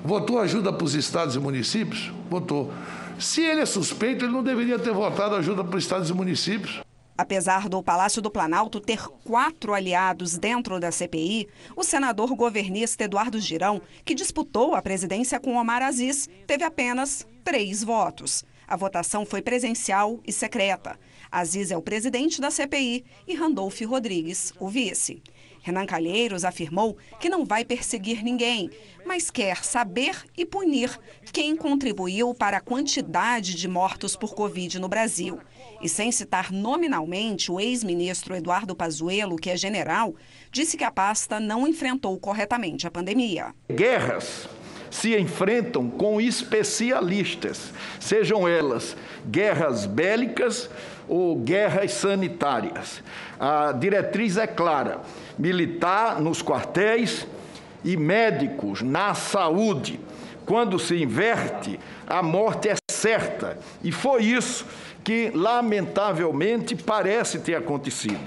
Votou 0.05 0.38
ajuda 0.38 0.73
para 0.73 0.85
os 0.85 0.94
estados 0.94 1.35
e 1.35 1.38
municípios? 1.38 2.12
Votou. 2.29 2.73
Se 3.18 3.42
ele 3.42 3.61
é 3.61 3.66
suspeito, 3.66 4.25
ele 4.25 4.33
não 4.33 4.42
deveria 4.42 4.79
ter 4.79 4.92
votado 4.92 5.35
ajuda 5.35 5.62
para 5.62 5.77
os 5.77 5.85
estados 5.85 6.09
e 6.09 6.14
municípios. 6.14 6.81
Apesar 7.16 7.68
do 7.68 7.83
Palácio 7.83 8.23
do 8.23 8.31
Planalto 8.31 8.81
ter 8.81 9.07
quatro 9.25 9.75
aliados 9.75 10.38
dentro 10.38 10.81
da 10.81 10.90
CPI, 10.90 11.49
o 11.77 11.85
senador 11.85 12.35
governista 12.35 13.05
Eduardo 13.05 13.38
Girão, 13.38 13.83
que 14.07 14.14
disputou 14.14 14.75
a 14.75 14.81
presidência 14.81 15.38
com 15.38 15.57
Omar 15.57 15.83
Aziz, 15.83 16.31
teve 16.46 16.64
apenas 16.64 17.27
três 17.44 17.85
votos. 17.85 18.42
A 18.66 18.75
votação 18.75 19.27
foi 19.27 19.42
presencial 19.42 20.18
e 20.27 20.33
secreta. 20.33 20.99
Aziz 21.31 21.70
é 21.70 21.77
o 21.77 21.83
presidente 21.83 22.40
da 22.40 22.51
CPI 22.51 23.05
e 23.29 23.35
Randolph 23.35 23.83
Rodrigues, 23.83 24.55
o 24.59 24.68
vice. 24.68 25.23
Renan 25.62 25.87
Calheiros 25.87 26.44
afirmou 26.44 26.96
que 27.18 27.29
não 27.29 27.44
vai 27.44 27.64
perseguir 27.64 28.23
ninguém, 28.23 28.70
mas 29.05 29.31
quer 29.31 29.64
saber 29.64 30.16
e 30.37 30.44
punir 30.44 30.99
quem 31.33 31.57
contribuiu 31.57 32.35
para 32.35 32.59
a 32.59 32.61
quantidade 32.61 33.55
de 33.55 33.68
mortos 33.68 34.16
por 34.16 34.35
Covid 34.35 34.79
no 34.79 34.88
Brasil. 34.88 35.38
E 35.81 35.88
sem 35.88 36.12
citar 36.12 36.53
nominalmente 36.53 37.51
o 37.51 37.59
ex-ministro 37.59 38.35
Eduardo 38.35 38.75
Pazuello, 38.75 39.37
que 39.37 39.51
é 39.51 39.57
general, 39.57 40.14
disse 40.51 40.77
que 40.77 40.85
a 40.85 40.90
pasta 40.90 41.40
não 41.40 41.66
enfrentou 41.66 42.18
corretamente 42.18 42.87
a 42.87 42.90
pandemia. 42.90 43.55
Guerras 43.70 44.49
se 44.90 45.16
enfrentam 45.16 45.88
com 45.88 46.20
especialistas, 46.20 47.72
sejam 47.98 48.48
elas 48.48 48.96
guerras 49.26 49.87
bélicas 49.87 50.68
ou 51.09 51.37
guerras 51.37 51.92
sanitárias. 51.92 53.03
A 53.38 53.72
diretriz 53.72 54.37
é 54.37 54.46
clara: 54.46 55.00
militar 55.38 56.20
nos 56.20 56.42
quartéis 56.42 57.26
e 57.85 57.96
médicos 57.96 58.83
na 58.83 59.14
saúde. 59.14 60.00
Quando 60.44 60.79
se 60.79 61.00
inverte, 61.00 61.79
a 62.09 62.22
morte 62.22 62.68
é 62.68 62.74
certa. 62.90 63.57
E 63.85 63.92
foi 63.92 64.24
isso 64.24 64.66
que, 65.05 65.31
lamentavelmente, 65.33 66.74
parece 66.74 67.38
ter 67.38 67.55
acontecido. 67.55 68.20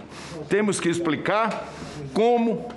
Temos 0.47 0.79
que 0.79 0.89
explicar 0.89 1.67
como, 2.13 2.69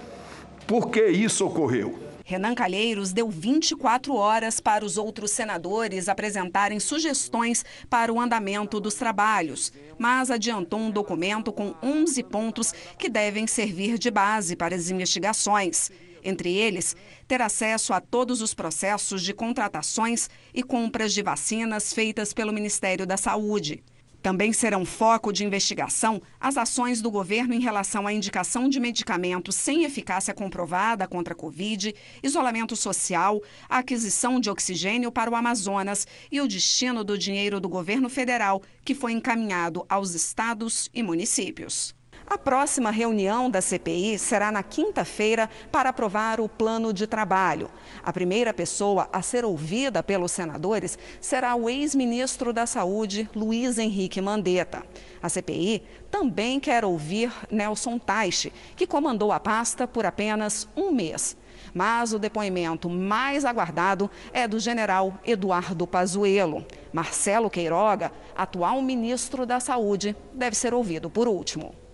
por 0.66 0.90
que 0.90 1.06
isso 1.06 1.46
ocorreu. 1.46 2.05
Renan 2.28 2.56
Calheiros 2.56 3.12
deu 3.12 3.30
24 3.30 4.12
horas 4.16 4.58
para 4.58 4.84
os 4.84 4.98
outros 4.98 5.30
senadores 5.30 6.08
apresentarem 6.08 6.80
sugestões 6.80 7.64
para 7.88 8.12
o 8.12 8.20
andamento 8.20 8.80
dos 8.80 8.94
trabalhos, 8.94 9.72
mas 9.96 10.28
adiantou 10.28 10.80
um 10.80 10.90
documento 10.90 11.52
com 11.52 11.72
11 11.80 12.24
pontos 12.24 12.74
que 12.98 13.08
devem 13.08 13.46
servir 13.46 13.96
de 13.96 14.10
base 14.10 14.56
para 14.56 14.74
as 14.74 14.90
investigações. 14.90 15.88
Entre 16.20 16.52
eles, 16.52 16.96
ter 17.28 17.40
acesso 17.40 17.92
a 17.92 18.00
todos 18.00 18.42
os 18.42 18.52
processos 18.52 19.22
de 19.22 19.32
contratações 19.32 20.28
e 20.52 20.64
compras 20.64 21.14
de 21.14 21.22
vacinas 21.22 21.92
feitas 21.92 22.32
pelo 22.32 22.52
Ministério 22.52 23.06
da 23.06 23.16
Saúde. 23.16 23.84
Também 24.22 24.52
serão 24.52 24.84
foco 24.84 25.32
de 25.32 25.44
investigação 25.44 26.20
as 26.40 26.56
ações 26.56 27.00
do 27.00 27.10
governo 27.10 27.54
em 27.54 27.60
relação 27.60 28.06
à 28.06 28.12
indicação 28.12 28.68
de 28.68 28.78
medicamentos 28.78 29.54
sem 29.54 29.84
eficácia 29.84 30.34
comprovada 30.34 31.06
contra 31.08 31.32
a 31.32 31.36
Covid, 31.36 31.94
isolamento 32.22 32.76
social, 32.76 33.42
a 33.68 33.78
aquisição 33.78 34.38
de 34.38 34.50
oxigênio 34.50 35.10
para 35.10 35.30
o 35.30 35.34
Amazonas 35.34 36.06
e 36.30 36.40
o 36.40 36.48
destino 36.48 37.02
do 37.02 37.16
dinheiro 37.16 37.60
do 37.60 37.68
governo 37.68 38.08
federal 38.08 38.62
que 38.84 38.94
foi 38.94 39.12
encaminhado 39.12 39.84
aos 39.88 40.14
estados 40.14 40.90
e 40.92 41.02
municípios. 41.02 41.95
A 42.28 42.36
próxima 42.36 42.90
reunião 42.90 43.48
da 43.48 43.60
CPI 43.60 44.18
será 44.18 44.50
na 44.50 44.60
quinta-feira 44.60 45.48
para 45.70 45.90
aprovar 45.90 46.40
o 46.40 46.48
plano 46.48 46.92
de 46.92 47.06
trabalho. 47.06 47.70
A 48.02 48.12
primeira 48.12 48.52
pessoa 48.52 49.08
a 49.12 49.22
ser 49.22 49.44
ouvida 49.44 50.02
pelos 50.02 50.32
senadores 50.32 50.98
será 51.20 51.54
o 51.54 51.70
ex-ministro 51.70 52.52
da 52.52 52.66
Saúde, 52.66 53.30
Luiz 53.32 53.78
Henrique 53.78 54.20
Mandetta. 54.20 54.82
A 55.22 55.28
CPI 55.28 55.84
também 56.10 56.58
quer 56.58 56.84
ouvir 56.84 57.32
Nelson 57.48 57.96
Taixe, 57.96 58.52
que 58.74 58.88
comandou 58.88 59.30
a 59.30 59.38
pasta 59.38 59.86
por 59.86 60.04
apenas 60.04 60.68
um 60.76 60.90
mês. 60.90 61.36
Mas 61.72 62.12
o 62.12 62.18
depoimento 62.18 62.90
mais 62.90 63.44
aguardado 63.44 64.10
é 64.32 64.48
do 64.48 64.58
general 64.58 65.14
Eduardo 65.24 65.86
Pazuello. 65.86 66.66
Marcelo 66.92 67.48
Queiroga, 67.48 68.10
atual 68.34 68.82
ministro 68.82 69.46
da 69.46 69.60
Saúde, 69.60 70.16
deve 70.34 70.56
ser 70.56 70.74
ouvido 70.74 71.08
por 71.08 71.28
último. 71.28 71.85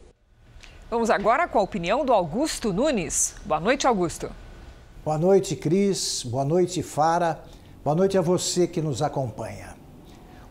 Vamos 0.93 1.09
agora 1.09 1.49
com 1.49 1.59
a 1.59 1.63
opinião 1.63 2.05
do 2.05 2.13
Augusto 2.13 2.71
Nunes. 2.71 3.35
Boa 3.47 3.59
noite, 3.59 3.87
Augusto. 3.87 4.31
Boa 5.03 5.17
noite, 5.17 5.57
Cris. 5.57 6.23
Boa 6.23 6.45
noite, 6.45 6.83
Fara. 6.83 7.43
Boa 7.83 7.97
noite 7.97 8.19
a 8.19 8.21
você 8.21 8.67
que 8.67 8.83
nos 8.83 9.01
acompanha. 9.01 9.75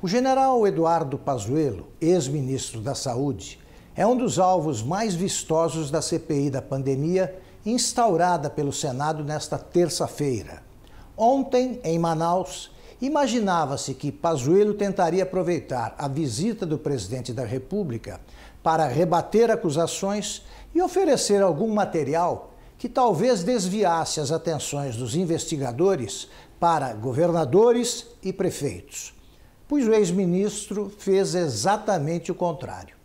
O 0.01 0.07
general 0.07 0.65
Eduardo 0.65 1.15
Pazuello, 1.15 1.89
ex-ministro 2.01 2.81
da 2.81 2.95
Saúde, 2.95 3.59
é 3.95 4.03
um 4.07 4.17
dos 4.17 4.39
alvos 4.39 4.81
mais 4.81 5.13
vistosos 5.13 5.91
da 5.91 6.01
CPI 6.01 6.49
da 6.49 6.59
pandemia 6.59 7.39
instaurada 7.63 8.49
pelo 8.49 8.73
Senado 8.73 9.23
nesta 9.23 9.59
terça-feira. 9.59 10.63
Ontem, 11.15 11.79
em 11.83 11.99
Manaus, 11.99 12.71
imaginava-se 12.99 13.93
que 13.93 14.11
Pazuello 14.11 14.73
tentaria 14.73 15.21
aproveitar 15.21 15.93
a 15.99 16.07
visita 16.07 16.65
do 16.65 16.79
presidente 16.79 17.31
da 17.31 17.45
República 17.45 18.19
para 18.63 18.87
rebater 18.87 19.49
acusações 19.49 20.43
e 20.73 20.81
oferecer 20.81 21.41
algum 21.41 21.73
material 21.73 22.53
que 22.77 22.89
talvez 22.89 23.43
desviasse 23.43 24.19
as 24.19 24.31
atenções 24.31 24.95
dos 24.95 25.15
investigadores 25.15 26.27
para 26.59 26.93
governadores 26.93 28.07
e 28.23 28.31
prefeitos. 28.33 29.13
Pois 29.67 29.87
o 29.87 29.93
ex-ministro 29.93 30.91
fez 30.97 31.35
exatamente 31.35 32.31
o 32.31 32.35
contrário. 32.35 32.95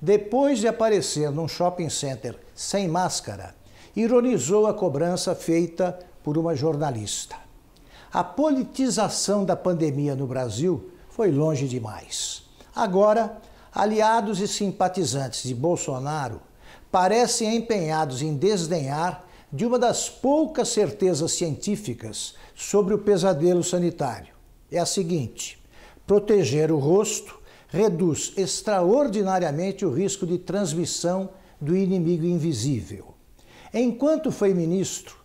Depois 0.00 0.58
de 0.58 0.68
aparecer 0.68 1.30
num 1.30 1.48
shopping 1.48 1.88
center 1.88 2.38
sem 2.54 2.88
máscara, 2.88 3.54
ironizou 3.96 4.66
a 4.66 4.74
cobrança 4.74 5.34
feita 5.34 5.98
por 6.22 6.36
uma 6.36 6.54
jornalista. 6.54 7.36
A 8.12 8.22
politização 8.22 9.44
da 9.44 9.56
pandemia 9.56 10.14
no 10.14 10.26
Brasil 10.26 10.90
foi 11.10 11.30
longe 11.30 11.66
demais. 11.66 12.44
Agora, 12.74 13.36
aliados 13.74 14.40
e 14.40 14.46
simpatizantes 14.46 15.42
de 15.42 15.54
Bolsonaro 15.54 16.40
parecem 16.92 17.56
empenhados 17.56 18.22
em 18.22 18.36
desdenhar 18.36 19.26
de 19.52 19.66
uma 19.66 19.78
das 19.78 20.08
poucas 20.08 20.68
certezas 20.68 21.32
científicas 21.32 22.34
sobre 22.54 22.94
o 22.94 22.98
pesadelo 22.98 23.64
sanitário. 23.64 24.34
É 24.70 24.78
a 24.78 24.86
seguinte: 24.86 25.60
proteger 26.06 26.70
o 26.70 26.78
rosto 26.78 27.40
reduz 27.68 28.32
extraordinariamente 28.36 29.84
o 29.84 29.92
risco 29.92 30.24
de 30.24 30.38
transmissão 30.38 31.30
do 31.60 31.76
inimigo 31.76 32.24
invisível. 32.24 33.14
Enquanto 33.72 34.30
foi 34.30 34.54
ministro, 34.54 35.16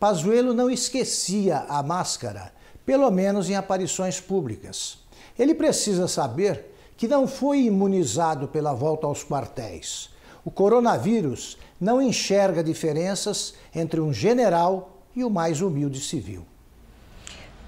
Pazuello 0.00 0.54
não 0.54 0.70
esquecia 0.70 1.66
a 1.68 1.82
máscara, 1.82 2.52
pelo 2.86 3.10
menos 3.10 3.50
em 3.50 3.56
aparições 3.56 4.20
públicas. 4.20 4.98
Ele 5.38 5.54
precisa 5.54 6.08
saber 6.08 6.64
que 6.98 7.06
não 7.06 7.28
foi 7.28 7.60
imunizado 7.60 8.48
pela 8.48 8.74
volta 8.74 9.06
aos 9.06 9.22
quartéis. 9.22 10.10
O 10.44 10.50
coronavírus 10.50 11.56
não 11.80 12.02
enxerga 12.02 12.62
diferenças 12.62 13.54
entre 13.72 14.00
um 14.00 14.12
general 14.12 14.98
e 15.14 15.22
o 15.22 15.30
mais 15.30 15.62
humilde 15.62 16.00
civil. 16.00 16.44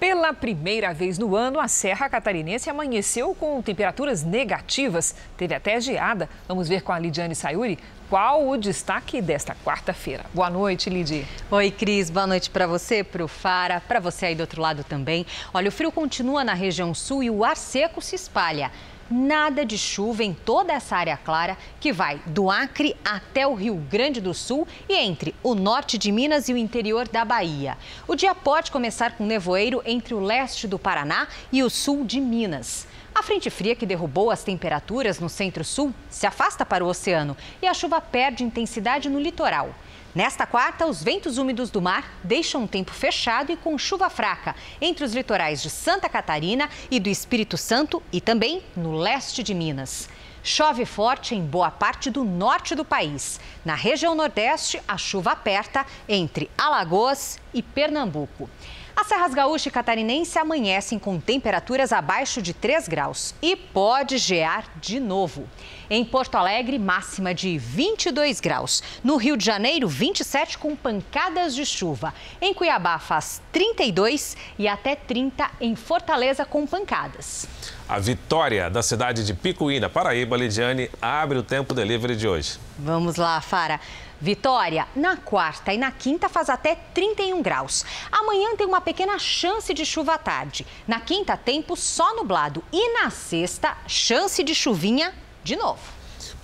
Pela 0.01 0.33
primeira 0.33 0.93
vez 0.93 1.17
no 1.17 1.37
ano, 1.37 1.61
a 1.61 1.69
Serra 1.69 2.09
Catarinense 2.09 2.69
amanheceu 2.69 3.33
com 3.35 3.63
temperaturas 3.63 4.25
negativas. 4.25 5.15
Teve 5.37 5.55
até 5.55 5.81
geada. 5.81 6.29
Vamos 6.49 6.67
ver 6.67 6.83
com 6.83 6.91
a 6.91 6.99
Lidiane 6.99 7.35
Sayuri 7.35 7.79
qual 8.09 8.49
o 8.49 8.57
destaque 8.57 9.23
desta 9.23 9.55
quarta-feira. 9.65 10.25
Boa 10.35 10.51
noite, 10.51 10.91
Lidy. 10.91 11.25
Oi, 11.51 11.71
Cris. 11.71 12.11
Boa 12.11 12.27
noite 12.27 12.51
para 12.51 12.67
você, 12.67 13.05
para 13.05 13.23
o 13.23 13.29
Fara, 13.29 13.81
para 13.87 14.01
você 14.01 14.27
aí 14.27 14.35
do 14.35 14.41
outro 14.41 14.61
lado 14.61 14.83
também. 14.83 15.25
Olha, 15.55 15.69
o 15.69 15.73
frio 15.73 15.93
continua 15.93 16.43
na 16.43 16.55
região 16.55 16.93
sul 16.95 17.23
e 17.23 17.31
o 17.31 17.45
ar 17.45 17.57
seco 17.57 18.01
se 18.01 18.17
espalha 18.17 18.73
nada 19.11 19.65
de 19.65 19.77
chuva 19.77 20.23
em 20.23 20.33
toda 20.33 20.73
essa 20.73 20.97
área 20.97 21.17
clara 21.17 21.59
que 21.81 21.93
vai 21.93 22.21
do 22.27 22.51
Acre 22.51 22.97
até 23.05 23.47
o 23.47 23.55
Rio 23.55 23.75
Grande 23.75 24.21
do 24.21 24.33
Sul 24.33 24.67
e 24.89 24.95
entre 24.95 25.35
o 25.43 25.55
norte 25.55 25.99
de 25.99 26.13
Minas 26.13 26.49
e 26.49 26.53
o 26.53 26.57
interior 26.57 27.09
da 27.09 27.25
Bahia. 27.25 27.77
O 28.07 28.15
dia 28.15 28.35
pode 28.35 28.71
começar 28.71 29.17
com 29.17 29.27
nevoeiro 29.27 29.83
entre 29.85 30.15
o 30.15 30.21
leste 30.21 30.69
do 30.69 30.79
Paraná 30.79 31.27
e 31.51 31.63
o 31.63 31.69
sul 31.69 32.05
de 32.05 32.21
Minas. 32.21 32.87
A 33.13 33.23
frente 33.23 33.51
fria 33.51 33.75
que 33.75 33.85
derrubou 33.85 34.31
as 34.31 34.45
temperaturas 34.45 35.19
no 35.19 35.29
centro-sul 35.29 35.93
se 36.09 36.27
afasta 36.27 36.65
para 36.65 36.85
o 36.85 36.89
oceano 36.89 37.37
e 37.61 37.67
a 37.67 37.75
chuva 37.75 38.01
perde 38.01 38.45
intensidade 38.45 39.09
no 39.09 39.19
litoral. 39.19 39.75
Nesta 40.13 40.45
quarta, 40.45 40.87
os 40.87 41.05
ventos 41.05 41.39
úmidos 41.39 41.71
do 41.71 41.81
mar 41.81 42.19
deixam 42.25 42.63
um 42.63 42.67
tempo 42.67 42.91
fechado 42.91 43.53
e 43.53 43.57
com 43.57 43.79
chuva 43.79 44.11
fraca 44.11 44.57
entre 44.81 45.05
os 45.05 45.15
litorais 45.15 45.63
de 45.63 45.71
Santa 45.71 46.09
Catarina 46.09 46.69
e 46.91 46.99
do 46.99 47.09
Espírito 47.09 47.57
Santo 47.57 48.03
e 48.13 48.21
também 48.21 48.61
no 48.77 48.93
leste 48.97 49.41
de 49.41 49.55
Minas. 49.55 50.09
Chove 50.43 50.85
forte 50.85 51.37
em 51.37 51.45
boa 51.45 51.71
parte 51.71 52.11
do 52.11 52.25
norte 52.25 52.75
do 52.75 52.85
país. 52.85 53.39
Na 53.65 53.77
região 53.77 54.17
nordeste, 54.17 54.83
a 54.89 54.97
chuva 54.97 55.31
aperta 55.31 55.87
entre 56.09 56.51
Alagoas 56.59 57.39
e 57.55 57.63
Pernambuco. 57.63 58.51
As 58.95 59.07
serras 59.07 59.33
gaúcha 59.33 59.69
e 59.69 59.73
catarinense 59.73 60.39
amanhecem 60.39 60.99
com 60.99 61.19
temperaturas 61.19 61.93
abaixo 61.93 62.43
de 62.43 62.53
3 62.53 62.89
graus 62.89 63.35
e 63.41 63.55
pode 63.57 64.19
gear 64.19 64.65
de 64.81 64.99
novo. 65.01 65.49
Em 65.89 66.05
Porto 66.05 66.37
Alegre, 66.37 66.79
máxima 66.79 67.35
de 67.35 67.59
22 67.59 68.41
graus. 68.41 68.83
No 69.03 69.17
Rio 69.17 69.37
de 69.37 69.45
Janeiro, 69.45 69.89
27 69.89 70.59
com 70.59 70.77
pancadas 70.77 71.55
de 71.55 71.65
chuva. 71.65 72.15
Em 72.41 72.55
Cuiabá, 72.55 72.99
faz 72.99 73.43
32 73.53 74.37
e 74.59 74.69
até 74.69 74.95
30 74.95 75.51
em 75.61 75.75
Fortaleza 75.75 76.45
com 76.45 76.67
pancadas. 76.67 77.49
A 77.89 77.99
vitória 77.99 78.71
da 78.71 78.83
cidade 78.83 79.25
de 79.25 79.35
Picuí, 79.35 79.81
na 79.81 79.89
Paraíba, 79.89 80.37
Lidiane, 80.37 80.89
abre 81.03 81.39
o 81.39 81.43
tempo 81.43 81.75
delivery 81.75 82.15
de 82.15 82.29
hoje. 82.29 82.59
Vamos 82.79 83.17
lá, 83.17 83.41
Fara. 83.41 83.81
Vitória, 84.21 84.87
na 84.95 85.17
quarta 85.17 85.73
e 85.73 85.79
na 85.79 85.91
quinta 85.91 86.29
faz 86.29 86.51
até 86.51 86.75
31 86.75 87.41
graus. 87.41 87.87
Amanhã 88.13 88.55
tem 88.55 88.67
uma 88.67 88.81
pequena 88.81 89.19
chance 89.19 89.73
de 89.73 89.87
chuva 89.87 90.15
à 90.15 90.19
tarde. 90.19 90.67
Na 90.87 91.01
quinta, 91.01 91.39
tempo 91.39 91.75
só 91.75 92.15
nublado. 92.15 92.63
E 92.71 92.93
na 93.01 93.09
sexta, 93.09 93.77
chance 93.87 94.43
de 94.43 94.55
chuvinha 94.55 95.15
de 95.43 95.57
novo. 95.57 95.81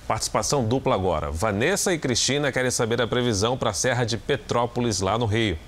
Participação 0.08 0.64
dupla 0.64 0.94
agora. 0.94 1.30
Vanessa 1.30 1.92
e 1.92 1.98
Cristina 1.98 2.50
querem 2.50 2.70
saber 2.70 3.02
a 3.02 3.06
previsão 3.06 3.58
para 3.58 3.70
a 3.70 3.74
Serra 3.74 4.04
de 4.04 4.16
Petrópolis, 4.16 5.00
lá 5.00 5.18
no 5.18 5.26
Rio. 5.26 5.58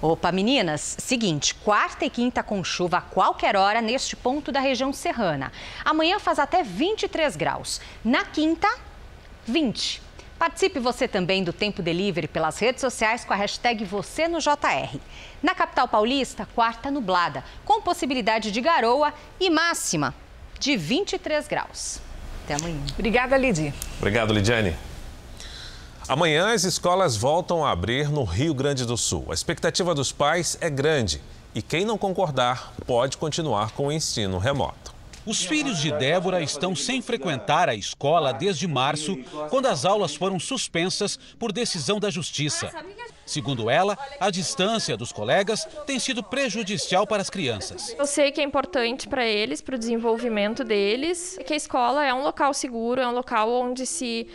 Opa, 0.00 0.30
meninas, 0.30 0.96
seguinte, 1.00 1.54
quarta 1.54 2.04
e 2.04 2.10
quinta 2.10 2.42
com 2.42 2.62
chuva 2.62 2.98
a 2.98 3.00
qualquer 3.00 3.56
hora 3.56 3.80
neste 3.80 4.14
ponto 4.14 4.52
da 4.52 4.60
região 4.60 4.92
serrana. 4.92 5.50
Amanhã 5.84 6.20
faz 6.20 6.38
até 6.38 6.62
23 6.62 7.34
graus. 7.34 7.80
Na 8.04 8.24
quinta, 8.24 8.68
20. 9.46 10.05
Participe 10.38 10.78
você 10.78 11.08
também 11.08 11.42
do 11.42 11.52
Tempo 11.52 11.82
Delivery 11.82 12.28
pelas 12.28 12.58
redes 12.58 12.82
sociais 12.82 13.24
com 13.24 13.32
a 13.32 13.36
hashtag 13.36 13.84
Você 13.84 14.28
no 14.28 14.38
JR. 14.38 14.98
Na 15.42 15.54
capital 15.54 15.88
paulista, 15.88 16.46
quarta 16.54 16.90
nublada, 16.90 17.42
com 17.64 17.80
possibilidade 17.80 18.50
de 18.50 18.60
garoa 18.60 19.14
e 19.40 19.48
máxima 19.48 20.14
de 20.58 20.76
23 20.76 21.48
graus. 21.48 22.00
Até 22.44 22.54
amanhã. 22.54 22.80
Obrigada, 22.92 23.36
Lidy. 23.36 23.72
Obrigado, 23.98 24.32
Lidiane. 24.34 24.76
Amanhã 26.06 26.52
as 26.52 26.64
escolas 26.64 27.16
voltam 27.16 27.64
a 27.64 27.72
abrir 27.72 28.10
no 28.10 28.22
Rio 28.22 28.54
Grande 28.54 28.84
do 28.84 28.96
Sul. 28.96 29.26
A 29.30 29.34
expectativa 29.34 29.94
dos 29.94 30.12
pais 30.12 30.56
é 30.60 30.68
grande 30.68 31.20
e 31.54 31.62
quem 31.62 31.84
não 31.84 31.96
concordar 31.96 32.74
pode 32.86 33.16
continuar 33.16 33.70
com 33.72 33.86
o 33.86 33.92
ensino 33.92 34.38
remoto. 34.38 34.95
Os 35.26 35.44
filhos 35.44 35.80
de 35.80 35.90
Débora 35.90 36.40
estão 36.40 36.76
sem 36.76 37.02
frequentar 37.02 37.68
a 37.68 37.74
escola 37.74 38.32
desde 38.32 38.68
março, 38.68 39.16
quando 39.50 39.66
as 39.66 39.84
aulas 39.84 40.14
foram 40.14 40.38
suspensas 40.38 41.18
por 41.36 41.50
decisão 41.50 41.98
da 41.98 42.10
Justiça. 42.10 42.72
Segundo 43.26 43.68
ela, 43.68 43.98
a 44.20 44.30
distância 44.30 44.96
dos 44.96 45.10
colegas 45.10 45.66
tem 45.84 45.98
sido 45.98 46.22
prejudicial 46.22 47.08
para 47.08 47.22
as 47.22 47.28
crianças. 47.28 47.92
Eu 47.98 48.06
sei 48.06 48.30
que 48.30 48.40
é 48.40 48.44
importante 48.44 49.08
para 49.08 49.26
eles, 49.26 49.60
para 49.60 49.74
o 49.74 49.78
desenvolvimento 49.78 50.62
deles, 50.62 51.36
que 51.44 51.52
a 51.52 51.56
escola 51.56 52.06
é 52.06 52.14
um 52.14 52.22
local 52.22 52.54
seguro, 52.54 53.00
é 53.00 53.08
um 53.08 53.12
local 53.12 53.50
onde 53.50 53.84
se 53.84 54.28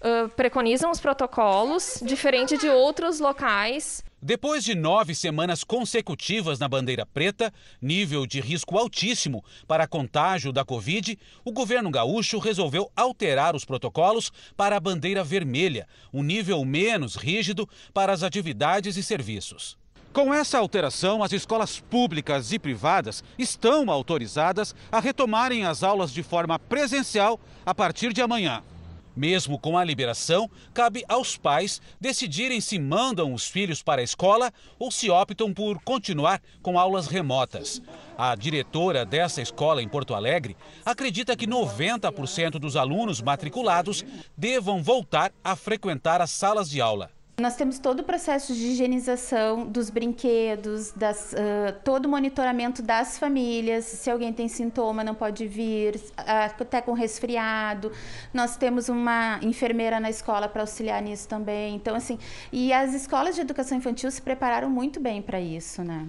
uh, 0.00 0.28
preconizam 0.30 0.90
os 0.90 0.98
protocolos, 0.98 2.00
diferente 2.02 2.58
de 2.58 2.68
outros 2.68 3.20
locais. 3.20 4.02
Depois 4.24 4.62
de 4.62 4.72
nove 4.72 5.16
semanas 5.16 5.64
consecutivas 5.64 6.60
na 6.60 6.68
bandeira 6.68 7.04
preta, 7.04 7.52
nível 7.80 8.24
de 8.24 8.40
risco 8.40 8.78
altíssimo 8.78 9.44
para 9.66 9.88
contágio 9.88 10.52
da 10.52 10.64
Covid, 10.64 11.18
o 11.44 11.50
governo 11.50 11.90
gaúcho 11.90 12.38
resolveu 12.38 12.88
alterar 12.94 13.56
os 13.56 13.64
protocolos 13.64 14.30
para 14.56 14.76
a 14.76 14.80
bandeira 14.80 15.24
vermelha, 15.24 15.88
um 16.12 16.22
nível 16.22 16.64
menos 16.64 17.16
rígido 17.16 17.68
para 17.92 18.12
as 18.12 18.22
atividades 18.22 18.96
e 18.96 19.02
serviços. 19.02 19.76
Com 20.12 20.32
essa 20.32 20.56
alteração, 20.56 21.20
as 21.20 21.32
escolas 21.32 21.80
públicas 21.80 22.52
e 22.52 22.60
privadas 22.60 23.24
estão 23.36 23.90
autorizadas 23.90 24.72
a 24.92 25.00
retomarem 25.00 25.66
as 25.66 25.82
aulas 25.82 26.12
de 26.12 26.22
forma 26.22 26.60
presencial 26.60 27.40
a 27.66 27.74
partir 27.74 28.12
de 28.12 28.22
amanhã. 28.22 28.62
Mesmo 29.14 29.58
com 29.58 29.76
a 29.76 29.84
liberação, 29.84 30.50
cabe 30.72 31.04
aos 31.08 31.36
pais 31.36 31.80
decidirem 32.00 32.60
se 32.60 32.78
mandam 32.78 33.34
os 33.34 33.46
filhos 33.46 33.82
para 33.82 34.00
a 34.00 34.04
escola 34.04 34.52
ou 34.78 34.90
se 34.90 35.10
optam 35.10 35.52
por 35.52 35.78
continuar 35.82 36.40
com 36.62 36.78
aulas 36.78 37.06
remotas. 37.06 37.82
A 38.16 38.34
diretora 38.34 39.04
dessa 39.04 39.42
escola 39.42 39.82
em 39.82 39.88
Porto 39.88 40.14
Alegre 40.14 40.56
acredita 40.84 41.36
que 41.36 41.46
90% 41.46 42.52
dos 42.52 42.76
alunos 42.76 43.20
matriculados 43.20 44.04
devam 44.36 44.82
voltar 44.82 45.32
a 45.44 45.54
frequentar 45.56 46.20
as 46.20 46.30
salas 46.30 46.70
de 46.70 46.80
aula. 46.80 47.10
Nós 47.40 47.56
temos 47.56 47.78
todo 47.78 48.00
o 48.00 48.04
processo 48.04 48.54
de 48.54 48.66
higienização 48.68 49.66
dos 49.66 49.88
brinquedos, 49.88 50.92
das, 50.92 51.32
uh, 51.32 51.72
todo 51.82 52.04
o 52.04 52.08
monitoramento 52.08 52.82
das 52.82 53.18
famílias. 53.18 53.86
Se 53.86 54.10
alguém 54.10 54.32
tem 54.32 54.48
sintoma, 54.48 55.02
não 55.02 55.14
pode 55.14 55.48
vir, 55.48 55.98
até 56.16 56.82
com 56.82 56.92
resfriado. 56.92 57.90
Nós 58.34 58.56
temos 58.56 58.90
uma 58.90 59.40
enfermeira 59.42 59.98
na 59.98 60.10
escola 60.10 60.46
para 60.46 60.60
auxiliar 60.62 61.00
nisso 61.00 61.26
também. 61.26 61.74
Então, 61.74 61.96
assim, 61.96 62.18
e 62.52 62.70
as 62.70 62.92
escolas 62.92 63.34
de 63.34 63.40
educação 63.40 63.78
infantil 63.78 64.10
se 64.10 64.20
prepararam 64.20 64.68
muito 64.68 65.00
bem 65.00 65.22
para 65.22 65.40
isso, 65.40 65.82
né? 65.82 66.06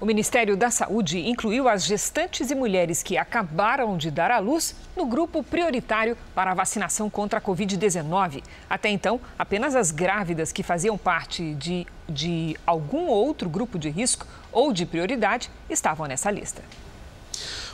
O 0.00 0.06
Ministério 0.06 0.56
da 0.56 0.70
Saúde 0.70 1.18
incluiu 1.18 1.68
as 1.68 1.84
gestantes 1.84 2.50
e 2.50 2.54
mulheres 2.54 3.02
que 3.02 3.16
acabaram 3.16 3.96
de 3.96 4.10
dar 4.10 4.30
à 4.30 4.38
luz 4.38 4.74
no 4.96 5.06
grupo 5.06 5.42
prioritário 5.42 6.16
para 6.34 6.50
a 6.50 6.54
vacinação 6.54 7.08
contra 7.08 7.38
a 7.38 7.42
Covid-19. 7.42 8.42
Até 8.68 8.88
então, 8.88 9.20
apenas 9.38 9.74
as 9.74 9.90
grávidas 9.90 10.52
que 10.52 10.62
faziam 10.62 10.98
parte 10.98 11.54
de, 11.54 11.86
de 12.08 12.56
algum 12.66 13.06
outro 13.06 13.48
grupo 13.48 13.78
de 13.78 13.88
risco 13.88 14.26
ou 14.52 14.72
de 14.72 14.84
prioridade 14.86 15.50
estavam 15.68 16.06
nessa 16.06 16.30
lista. 16.30 16.62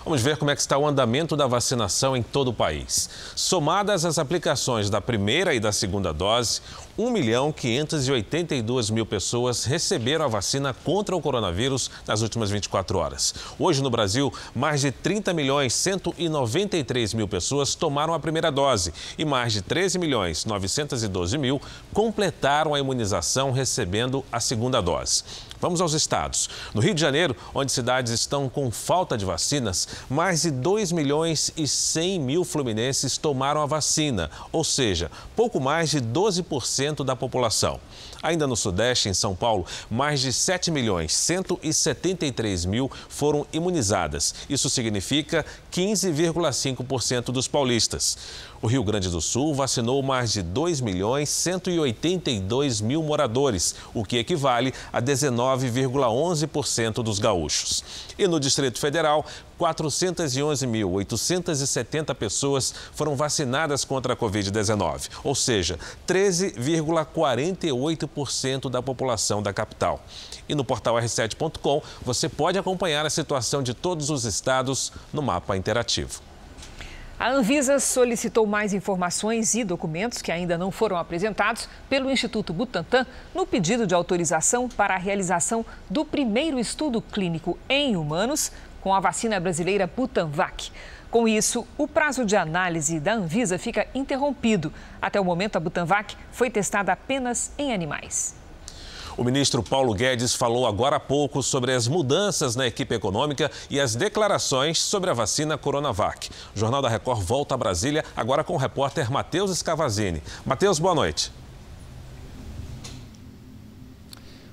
Vamos 0.03 0.23
ver 0.23 0.39
como 0.39 0.51
é 0.51 0.55
que 0.55 0.63
está 0.63 0.79
o 0.79 0.87
andamento 0.87 1.37
da 1.37 1.47
vacinação 1.47 2.17
em 2.17 2.23
todo 2.23 2.49
o 2.49 2.55
país. 2.55 3.11
Somadas 3.37 4.07
as 4.07 4.19
aplicações 4.19 4.89
da 4.89 4.99
primeira 4.99 5.53
e 5.53 5.61
da 5.61 5.73
segunda 5.73 6.11
dose, 6.11 6.63
1 6.97 7.11
milhão 7.11 7.53
582 7.53 8.89
mil 8.89 9.05
pessoas 9.05 9.67
receberam 9.67 10.25
a 10.25 10.29
vacina 10.29 10.73
contra 10.73 11.15
o 11.15 11.21
coronavírus 11.21 11.91
nas 12.07 12.23
últimas 12.23 12.51
24 12.51 12.97
horas. 12.97 13.35
Hoje 13.59 13.83
no 13.83 13.91
Brasil, 13.91 14.33
mais 14.55 14.81
de 14.81 14.91
30 14.91 15.35
milhões 15.35 15.75
193 15.75 17.13
mil 17.13 17.29
pessoas 17.29 17.75
tomaram 17.75 18.15
a 18.15 18.21
primeira 18.21 18.51
dose 18.51 18.95
e 19.19 19.25
mais 19.27 19.53
de 19.53 19.61
13 19.61 19.99
milhões 19.99 20.47
912 20.47 21.37
mil 21.37 21.61
completaram 21.93 22.73
a 22.73 22.81
imunização 22.81 23.53
recebendo 23.53 24.25
a 24.33 24.41
segunda 24.41 24.81
dose. 24.81 25.25
Vamos 25.61 25.81
aos 25.81 25.93
estados. 25.93 26.49
No 26.73 26.81
Rio 26.81 26.95
de 26.95 27.01
Janeiro, 27.01 27.37
onde 27.55 27.71
cidades 27.71 28.13
estão 28.13 28.49
com 28.49 28.71
falta 28.71 29.17
de 29.17 29.25
vacinas, 29.25 29.87
mais 30.09 30.43
de 30.43 30.51
2 30.51 30.93
milhões 30.93 31.53
e 31.57 31.69
100 31.69 32.19
mil 32.19 32.45
fluminenses 32.45 33.19
tomaram 33.19 33.61
a 33.61 33.67
vacina, 33.67 34.31
ou 34.51 34.65
seja, 34.65 35.11
pouco 35.37 35.61
mais 35.61 35.91
de 35.91 36.01
12% 36.01 37.05
da 37.05 37.15
população. 37.15 37.79
Ainda 38.23 38.47
no 38.47 38.57
Sudeste, 38.57 39.09
em 39.09 39.15
São 39.15 39.35
Paulo, 39.35 39.65
mais 39.91 40.21
de 40.21 40.33
7 40.33 40.71
milhões 40.71 41.15
173 41.15 42.67
mil 42.67 42.91
foram 43.09 43.47
imunizadas. 43.53 44.35
Isso 44.49 44.69
significa 44.69 45.45
15,5% 45.73 47.27
dos 47.27 47.49
paulistas. 47.49 48.19
O 48.63 48.67
Rio 48.67 48.85
Grande 48.85 49.09
do 49.09 49.23
Sul 49.23 49.55
vacinou 49.55 50.03
mais 50.03 50.33
de 50.33 50.43
2 50.43 50.83
milhões 50.83 51.31
182 51.31 52.83
mil 52.83 53.03
moradores, 53.03 53.75
o 53.95 54.05
que 54.05 54.19
equivale 54.19 54.75
a 54.93 55.01
19,11% 55.01 57.03
dos 57.03 57.19
gaúchos. 57.19 57.83
E 58.19 58.29
no 58.29 58.39
Distrito 58.39 58.79
Federal, 58.79 59.25
411.870 59.59 62.15
pessoas 62.15 62.75
foram 62.95 63.17
vacinadas 63.17 63.83
contra 63.85 64.13
a 64.13 64.17
Covid-19, 64.17 65.09
ou 65.25 65.35
seja, 65.35 65.79
13,48% 66.07 68.10
da 68.71 68.83
população 68.83 69.43
da 69.43 69.53
capital. 69.53 70.05
E 70.49 70.55
no 70.55 70.65
portal 70.65 70.97
r7.com 70.97 71.83
você 72.03 72.29
pode 72.29 72.59
acompanhar 72.59 73.07
a 73.07 73.11
situação 73.11 73.63
de 73.63 73.75
todos 73.75 74.11
os 74.11 74.25
estados 74.25 74.93
no 75.13 75.23
mapa 75.23 75.57
interativo. 75.57 76.21
A 77.21 77.29
Anvisa 77.29 77.79
solicitou 77.79 78.47
mais 78.47 78.73
informações 78.73 79.55
e 79.55 79.63
documentos 79.63 80.23
que 80.23 80.33
ainda 80.33 80.57
não 80.57 80.71
foram 80.71 80.97
apresentados 80.97 81.69
pelo 81.87 82.11
Instituto 82.11 82.51
Butantan 82.51 83.07
no 83.35 83.47
pedido 83.47 83.87
de 83.87 83.95
autorização 83.95 84.71
para 84.71 84.95
a 84.95 84.99
realização 84.99 85.63
do 85.91 86.03
primeiro 86.03 86.59
estudo 86.59 87.03
clínico 87.03 87.59
em 87.69 87.95
humanos 87.95 88.51
com 88.81 88.95
a 88.95 89.01
vacina 89.01 89.39
brasileira 89.39 89.87
Butanvac. 89.87 90.73
Com 91.11 91.27
isso, 91.27 91.67
o 91.77 91.89
prazo 91.89 92.25
de 92.25 92.37
análise 92.37 93.01
da 93.01 93.15
Anvisa 93.15 93.59
fica 93.59 93.87
interrompido. 93.95 94.73
Até 95.03 95.21
o 95.21 95.25
momento, 95.25 95.57
a 95.57 95.61
Butanvac 95.61 96.17
foi 96.31 96.49
testada 96.49 96.93
apenas 96.93 97.51
em 97.59 97.73
animais. 97.73 98.37
O 99.17 99.25
ministro 99.25 99.61
Paulo 99.61 99.93
Guedes 99.93 100.35
falou 100.35 100.69
agora 100.69 100.97
há 100.97 101.01
pouco 101.01 101.43
sobre 101.43 101.73
as 101.73 101.89
mudanças 101.89 102.55
na 102.55 102.67
equipe 102.67 102.95
econômica 102.95 103.51
e 103.69 103.81
as 103.81 103.97
declarações 103.97 104.79
sobre 104.79 105.11
a 105.11 105.13
vacina 105.13 105.59
Coronavac. 105.59 106.31
O 106.55 106.59
Jornal 106.59 106.81
da 106.81 106.89
Record 106.89 107.21
volta 107.21 107.55
a 107.55 107.59
Brasília 107.59 108.05
agora 108.17 108.45
com 108.45 108.55
o 108.55 108.57
repórter 108.57 109.11
Matheus 109.11 109.59
Scavazini. 109.59 110.23
Matheus, 110.47 110.79
boa 110.79 110.95
noite. 110.95 111.33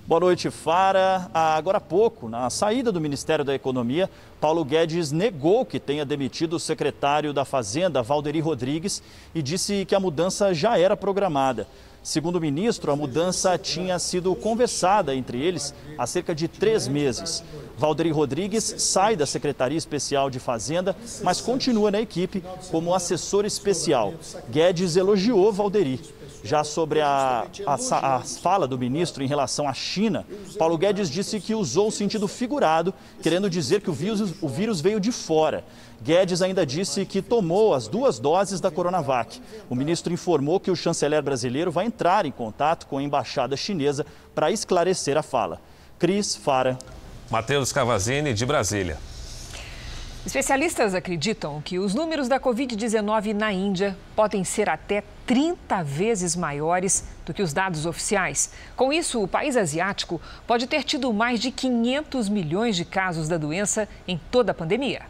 Boa 0.07 0.21
noite, 0.21 0.49
Fara. 0.49 1.29
Agora 1.33 1.79
há 1.79 1.81
pouco, 1.81 2.29
na 2.29 2.49
saída 2.49 2.93
do 2.93 3.01
Ministério 3.01 3.43
da 3.43 3.53
Economia, 3.53 4.09
Paulo 4.39 4.63
Guedes 4.63 5.11
negou 5.11 5.65
que 5.65 5.81
tenha 5.81 6.05
demitido 6.05 6.53
o 6.53 6.59
secretário 6.61 7.33
da 7.33 7.43
Fazenda, 7.43 8.01
Valderi 8.01 8.39
Rodrigues, 8.39 9.03
e 9.35 9.41
disse 9.41 9.83
que 9.83 9.93
a 9.93 9.99
mudança 9.99 10.53
já 10.53 10.79
era 10.79 10.95
programada. 10.95 11.67
Segundo 12.01 12.37
o 12.37 12.39
ministro, 12.39 12.89
a 12.89 12.95
mudança 12.95 13.57
tinha 13.57 13.99
sido 13.99 14.33
conversada 14.33 15.13
entre 15.13 15.41
eles 15.41 15.75
há 15.97 16.07
cerca 16.07 16.33
de 16.33 16.47
três 16.47 16.87
meses. 16.87 17.43
Valderi 17.77 18.09
Rodrigues 18.09 18.75
sai 18.77 19.17
da 19.17 19.25
Secretaria 19.25 19.77
Especial 19.77 20.29
de 20.29 20.39
Fazenda, 20.39 20.95
mas 21.21 21.41
continua 21.41 21.91
na 21.91 21.99
equipe 21.99 22.41
como 22.71 22.95
assessor 22.95 23.43
especial. 23.43 24.13
Guedes 24.49 24.95
elogiou 24.95 25.51
Valderi. 25.51 25.99
Já 26.43 26.63
sobre 26.63 27.01
a, 27.01 27.47
a, 27.65 28.15
a, 28.15 28.19
fala 28.21 28.67
do 28.67 28.77
ministro 28.77 29.23
em 29.23 29.27
relação 29.27 29.67
à 29.67 29.73
China, 29.73 30.25
Paulo 30.57 30.77
Guedes 30.77 31.09
disse 31.09 31.39
que 31.39 31.55
usou 31.55 31.87
o 31.87 31.91
sentido 31.91 32.27
figurado, 32.27 32.93
querendo 33.21 33.49
dizer 33.49 33.81
que 33.81 33.89
o 33.89 33.93
vírus, 33.93 34.33
o 34.41 34.47
vírus 34.47 34.79
veio 34.79 34.99
de 34.99 35.11
fora. 35.11 35.63
Guedes 36.01 36.41
ainda 36.41 36.65
disse 36.65 37.05
que 37.05 37.21
tomou 37.21 37.73
as 37.73 37.87
duas 37.87 38.19
doses 38.19 38.61
da 38.61 38.69
Coronavac. 38.69 39.41
O 39.69 39.75
ministro 39.75 40.13
informou 40.13 40.59
que 40.59 40.69
o 40.69 40.75
chanceler 40.75 41.21
brasileiro 41.21 41.71
vai 41.71 41.85
entrar 41.85 42.25
em 42.25 42.31
contato 42.31 42.85
com 42.87 42.97
a 42.97 43.03
embaixada 43.03 43.57
chinesa 43.57 44.05
para 44.35 44.51
esclarecer 44.51 45.17
a 45.17 45.23
fala. 45.23 45.59
Cris 45.97 46.35
Fara. 46.35 46.77
Matheus 47.29 47.73
Cavazini, 47.73 48.33
de 48.33 48.45
Brasília. 48.45 48.97
Especialistas 50.27 50.93
acreditam 50.93 51.61
que 51.61 51.79
os 51.79 51.95
números 51.95 52.27
da 52.27 52.37
Covid-19 52.37 53.31
na 53.31 53.53
Índia 53.53 53.97
podem 54.13 54.43
ser 54.43 54.67
até 54.69 55.01
30 55.25 55.81
vezes 55.85 56.35
maiores 56.35 57.05
do 57.25 57.33
que 57.33 57.41
os 57.41 57.53
dados 57.53 57.85
oficiais. 57.85 58.51
Com 58.75 58.91
isso, 58.91 59.23
o 59.23 59.27
país 59.27 59.55
asiático 59.55 60.19
pode 60.45 60.67
ter 60.67 60.83
tido 60.83 61.13
mais 61.13 61.39
de 61.39 61.49
500 61.49 62.27
milhões 62.27 62.75
de 62.75 62.83
casos 62.83 63.29
da 63.29 63.37
doença 63.37 63.87
em 64.05 64.19
toda 64.29 64.51
a 64.51 64.53
pandemia. 64.53 65.03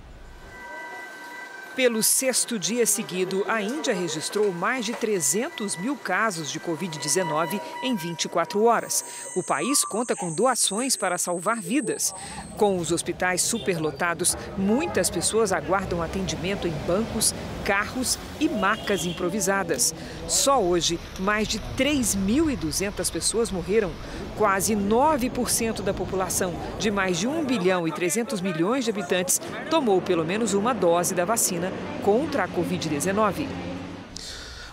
Pelo 1.77 2.01
sexto 2.01 2.57
dia 2.57 2.87
seguido, 2.87 3.45
a 3.47 3.61
Índia 3.61 3.93
registrou 3.93 4.51
mais 4.51 4.83
de 4.83 4.93
300 4.93 5.77
mil 5.77 5.95
casos 5.95 6.51
de 6.51 6.59
Covid-19 6.59 7.61
em 7.83 7.95
24 7.95 8.63
horas. 8.63 9.05
O 9.35 9.43
país 9.43 9.85
conta 9.85 10.15
com 10.15 10.33
doações 10.33 10.95
para 10.95 11.19
salvar 11.19 11.61
vidas. 11.61 12.15
Com 12.57 12.79
os 12.79 12.91
hospitais 12.91 13.43
superlotados, 13.43 14.35
muitas 14.57 15.11
pessoas 15.11 15.51
aguardam 15.51 16.01
atendimento 16.01 16.67
em 16.67 16.73
bancos, 16.87 17.31
carros 17.63 18.17
e 18.39 18.49
macas 18.49 19.05
improvisadas. 19.05 19.93
Só 20.27 20.59
hoje, 20.59 20.99
mais 21.19 21.47
de 21.47 21.59
3.200 21.77 23.11
pessoas 23.11 23.51
morreram. 23.51 23.91
Quase 24.35 24.75
9% 24.75 25.83
da 25.83 25.93
população, 25.93 26.55
de 26.79 26.89
mais 26.89 27.19
de 27.19 27.27
1 27.27 27.45
bilhão 27.45 27.87
e 27.87 27.91
300 27.91 28.41
milhões 28.41 28.83
de 28.83 28.89
habitantes, 28.89 29.39
tomou 29.69 30.01
pelo 30.01 30.25
menos 30.25 30.55
uma 30.55 30.73
dose 30.73 31.13
da 31.13 31.23
vacina 31.23 31.66
contra 32.03 32.43
a 32.43 32.47
Covid-19. 32.47 33.47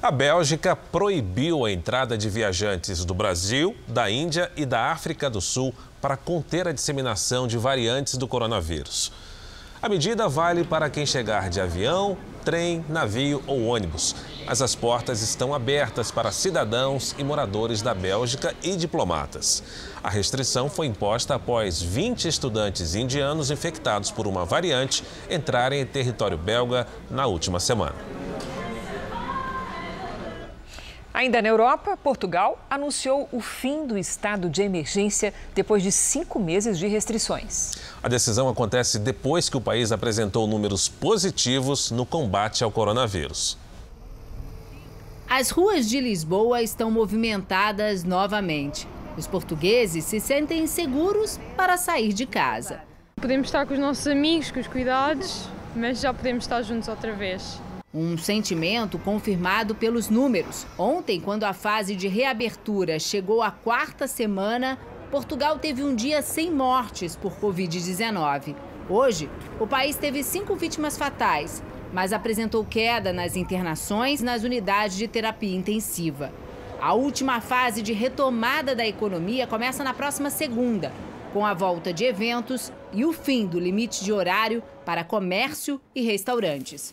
A 0.03 0.11
Bélgica 0.11 0.77
proibiu 0.77 1.65
a 1.65 1.73
entrada 1.73 2.19
de 2.19 2.29
viajantes 2.29 3.05
do 3.05 3.15
Brasil, 3.15 3.75
da 3.89 4.11
Índia 4.11 4.53
e 4.55 4.67
da 4.67 4.93
África 4.93 5.31
do 5.31 5.41
Sul 5.41 5.75
para 6.01 6.17
conter 6.17 6.69
a 6.69 6.73
disseminação 6.73 7.47
de 7.47 7.57
variantes 7.57 8.19
do 8.19 8.29
coronavírus. 8.29 9.11
A 9.81 9.89
medida 9.89 10.29
vale 10.29 10.65
para 10.65 10.89
quem 10.89 11.05
chegar 11.05 11.51
de 11.51 11.61
avião, 11.61 12.17
trem, 12.45 12.85
navio 12.89 13.43
ou 13.47 13.65
ônibus. 13.65 14.15
Mas 14.47 14.63
as 14.63 14.75
portas 14.75 15.23
estão 15.23 15.55
abertas 15.55 16.11
para 16.11 16.31
cidadãos 16.31 17.15
e 17.19 17.25
moradores 17.25 17.83
da 17.83 17.95
Bélgica 17.95 18.55
e 18.63 18.77
diplomatas. 18.77 19.63
A 20.05 20.11
restrição 20.11 20.69
foi 20.69 20.87
imposta 20.87 21.35
após 21.35 21.81
20 21.81 22.29
estudantes 22.29 22.95
indianos 22.95 23.51
infectados 23.51 24.11
por 24.11 24.27
uma 24.27 24.45
variante 24.45 25.03
entrarem 25.31 25.81
em 25.81 25.87
território 25.87 26.37
belga 26.37 26.87
na 27.11 27.25
última 27.25 27.59
semana. 27.59 27.95
Ainda 31.15 31.41
na 31.41 31.49
Europa, 31.49 31.97
Portugal 31.97 32.59
anunciou 32.69 33.31
o 33.33 33.41
fim 33.41 33.87
do 33.87 33.97
estado 33.97 34.51
de 34.51 34.61
emergência 34.61 35.33
depois 35.55 35.83
de 35.83 35.91
cinco 35.91 36.39
meses 36.39 36.79
de 36.79 36.87
restrições. 36.87 37.73
A 38.03 38.09
decisão 38.09 38.47
acontece 38.47 38.99
depois 38.99 39.49
que 39.49 39.57
o 39.57 39.61
país 39.61 39.91
apresentou 39.91 40.47
números 40.47 40.87
positivos 40.87 41.91
no 41.91 42.05
combate 42.05 42.63
ao 42.63 42.71
coronavírus. 42.71 43.57
As 45.27 45.49
ruas 45.49 45.89
de 45.89 45.99
Lisboa 45.99 46.61
estão 46.61 46.91
movimentadas 46.91 48.05
novamente. 48.05 48.87
Os 49.17 49.27
portugueses 49.27 50.05
se 50.05 50.19
sentem 50.19 50.67
seguros 50.67 51.39
para 51.57 51.77
sair 51.77 52.13
de 52.13 52.27
casa. 52.27 52.83
Podemos 53.17 53.47
estar 53.47 53.65
com 53.67 53.75
os 53.75 53.79
nossos 53.79 54.07
amigos, 54.07 54.51
com 54.51 54.59
os 54.59 54.67
cuidados, 54.67 55.49
mas 55.75 56.01
já 56.01 56.13
podemos 56.13 56.45
estar 56.45 56.63
juntos 56.63 56.89
outra 56.89 57.13
vez. 57.13 57.61
Um 57.93 58.19
sentimento 58.19 58.99
confirmado 58.99 59.75
pelos 59.75 60.11
números. 60.11 60.67
Ontem, 60.77 61.21
quando 61.21 61.45
a 61.45 61.53
fase 61.53 61.95
de 61.95 62.09
reabertura 62.09 62.99
chegou 62.99 63.41
à 63.41 63.53
quarta 63.53 64.09
semana, 64.09 64.79
Portugal 65.13 65.61
teve 65.61 65.85
um 65.85 65.95
dia 65.95 66.21
sem 66.21 66.51
mortes 66.51 67.15
por 67.15 67.33
Covid-19. 67.37 68.57
Hoje, 68.89 69.31
o 69.61 69.67
país 69.67 69.97
teve 69.97 70.25
cinco 70.25 70.57
vítimas 70.57 70.99
fatais, 70.99 71.63
mas 71.93 72.13
apresentou 72.13 72.65
queda 72.65 73.13
nas 73.13 73.37
internações 73.37 74.21
nas 74.21 74.43
unidades 74.43 74.97
de 74.97 75.07
terapia 75.07 75.57
intensiva. 75.57 76.33
A 76.85 76.93
última 76.93 77.41
fase 77.41 77.81
de 77.81 77.95
retomada 77.95 78.77
da 78.77 78.87
economia 78.87 79.47
começa 79.47 79.83
na 79.83 79.95
próxima 79.95 80.29
segunda, 80.29 80.93
com 81.33 81.47
a 81.47 81.55
volta 81.55 81.95
de 81.95 82.05
eventos 82.05 82.71
e 82.93 83.07
o 83.07 83.13
fim 83.15 83.47
do 83.47 83.59
limite 83.59 84.05
de 84.05 84.13
horário 84.13 84.63
para 84.85 85.03
comércio 85.03 85.81
e 85.95 86.03
restaurantes. 86.03 86.93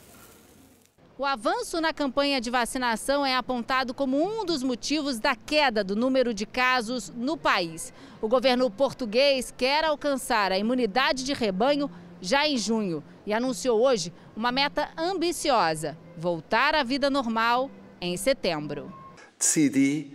O 1.17 1.25
avanço 1.25 1.81
na 1.81 1.91
campanha 1.91 2.39
de 2.39 2.49
vacinação 2.49 3.25
é 3.25 3.35
apontado 3.35 3.93
como 3.93 4.17
um 4.23 4.45
dos 4.45 4.63
motivos 4.63 5.19
da 5.19 5.35
queda 5.35 5.83
do 5.83 5.93
número 5.93 6.33
de 6.33 6.45
casos 6.45 7.09
no 7.13 7.35
país. 7.35 7.91
O 8.21 8.29
governo 8.29 8.71
português 8.71 9.53
quer 9.57 9.83
alcançar 9.83 10.53
a 10.53 10.57
imunidade 10.57 11.25
de 11.25 11.33
rebanho 11.33 11.91
já 12.21 12.47
em 12.47 12.57
junho 12.57 13.03
e 13.25 13.33
anunciou 13.33 13.81
hoje 13.81 14.13
uma 14.37 14.53
meta 14.53 14.89
ambiciosa: 14.97 15.97
voltar 16.15 16.75
à 16.75 16.81
vida 16.81 17.09
normal 17.09 17.69
em 17.99 18.15
setembro. 18.15 19.01
Decidi 19.41 20.11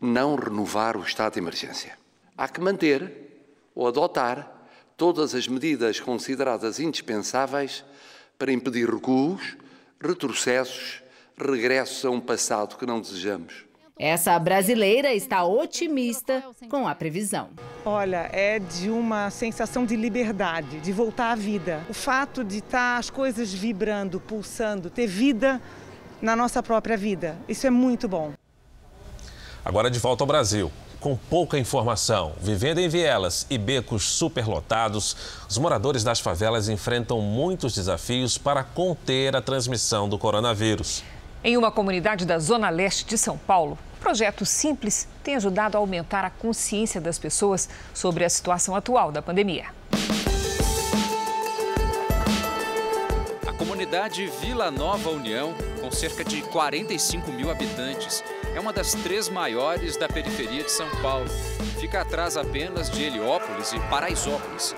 não 0.00 0.34
renovar 0.34 0.96
o 0.96 1.04
estado 1.04 1.34
de 1.34 1.38
emergência. 1.38 1.96
Há 2.36 2.48
que 2.48 2.60
manter 2.60 3.46
ou 3.76 3.86
adotar 3.86 4.66
todas 4.96 5.36
as 5.36 5.46
medidas 5.46 6.00
consideradas 6.00 6.80
indispensáveis 6.80 7.84
para 8.36 8.52
impedir 8.52 8.90
recuos 8.90 9.56
retrocessos, 10.00 11.00
regressos 11.38 12.04
a 12.04 12.10
um 12.10 12.20
passado 12.20 12.76
que 12.76 12.84
não 12.84 13.00
desejamos. 13.00 13.66
Essa 13.96 14.36
brasileira 14.36 15.14
está 15.14 15.44
otimista 15.44 16.42
com 16.68 16.88
a 16.88 16.94
previsão. 16.94 17.50
Olha, 17.84 18.28
é 18.32 18.58
de 18.58 18.90
uma 18.90 19.30
sensação 19.30 19.86
de 19.86 19.94
liberdade, 19.94 20.80
de 20.80 20.90
voltar 20.90 21.30
à 21.30 21.34
vida. 21.36 21.86
O 21.88 21.94
fato 21.94 22.42
de 22.42 22.58
estar 22.58 22.98
as 22.98 23.10
coisas 23.10 23.54
vibrando, 23.54 24.18
pulsando, 24.18 24.90
ter 24.90 25.06
vida 25.06 25.62
na 26.20 26.34
nossa 26.34 26.60
própria 26.60 26.96
vida. 26.96 27.38
Isso 27.48 27.64
é 27.64 27.70
muito 27.70 28.08
bom. 28.08 28.39
Agora 29.64 29.90
de 29.90 29.98
volta 29.98 30.22
ao 30.22 30.26
Brasil. 30.26 30.72
Com 30.98 31.16
pouca 31.16 31.58
informação, 31.58 32.32
vivendo 32.40 32.78
em 32.78 32.88
vielas 32.88 33.46
e 33.48 33.56
becos 33.56 34.04
superlotados, 34.04 35.16
os 35.48 35.56
moradores 35.56 36.04
das 36.04 36.20
favelas 36.20 36.68
enfrentam 36.68 37.20
muitos 37.22 37.74
desafios 37.74 38.36
para 38.36 38.62
conter 38.62 39.34
a 39.34 39.40
transmissão 39.40 40.08
do 40.08 40.18
coronavírus. 40.18 41.02
Em 41.42 41.56
uma 41.56 41.70
comunidade 41.70 42.26
da 42.26 42.38
zona 42.38 42.68
leste 42.68 43.06
de 43.06 43.16
São 43.16 43.38
Paulo, 43.38 43.78
o 43.98 44.00
projeto 44.00 44.44
Simples 44.44 45.08
tem 45.24 45.36
ajudado 45.36 45.76
a 45.76 45.80
aumentar 45.80 46.22
a 46.22 46.30
consciência 46.30 47.00
das 47.00 47.18
pessoas 47.18 47.66
sobre 47.94 48.24
a 48.24 48.28
situação 48.28 48.76
atual 48.76 49.10
da 49.10 49.22
pandemia. 49.22 49.66
A 53.46 53.52
comunidade 53.54 54.30
Vila 54.40 54.70
Nova 54.70 55.08
União, 55.08 55.54
com 55.80 55.90
cerca 55.90 56.22
de 56.22 56.42
45 56.42 57.32
mil 57.32 57.50
habitantes, 57.50 58.22
é 58.54 58.60
uma 58.60 58.72
das 58.72 58.92
três 58.92 59.28
maiores 59.28 59.96
da 59.96 60.08
periferia 60.08 60.62
de 60.62 60.70
São 60.70 60.88
Paulo. 61.02 61.28
Fica 61.78 62.00
atrás 62.00 62.36
apenas 62.36 62.90
de 62.90 63.02
Heliópolis 63.02 63.72
e 63.72 63.80
Paraisópolis. 63.88 64.74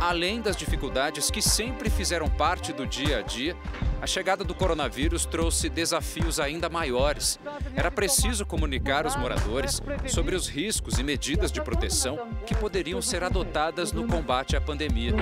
Além 0.00 0.40
das 0.40 0.56
dificuldades 0.56 1.30
que 1.30 1.42
sempre 1.42 1.90
fizeram 1.90 2.28
parte 2.28 2.72
do 2.72 2.86
dia 2.86 3.18
a 3.18 3.22
dia, 3.22 3.56
a 4.00 4.06
chegada 4.06 4.44
do 4.44 4.54
coronavírus 4.54 5.24
trouxe 5.24 5.68
desafios 5.68 6.38
ainda 6.38 6.68
maiores. 6.68 7.40
Era 7.74 7.90
preciso 7.90 8.46
comunicar 8.46 9.04
aos 9.04 9.16
moradores 9.16 9.82
sobre 10.06 10.36
os 10.36 10.48
riscos 10.48 10.98
e 10.98 11.02
medidas 11.02 11.50
de 11.50 11.60
proteção 11.60 12.28
que 12.46 12.54
poderiam 12.54 13.02
ser 13.02 13.24
adotadas 13.24 13.90
no 13.92 14.06
combate 14.06 14.54
à 14.54 14.60
pandemia. 14.60 15.12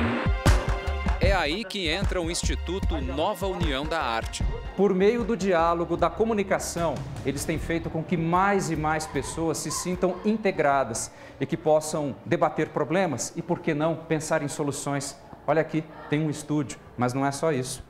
É 1.25 1.33
aí 1.33 1.65
que 1.65 1.89
entra 1.89 2.21
o 2.21 2.31
Instituto 2.31 3.01
Nova 3.01 3.47
União 3.47 3.87
da 3.87 3.99
Arte. 3.99 4.45
Por 4.77 4.93
meio 4.93 5.25
do 5.25 5.35
diálogo, 5.35 5.97
da 5.97 6.11
comunicação, 6.11 6.95
eles 7.25 7.47
têm 7.47 7.59
feito 7.59 7.89
com 7.89 8.05
que 8.05 8.15
mais 8.15 8.71
e 8.71 8.77
mais 8.77 9.07
pessoas 9.07 9.57
se 9.57 9.71
sintam 9.71 10.17
integradas 10.23 11.11
e 11.41 11.47
que 11.47 11.57
possam 11.57 12.15
debater 12.27 12.69
problemas 12.69 13.33
e, 13.35 13.41
por 13.41 13.61
que 13.61 13.73
não, 13.73 13.97
pensar 13.97 14.43
em 14.43 14.49
soluções. 14.49 15.19
Olha 15.47 15.63
aqui, 15.63 15.83
tem 16.11 16.21
um 16.21 16.29
estúdio, 16.29 16.79
mas 16.95 17.15
não 17.15 17.25
é 17.25 17.33
só 17.33 17.51
isso. 17.51 17.83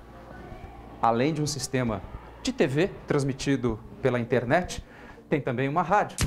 Além 1.03 1.35
de 1.35 1.43
um 1.43 1.47
sistema 1.47 2.01
de 2.41 2.53
TV 2.53 2.89
transmitido 3.05 3.81
pela 4.01 4.21
internet, 4.21 4.81
tem 5.29 5.41
também 5.41 5.69
uma 5.69 5.83
rádio. 5.83 6.19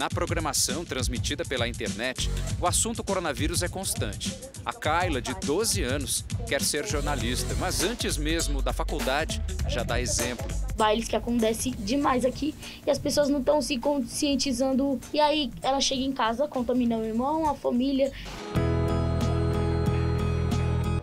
Na 0.00 0.08
programação 0.08 0.82
transmitida 0.82 1.44
pela 1.44 1.68
internet, 1.68 2.30
o 2.58 2.66
assunto 2.66 3.04
coronavírus 3.04 3.62
é 3.62 3.68
constante. 3.68 4.34
A 4.64 4.72
Kyla, 4.72 5.20
de 5.20 5.34
12 5.44 5.82
anos, 5.82 6.24
quer 6.48 6.62
ser 6.62 6.86
jornalista, 6.86 7.54
mas 7.56 7.82
antes 7.84 8.16
mesmo 8.16 8.62
da 8.62 8.72
faculdade, 8.72 9.42
já 9.68 9.82
dá 9.82 10.00
exemplo. 10.00 10.48
Bailes 10.74 11.06
que 11.06 11.14
acontecem 11.14 11.74
demais 11.78 12.24
aqui 12.24 12.54
e 12.86 12.90
as 12.90 12.98
pessoas 12.98 13.28
não 13.28 13.40
estão 13.40 13.60
se 13.60 13.76
conscientizando. 13.76 14.98
E 15.12 15.20
aí 15.20 15.50
ela 15.60 15.82
chega 15.82 16.00
em 16.00 16.12
casa, 16.12 16.48
contamina 16.48 16.96
o 16.96 17.04
irmão, 17.04 17.50
a 17.50 17.54
família. 17.54 18.10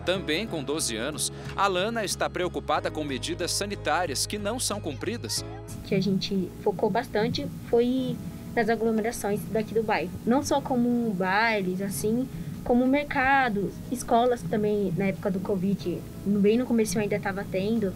Também 0.04 0.44
com 0.44 0.60
12 0.60 0.96
anos, 0.96 1.32
Alana 1.54 2.04
está 2.04 2.28
preocupada 2.28 2.90
com 2.90 3.04
medidas 3.04 3.52
sanitárias 3.52 4.26
que 4.26 4.38
não 4.38 4.58
são 4.58 4.80
cumpridas. 4.80 5.44
Que 5.84 5.94
a 5.94 6.00
gente 6.00 6.50
focou 6.64 6.90
bastante 6.90 7.46
foi 7.70 8.16
nas 8.54 8.68
aglomerações 8.68 9.40
daqui 9.50 9.74
do 9.74 9.82
bairro. 9.82 10.10
Não 10.26 10.42
só 10.42 10.60
como 10.60 11.10
bailes, 11.10 11.80
assim, 11.80 12.28
como 12.64 12.86
mercados, 12.86 13.72
escolas 13.90 14.42
também, 14.42 14.92
na 14.96 15.06
época 15.06 15.30
do 15.30 15.40
Covid, 15.40 15.98
bem 16.26 16.58
no 16.58 16.66
começo 16.66 16.98
ainda 16.98 17.16
estava 17.16 17.44
tendo. 17.50 17.92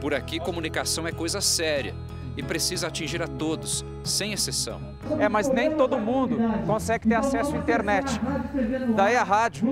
Por 0.00 0.14
aqui, 0.14 0.38
comunicação 0.38 1.06
é 1.06 1.12
coisa 1.12 1.40
séria 1.40 1.94
e 2.38 2.42
precisa 2.42 2.86
atingir 2.86 3.20
a 3.20 3.26
todos, 3.26 3.84
sem 4.04 4.32
exceção. 4.32 4.80
É, 5.18 5.28
mas 5.28 5.48
nem 5.48 5.74
todo 5.74 5.98
mundo 5.98 6.38
consegue 6.66 7.08
ter 7.08 7.16
acesso 7.16 7.52
à 7.56 7.58
internet. 7.58 8.20
Daí 8.94 9.16
a 9.16 9.24
rádio 9.24 9.68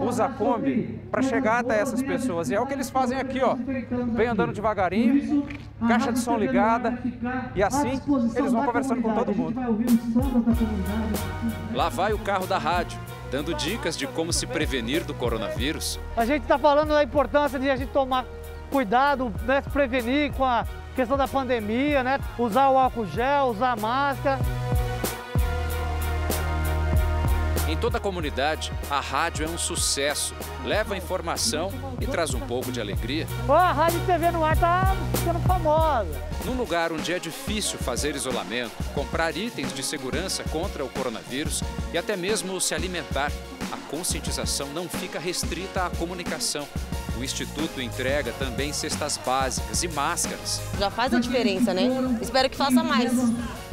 usa 0.00 0.24
a 0.24 0.28
Kombi 0.28 0.98
para 1.12 1.22
chegar 1.22 1.60
até 1.60 1.78
essas 1.78 2.02
pessoas. 2.02 2.50
E 2.50 2.56
é 2.56 2.60
o 2.60 2.66
que 2.66 2.72
eles 2.72 2.90
fazem 2.90 3.20
aqui, 3.20 3.40
ó. 3.40 3.54
Vem 3.54 4.26
andando 4.26 4.52
devagarinho, 4.52 5.46
caixa 5.86 6.12
de 6.12 6.18
som 6.18 6.36
ligada, 6.36 6.98
e 7.54 7.62
assim 7.62 8.00
eles 8.34 8.52
vão 8.52 8.64
conversando 8.66 9.00
com 9.00 9.14
todo 9.14 9.32
mundo. 9.32 9.54
Lá 11.72 11.88
vai 11.88 12.12
o 12.12 12.18
carro 12.18 12.48
da 12.48 12.58
rádio, 12.58 12.98
dando 13.30 13.54
dicas 13.54 13.96
de 13.96 14.08
como 14.08 14.32
se 14.32 14.44
prevenir 14.44 15.04
do 15.04 15.14
coronavírus. 15.14 16.00
A 16.16 16.24
gente 16.24 16.42
está 16.42 16.58
falando 16.58 16.88
da 16.88 17.04
importância 17.04 17.60
de 17.60 17.70
a 17.70 17.76
gente 17.76 17.92
tomar 17.92 18.24
cuidado, 18.72 19.32
né, 19.46 19.62
se 19.62 19.70
prevenir 19.70 20.32
com 20.32 20.44
a 20.44 20.66
questão 20.98 21.16
da 21.16 21.28
pandemia, 21.28 22.02
né? 22.02 22.18
Usar 22.36 22.70
o 22.70 22.76
álcool 22.76 23.06
gel, 23.06 23.50
usar 23.50 23.78
máscara. 23.78 24.40
Em 27.68 27.76
toda 27.76 27.98
a 27.98 28.00
comunidade, 28.00 28.72
a 28.90 28.98
rádio 28.98 29.46
é 29.46 29.48
um 29.48 29.56
sucesso. 29.56 30.34
Leva 30.64 30.96
informação 30.96 31.70
e 32.00 32.06
traz 32.06 32.34
um 32.34 32.40
pouco 32.40 32.72
de 32.72 32.80
alegria. 32.80 33.28
A 33.48 33.70
Rádio 33.70 34.00
TV 34.06 34.32
no 34.32 34.44
ar 34.44 34.58
tá 34.58 34.96
ficando 35.14 35.38
famosa. 35.40 36.10
Num 36.44 36.54
lugar 36.54 36.90
onde 36.90 37.12
é 37.12 37.20
difícil 37.20 37.78
fazer 37.78 38.16
isolamento, 38.16 38.72
comprar 38.92 39.36
itens 39.36 39.72
de 39.72 39.84
segurança 39.84 40.42
contra 40.50 40.84
o 40.84 40.88
coronavírus 40.88 41.62
e 41.92 41.98
até 41.98 42.16
mesmo 42.16 42.60
se 42.60 42.74
alimentar, 42.74 43.30
a 43.70 43.76
conscientização 43.88 44.66
não 44.70 44.88
fica 44.88 45.20
restrita 45.20 45.86
à 45.86 45.90
comunicação. 45.90 46.66
O 47.18 47.24
Instituto 47.24 47.82
entrega 47.82 48.32
também 48.34 48.72
cestas 48.72 49.16
básicas 49.16 49.82
e 49.82 49.88
máscaras. 49.88 50.62
Já 50.78 50.88
faz 50.88 51.12
a 51.12 51.18
diferença, 51.18 51.74
né? 51.74 51.88
Espero 52.22 52.48
que 52.48 52.56
faça 52.56 52.80
mais. 52.80 53.12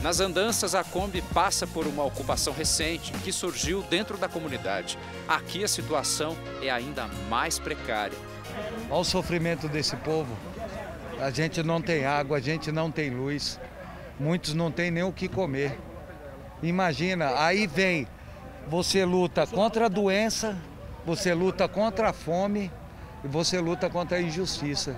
Nas 0.02 0.20
andanças, 0.20 0.74
a 0.74 0.84
Kombi 0.84 1.22
passa 1.22 1.68
por 1.68 1.86
uma 1.86 2.04
ocupação 2.04 2.52
recente 2.52 3.12
que 3.24 3.32
surgiu 3.32 3.84
dentro 3.84 4.18
da 4.18 4.28
comunidade. 4.28 4.98
Aqui 5.28 5.64
a 5.64 5.68
situação 5.68 6.36
é 6.60 6.72
ainda 6.72 7.08
mais 7.30 7.60
precária. 7.60 8.18
Olha 8.90 9.02
o 9.02 9.04
sofrimento 9.04 9.68
desse 9.68 9.96
povo. 9.98 10.36
A 11.20 11.30
gente 11.30 11.62
não 11.62 11.80
tem 11.80 12.04
água, 12.04 12.38
a 12.38 12.42
gente 12.42 12.72
não 12.72 12.90
tem 12.90 13.12
luz. 13.12 13.60
Muitos 14.20 14.56
não 14.56 14.72
têm 14.72 14.90
nem 14.90 15.04
o 15.04 15.14
que 15.14 15.28
comer. 15.28 15.80
Imagina, 16.64 17.40
aí 17.40 17.68
vem, 17.68 18.08
você 18.68 19.06
luta 19.06 19.46
contra 19.46 19.86
a 19.86 19.90
doença, 19.90 20.58
você 21.06 21.32
luta 21.32 21.68
contra 21.68 22.10
a 22.10 22.14
fome 22.14 22.72
e 23.26 23.28
você 23.28 23.60
luta 23.60 23.90
contra 23.90 24.18
a 24.18 24.22
injustiça. 24.22 24.96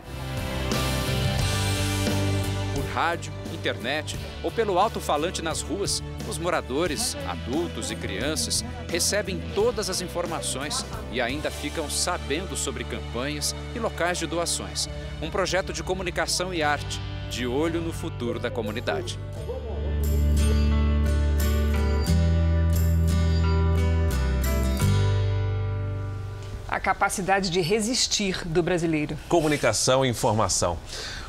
Por 2.76 2.84
rádio, 2.94 3.32
internet 3.54 4.20
ou 4.44 4.52
pelo 4.52 4.78
alto-falante 4.78 5.42
nas 5.42 5.62
ruas, 5.62 6.04
os 6.28 6.38
moradores, 6.38 7.16
adultos 7.28 7.90
e 7.90 7.96
crianças 7.96 8.64
recebem 8.90 9.42
todas 9.56 9.90
as 9.90 10.02
informações 10.02 10.86
e 11.12 11.22
ainda 11.22 11.50
ficam 11.50 11.90
sabendo 11.90 12.56
sobre 12.56 12.84
campanhas 12.84 13.56
e 13.74 13.80
locais 13.80 14.18
de 14.18 14.28
doações. 14.28 14.88
Um 15.22 15.30
projeto 15.30 15.74
de 15.74 15.82
comunicação 15.82 16.54
e 16.54 16.62
arte, 16.62 17.00
de 17.30 17.48
olho 17.48 17.82
no 17.82 17.94
futuro 17.94 18.40
da 18.40 18.52
comunidade. 18.52 19.18
A 26.78 26.80
capacidade 26.80 27.50
de 27.50 27.60
resistir 27.60 28.48
do 28.48 28.62
brasileiro. 28.62 29.18
Comunicação 29.28 30.06
e 30.06 30.10
informação. 30.10 30.78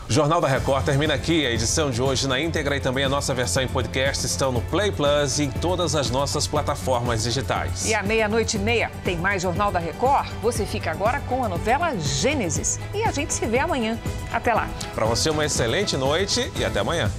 O 0.07 0.13
Jornal 0.13 0.43
da 0.43 0.47
Record 0.47 0.85
termina 0.85 1.15
aqui. 1.15 1.47
A 1.47 1.51
edição 1.51 1.91
de 1.91 2.03
hoje 2.03 2.29
na 2.29 2.39
íntegra 2.39 2.77
e 2.77 2.81
também 2.81 3.03
a 3.03 3.09
nossa 3.09 3.33
versão 3.33 3.63
em 3.63 3.67
podcast 3.67 4.27
estão 4.27 4.53
no 4.53 4.61
Play 4.61 4.93
Plus 4.93 5.39
e 5.39 5.45
em 5.45 5.51
todas 5.51 5.95
as 5.95 6.11
nossas 6.11 6.47
plataformas 6.47 7.23
digitais. 7.23 7.87
E 7.87 7.95
à 7.95 8.03
meia-noite 8.03 8.59
e 8.59 8.61
meia 8.61 8.91
tem 9.03 9.17
mais 9.17 9.41
Jornal 9.41 9.73
da 9.73 9.79
Record. 9.79 10.29
Você 10.43 10.67
fica 10.67 10.91
agora 10.91 11.19
com 11.21 11.43
a 11.43 11.49
novela 11.49 11.97
Gênesis. 11.97 12.79
E 12.93 13.03
a 13.05 13.11
gente 13.11 13.33
se 13.33 13.47
vê 13.47 13.59
amanhã. 13.59 13.99
Até 14.31 14.53
lá. 14.53 14.69
Para 14.95 15.07
você, 15.07 15.31
uma 15.31 15.47
excelente 15.47 15.97
noite 15.97 16.53
e 16.57 16.63
até 16.63 16.81
amanhã. 16.81 17.11